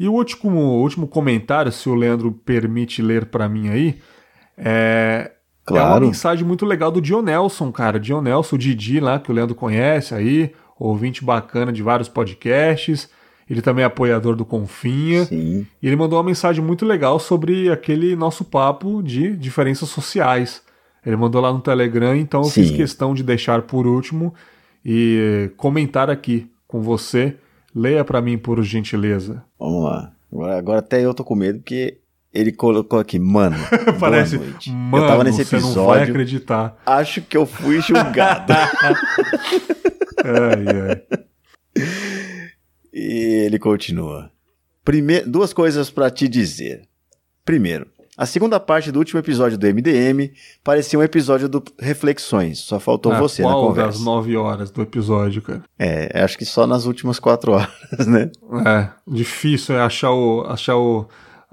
[0.00, 3.98] E o último, último comentário, se o Leandro permite ler pra mim aí,
[4.56, 5.32] é,
[5.68, 6.06] é uma Claro.
[6.06, 7.98] mensagem muito legal do Dionelson, cara.
[7.98, 13.08] Dionelson, o Didi lá, que o Leandro conhece aí, ouvinte bacana de vários podcasts.
[13.48, 15.24] Ele também é apoiador do Confinha.
[15.24, 15.66] Sim.
[15.80, 20.62] E ele mandou uma mensagem muito legal sobre aquele nosso papo de diferenças sociais.
[21.04, 22.76] Ele mandou lá no Telegram, então eu fiz Sim.
[22.76, 24.34] questão de deixar por último
[24.84, 27.36] e comentar aqui com você.
[27.74, 29.44] Leia pra mim, por gentileza.
[29.58, 30.12] Vamos lá.
[30.32, 31.98] Agora, agora até eu tô com medo, porque
[32.36, 33.56] ele colocou aqui, mano.
[33.98, 34.70] Parece, boa noite.
[34.70, 36.02] mano, eu tava nesse você não vai episódio.
[36.12, 36.76] acreditar.
[36.86, 38.52] Acho que eu fui julgado.
[40.24, 41.02] Ai, ai.
[42.92, 44.30] E ele continua.
[44.84, 46.82] Prime duas coisas para te dizer.
[47.44, 50.32] Primeiro, a segunda parte do último episódio do MDM
[50.64, 52.58] parecia um episódio do Reflexões.
[52.60, 53.90] Só faltou Ah, você na conversa.
[53.98, 55.62] das nove horas do episódio, cara?
[55.78, 58.30] É, acho que só nas últimas quatro horas, né?
[58.66, 61.06] É, difícil é achar, o, achar o,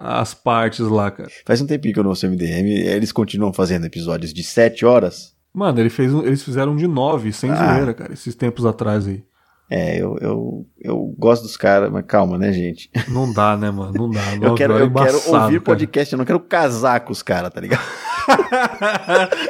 [0.04, 1.30] as partes lá, cara.
[1.46, 2.68] Faz um tempinho que eu não ouço MDM.
[2.70, 5.34] Eles continuam fazendo episódios de sete horas.
[5.54, 7.76] Mano, ele fez, um- eles fizeram um de nove, sem Ah.
[7.76, 9.24] zoeira, cara, esses tempos atrás aí.
[9.70, 12.90] É, eu, eu, eu gosto dos caras, mas calma, né, gente?
[13.08, 13.94] Não dá, né, mano?
[13.94, 14.20] Não dá.
[14.42, 15.62] Eu quero, é eu quero embaçado, ouvir cara.
[15.62, 17.82] podcast, eu não quero casar com os caras, tá ligado?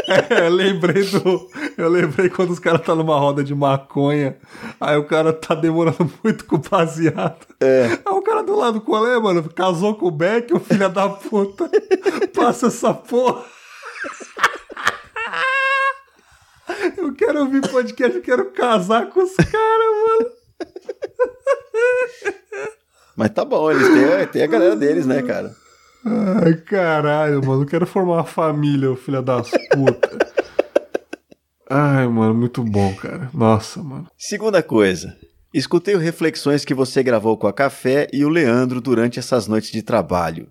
[0.07, 1.49] É, eu lembrei do.
[1.77, 4.37] Eu lembrei quando os caras tá numa roda de maconha,
[4.79, 7.45] aí o cara tá demorando muito com o baseado.
[7.59, 7.99] É.
[8.05, 9.43] Aí o cara do lado, qual é, mano?
[9.49, 11.69] Casou com o Beck, o filho da puta.
[12.33, 13.43] Passa essa porra.
[16.97, 19.51] Eu quero ouvir podcast, eu quero casar com os caras,
[20.07, 20.31] mano.
[23.15, 25.55] Mas tá bom, eles têm, têm a galera deles, né, cara?
[26.05, 27.63] Ai, caralho, mano.
[27.63, 30.33] Eu quero formar uma família, ô filho das putas.
[31.69, 33.29] Ai, mano, muito bom, cara.
[33.33, 34.07] Nossa, mano.
[34.17, 35.15] Segunda coisa.
[35.53, 39.81] Escutei reflexões que você gravou com a Café e o Leandro durante essas noites de
[39.81, 40.47] trabalho.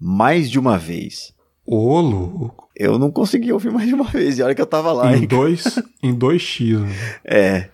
[0.00, 1.32] Mais de uma vez.
[1.66, 2.68] Ô, louco.
[2.76, 5.22] Eu não consegui ouvir mais de uma vez, e olha que eu tava lá, Em
[5.22, 5.26] hein?
[5.26, 5.64] dois,
[6.02, 6.92] em dois X, mano.
[7.24, 7.70] É.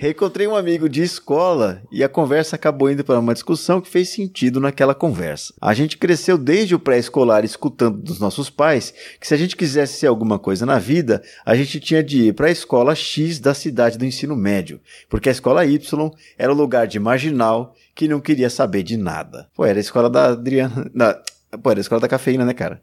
[0.00, 4.08] Reencontrei um amigo de escola e a conversa acabou indo para uma discussão que fez
[4.08, 5.52] sentido naquela conversa.
[5.60, 9.98] A gente cresceu desde o pré-escolar escutando dos nossos pais que se a gente quisesse
[9.98, 13.52] ser alguma coisa na vida, a gente tinha de ir para a escola X da
[13.52, 18.22] cidade do ensino médio, porque a escola Y era o lugar de marginal que não
[18.22, 19.50] queria saber de nada.
[19.54, 20.90] Pô, era a escola da Adriana.
[20.94, 21.22] Da,
[21.62, 22.80] pô, era a escola da cafeína, né, cara?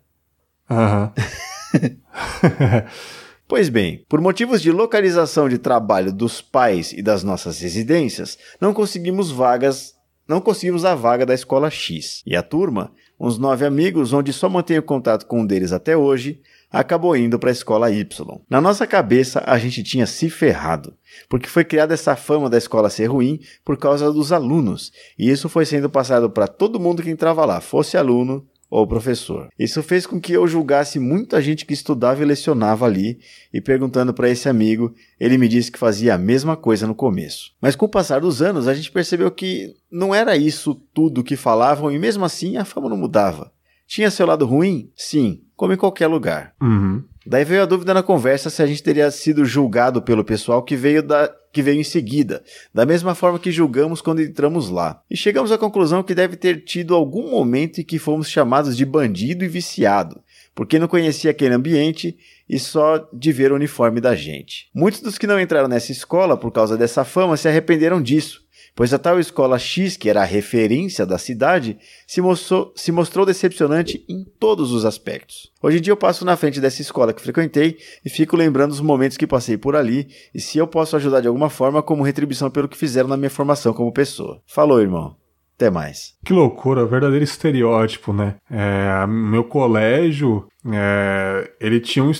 [0.69, 1.11] Aham.
[3.47, 8.73] Pois bem, por motivos de localização de trabalho dos pais e das nossas residências, não
[8.73, 9.95] conseguimos vagas,
[10.27, 12.21] não conseguimos a vaga da escola X.
[12.25, 16.41] E a turma, uns nove amigos, onde só mantenho contato com um deles até hoje,
[16.69, 18.41] acabou indo para a escola Y.
[18.49, 20.93] Na nossa cabeça, a gente tinha se ferrado,
[21.29, 25.47] porque foi criada essa fama da escola ser ruim por causa dos alunos, e isso
[25.47, 29.47] foi sendo passado para todo mundo que entrava lá, fosse aluno ou professor.
[29.57, 33.19] Isso fez com que eu julgasse muita gente que estudava e lecionava ali,
[33.53, 37.51] e perguntando para esse amigo, ele me disse que fazia a mesma coisa no começo.
[37.61, 41.35] Mas com o passar dos anos, a gente percebeu que não era isso tudo que
[41.35, 43.51] falavam e mesmo assim a fama não mudava.
[43.87, 44.91] Tinha seu lado ruim?
[44.95, 46.53] Sim, como em qualquer lugar.
[46.61, 47.03] Uhum.
[47.25, 50.75] Daí veio a dúvida na conversa se a gente teria sido julgado pelo pessoal que
[50.75, 55.01] veio, da, que veio em seguida, da mesma forma que julgamos quando entramos lá.
[55.09, 58.85] E chegamos à conclusão que deve ter tido algum momento em que fomos chamados de
[58.85, 60.21] bandido e viciado,
[60.53, 62.15] porque não conhecia aquele ambiente
[62.47, 64.69] e só de ver o uniforme da gente.
[64.71, 68.43] Muitos dos que não entraram nessa escola por causa dessa fama se arrependeram disso,
[68.77, 73.25] pois a tal escola X, que era a referência da cidade, se mostrou, se mostrou
[73.25, 75.51] decepcionante em todos os aspectos.
[75.63, 78.79] Hoje em dia eu passo na frente dessa escola que frequentei e fico lembrando os
[78.79, 82.51] momentos que passei por ali e se eu posso ajudar de alguma forma como retribuição
[82.51, 84.43] pelo que fizeram na minha formação como pessoa.
[84.45, 85.15] Falou, irmão.
[85.55, 86.13] Até mais.
[86.23, 88.35] Que loucura, verdadeiro estereótipo, né?
[88.47, 92.11] É, meu colégio, é, ele tinha um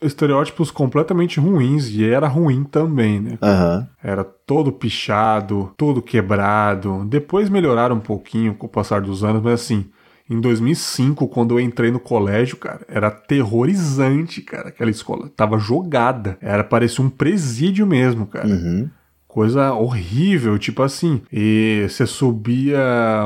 [0.00, 3.38] estereótipos completamente ruins e era ruim também, né?
[3.42, 3.86] Aham.
[4.02, 7.04] Era todo pichado, todo quebrado.
[7.06, 9.86] Depois melhoraram um pouquinho com o passar dos anos, mas assim,
[10.28, 15.30] em 2005, quando eu entrei no colégio, cara, era aterrorizante, cara, aquela escola.
[15.36, 16.36] Tava jogada.
[16.40, 18.48] Era, parecia um presídio mesmo, cara.
[18.48, 18.88] Uhum.
[19.28, 21.20] Coisa horrível, tipo assim.
[21.32, 22.80] E você subia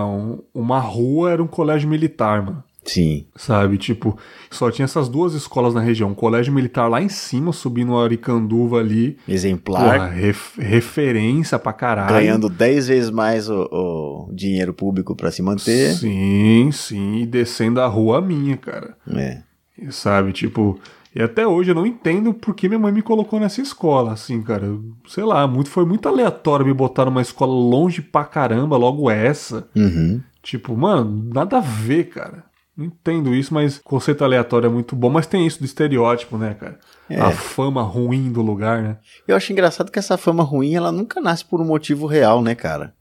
[0.05, 2.65] um- uma rua, era um colégio militar, mano.
[2.93, 3.27] Sim.
[3.36, 3.78] Sabe?
[3.78, 4.17] Tipo,
[4.51, 6.10] só tinha essas duas escolas na região.
[6.10, 9.17] Um colégio militar lá em cima, subindo a Aricanduva ali.
[9.28, 9.83] Exemplar.
[9.99, 12.15] Porra, ref- referência pra caralho.
[12.15, 15.93] Ganhando 10 vezes mais o, o dinheiro público para se manter.
[15.94, 17.17] Sim, sim.
[17.20, 18.97] E descendo a rua minha, cara.
[19.15, 19.39] É.
[19.81, 20.33] E Sabe?
[20.33, 20.78] Tipo.
[21.15, 24.41] E até hoje eu não entendo por que minha mãe me colocou nessa escola, assim,
[24.43, 24.69] cara.
[25.09, 29.67] Sei lá, muito, foi muito aleatório me botar numa escola longe pra caramba, logo essa.
[29.75, 30.20] Uhum.
[30.41, 32.44] Tipo, mano, nada a ver, cara.
[32.78, 35.10] Entendo isso, mas conceito aleatório é muito bom.
[35.10, 36.78] Mas tem isso do estereótipo, né, cara?
[37.08, 37.20] É.
[37.20, 38.99] A fama ruim do lugar, né?
[39.26, 42.55] Eu acho engraçado que essa fama ruim, ela nunca nasce por um motivo real, né,
[42.55, 42.94] cara?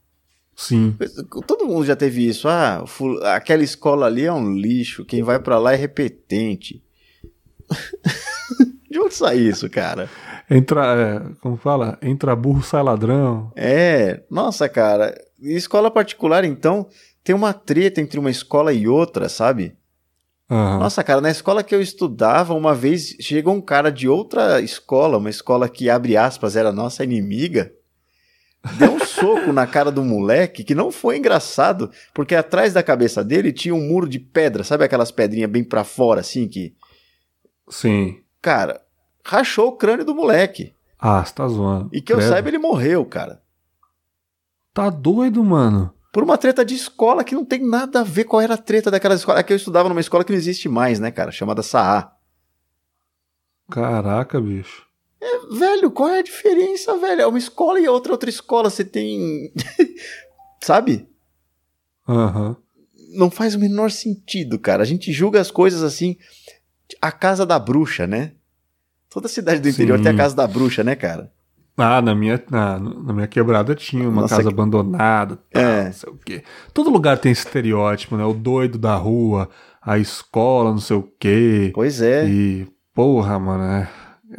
[0.55, 0.97] Sim.
[1.47, 2.49] Todo mundo já teve isso.
[2.49, 2.83] Ah,
[3.33, 5.05] aquela escola ali é um lixo.
[5.05, 6.83] Quem vai pra lá é repetente.
[8.91, 10.09] De onde sai isso, cara?
[10.49, 11.97] Entra, é, como fala?
[12.01, 13.53] Entra burro, sai ladrão.
[13.55, 15.15] É, nossa, cara.
[15.39, 16.87] Escola particular, então,
[17.29, 19.77] tem uma treta entre uma escola e outra, sabe?
[20.49, 20.79] Aham.
[20.79, 25.19] Nossa, cara, na escola que eu estudava, uma vez chegou um cara de outra escola,
[25.19, 27.71] uma escola que, abre aspas, era nossa inimiga.
[28.79, 33.23] deu um soco na cara do moleque que não foi engraçado, porque atrás da cabeça
[33.23, 36.73] dele tinha um muro de pedra, sabe aquelas pedrinhas bem pra fora, assim, que.
[37.69, 38.23] Sim.
[38.41, 38.81] Cara,
[39.23, 40.73] rachou o crânio do moleque.
[40.97, 41.91] Ah, você tá zoando.
[41.93, 42.29] E que eu Credo.
[42.29, 43.39] saiba, ele morreu, cara.
[44.73, 45.93] Tá doido, mano.
[46.11, 48.89] Por uma treta de escola que não tem nada a ver qual era a treta
[48.89, 49.39] daquela escola.
[49.39, 51.31] É que eu estudava numa escola que não existe mais, né, cara?
[51.31, 52.11] Chamada Saá.
[53.69, 54.87] Caraca, bicho.
[55.51, 57.21] Velho, qual é a diferença, velho?
[57.21, 58.69] É uma escola e outra outra escola.
[58.69, 59.53] Você tem.
[60.63, 61.07] Sabe?
[62.07, 62.57] Aham.
[63.13, 64.81] Não faz o menor sentido, cara.
[64.81, 66.17] A gente julga as coisas assim.
[67.01, 68.33] A casa da bruxa, né?
[69.09, 70.03] Toda cidade do interior Sim.
[70.03, 71.31] tem a casa da bruxa, né, cara?
[71.81, 75.85] Ah, na minha, na, na minha quebrada tinha uma Nossa, casa que- abandonada, É.
[75.85, 76.43] não sei o quê.
[76.73, 78.23] Todo lugar tem estereótipo, né?
[78.25, 79.49] O doido da rua,
[79.81, 81.71] a escola, não sei o quê.
[81.73, 82.27] Pois é.
[82.27, 83.89] E, porra, mano, é-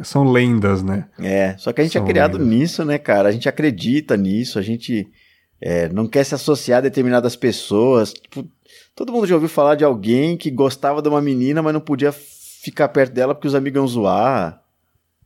[0.03, 1.07] são lendas, né?
[1.19, 2.47] É, só que a gente São é criado lendas.
[2.47, 3.27] nisso, né, cara?
[3.29, 5.07] A gente acredita nisso, a gente
[5.63, 8.13] é, não quer se associar a determinadas pessoas.
[8.13, 8.47] Tipo,
[8.95, 12.11] todo mundo já ouviu falar de alguém que gostava de uma menina, mas não podia
[12.11, 14.59] ficar perto dela porque os amigos iam zoar.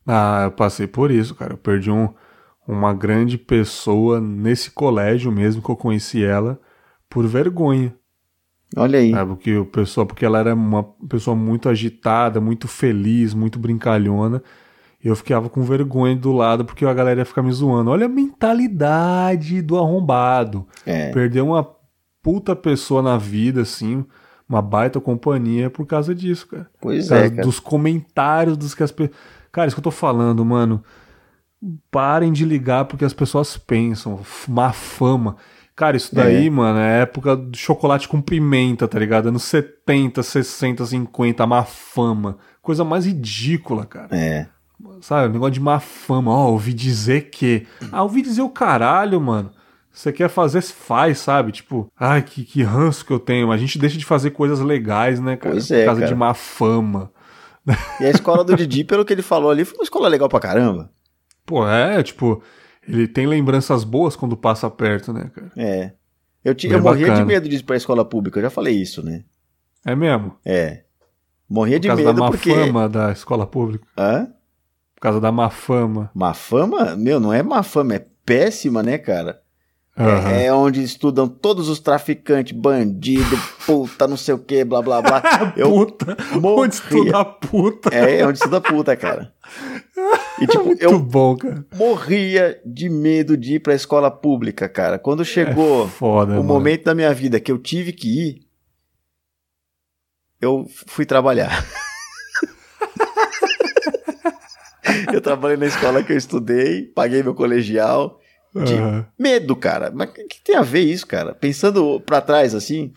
[0.07, 1.53] Ah, eu passei por isso, cara.
[1.53, 2.09] Eu perdi um,
[2.67, 6.59] uma grande pessoa nesse colégio mesmo que eu conheci ela
[7.09, 7.93] por vergonha.
[8.75, 9.11] Olha aí.
[9.11, 9.29] Sabe?
[9.31, 14.43] Porque, o pessoal, porque ela era uma pessoa muito agitada, muito feliz, muito brincalhona.
[15.03, 17.91] E eu ficava com vergonha do lado porque a galera ia ficar me zoando.
[17.91, 20.67] Olha a mentalidade do arrombado.
[20.85, 21.11] É.
[21.11, 21.75] Perder uma
[22.23, 24.03] puta pessoa na vida, assim,
[24.49, 26.67] uma baita companhia por causa disso, cara.
[26.81, 27.41] Pois Por causa é, cara.
[27.43, 29.15] dos comentários dos que as pessoas.
[29.55, 30.83] Cara, isso que eu tô falando, mano.
[31.89, 34.19] Parem de ligar porque as pessoas pensam.
[34.49, 35.37] Má fama.
[35.73, 36.49] Cara, isso daí, É.
[36.49, 39.29] mano, é época do chocolate com pimenta, tá ligado?
[39.29, 42.37] Anos 70, 60, 50, má fama.
[42.61, 44.09] Coisa mais ridícula, cara.
[44.11, 44.47] É.
[44.99, 45.31] Sabe?
[45.31, 46.31] Negócio de má fama.
[46.31, 47.65] Ó, ouvi dizer que.
[47.93, 49.51] Ah, ouvi dizer o caralho, mano.
[49.89, 51.53] Você quer fazer, faz, sabe?
[51.53, 53.53] Tipo, ai, que, que ranço que eu tenho.
[53.53, 55.55] A gente deixa de fazer coisas legais, né, cara?
[55.55, 56.11] Pois Por é, causa cara.
[56.13, 57.09] de má fama.
[57.99, 60.39] E a escola do Didi, pelo que ele falou ali, foi uma escola legal pra
[60.39, 60.91] caramba.
[61.45, 62.41] Pô, é, tipo,
[62.87, 65.51] ele tem lembranças boas quando passa perto, né, cara?
[65.57, 65.91] É.
[66.43, 67.21] Eu, eu morria bacana.
[67.21, 69.23] de medo de ir pra escola pública, eu já falei isso, né?
[69.83, 70.35] É mesmo?
[70.45, 70.83] É.
[71.49, 72.53] Morria Por de causa medo da má porque.
[72.53, 73.85] fama da escola pública.
[73.97, 74.27] Hã?
[74.95, 76.11] Por causa da má fama.
[76.13, 76.95] Má fama?
[76.95, 79.41] Meu, não é má fama, é péssima, né, cara?
[79.97, 80.29] Aham.
[80.31, 85.01] É, é onde estudam todos os traficantes, bandido, puta, não sei o que, blá blá
[85.01, 85.21] blá.
[85.55, 86.17] Eu Puta!
[86.33, 86.63] morria.
[86.63, 87.89] Onde estuda puta?
[87.95, 89.33] É, é onde estuda puta, cara.
[90.37, 91.65] E tipo, Muito eu bom, cara.
[91.73, 94.99] morria de medo de ir pra escola pública, cara.
[94.99, 96.43] Quando chegou Foda, o mano.
[96.43, 98.41] momento da minha vida que eu tive que ir,
[100.41, 101.65] eu fui trabalhar.
[105.13, 108.19] eu trabalhei na escola que eu estudei, paguei meu colegial.
[108.63, 109.05] De Aham.
[109.19, 109.91] medo, cara.
[109.93, 111.35] Mas o que, tem a ver isso, cara?
[111.35, 112.93] Pensando pra trás, assim,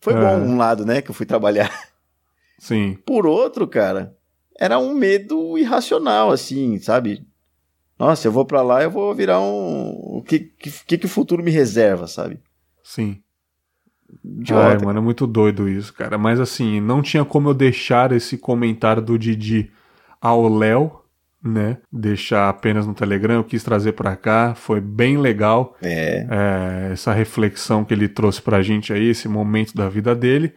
[0.00, 0.20] foi É.
[0.20, 1.70] bom um lado, né, que eu fui trabalhar.
[2.58, 2.96] Sim.
[3.04, 4.16] Por outro, cara,
[4.58, 7.26] era um medo irracional, assim, sabe?
[7.98, 9.90] Nossa, eu vou pra lá, eu vou virar um.
[10.18, 12.40] O que, que, que o futuro me reserva, sabe?
[12.82, 13.22] Sim.
[14.24, 14.68] Idiota.
[14.68, 16.16] Ai, mano, é muito doido isso, cara.
[16.18, 19.70] Mas assim, não tinha como eu deixar esse comentário do Didi
[20.20, 21.00] ao Léo,
[21.42, 21.78] né?
[21.92, 23.34] Deixar apenas no Telegram.
[23.34, 24.54] Eu quis trazer pra cá.
[24.54, 26.26] Foi bem legal É.
[26.30, 30.52] é, essa reflexão que ele trouxe pra gente aí, esse momento da vida dele.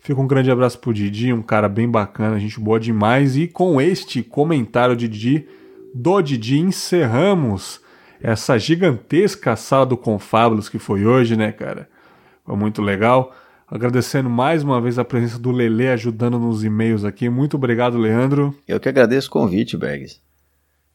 [0.00, 3.36] Fica um grande abraço pro Didi, um cara bem bacana, gente boa demais.
[3.36, 5.46] E com este comentário de Didi,
[5.94, 7.80] do Didi, encerramos
[8.20, 11.88] essa gigantesca sala do Confábulos que foi hoje, né, cara?
[12.44, 13.32] Foi muito legal.
[13.72, 17.30] Agradecendo mais uma vez a presença do Lele ajudando nos e-mails aqui.
[17.30, 18.54] Muito obrigado, Leandro.
[18.68, 20.20] Eu que agradeço o convite, Bergs.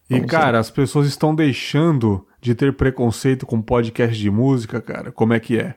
[0.07, 5.11] E, Vamos cara, as pessoas estão deixando de ter preconceito com podcast de música, cara.
[5.11, 5.73] Como é que é?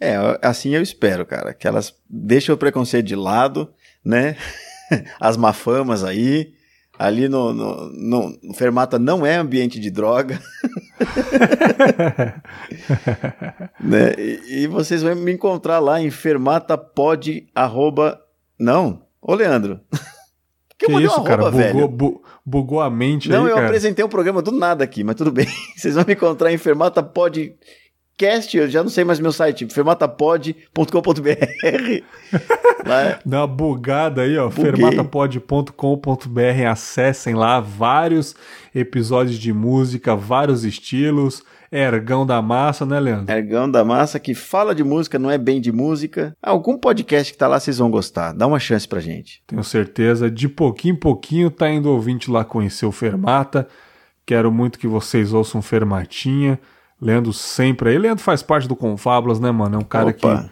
[0.00, 1.54] É, assim eu espero, cara.
[1.54, 3.72] Que elas deixem o preconceito de lado,
[4.04, 4.34] né?
[5.20, 6.52] As mafamas aí.
[7.02, 10.38] Ali no, no, no, no Fermata não é ambiente de droga.
[13.80, 14.12] né?
[14.18, 18.20] E, e vocês vão me encontrar lá em fermatapod, arroba...
[18.58, 19.80] Não, ô Leandro.
[20.78, 21.42] Que um isso, cara?
[21.42, 21.88] arroba, Bugou, velho?
[21.88, 23.66] bu- bugou a mente Não, aí, eu cara.
[23.66, 25.46] apresentei um programa do nada aqui, mas tudo bem.
[25.76, 27.02] Vocês vão me encontrar em Fermata
[28.20, 30.84] Podcast, eu já não sei mais meu site, fermatapod.com.br.
[33.24, 34.50] Dá uma bugada aí, ó.
[34.50, 36.66] Fermatapod.com.br.
[36.70, 38.36] Acessem lá vários
[38.74, 41.42] episódios de música, vários estilos.
[41.72, 43.34] Ergão da massa, né, Leandro?
[43.34, 46.36] Ergão da Massa, que fala de música, não é bem de música.
[46.42, 48.34] Algum podcast que tá lá vocês vão gostar.
[48.34, 49.42] Dá uma chance pra gente.
[49.46, 50.30] Tenho certeza.
[50.30, 53.66] De pouquinho em pouquinho tá indo ouvinte lá conhecer o Fermata.
[54.26, 56.60] Quero muito que vocês ouçam Fermatinha.
[57.00, 57.98] Leandro sempre aí.
[57.98, 59.76] Leandro faz parte do Confábulas, né, mano?
[59.76, 60.50] É um cara Opa.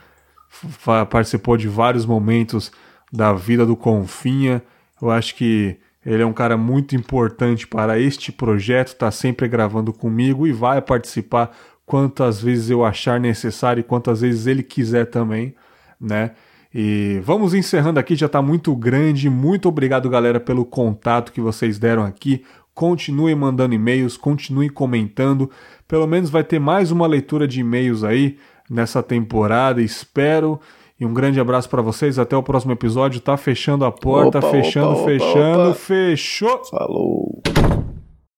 [0.51, 2.73] que participou de vários momentos
[3.13, 4.63] da vida do Confinha.
[5.01, 9.93] Eu acho que ele é um cara muito importante para este projeto, tá sempre gravando
[9.93, 11.55] comigo e vai participar
[11.85, 15.55] quantas vezes eu achar necessário e quantas vezes ele quiser também,
[16.01, 16.33] né?
[16.73, 19.31] E vamos encerrando aqui, já tá muito grande.
[19.31, 22.45] Muito obrigado, galera, pelo contato que vocês deram aqui.
[22.75, 25.51] Continuem mandando e-mails, continuem comentando.
[25.89, 28.37] Pelo menos vai ter mais uma leitura de e-mails aí
[28.71, 30.61] nessa temporada, espero.
[31.01, 32.19] E um grande abraço para vocês.
[32.19, 33.21] Até o próximo episódio.
[33.21, 35.75] Tá fechando a porta, Opa, fechando, opa, opa, fechando, opa.
[35.75, 36.65] fechou.
[36.67, 37.43] Falou.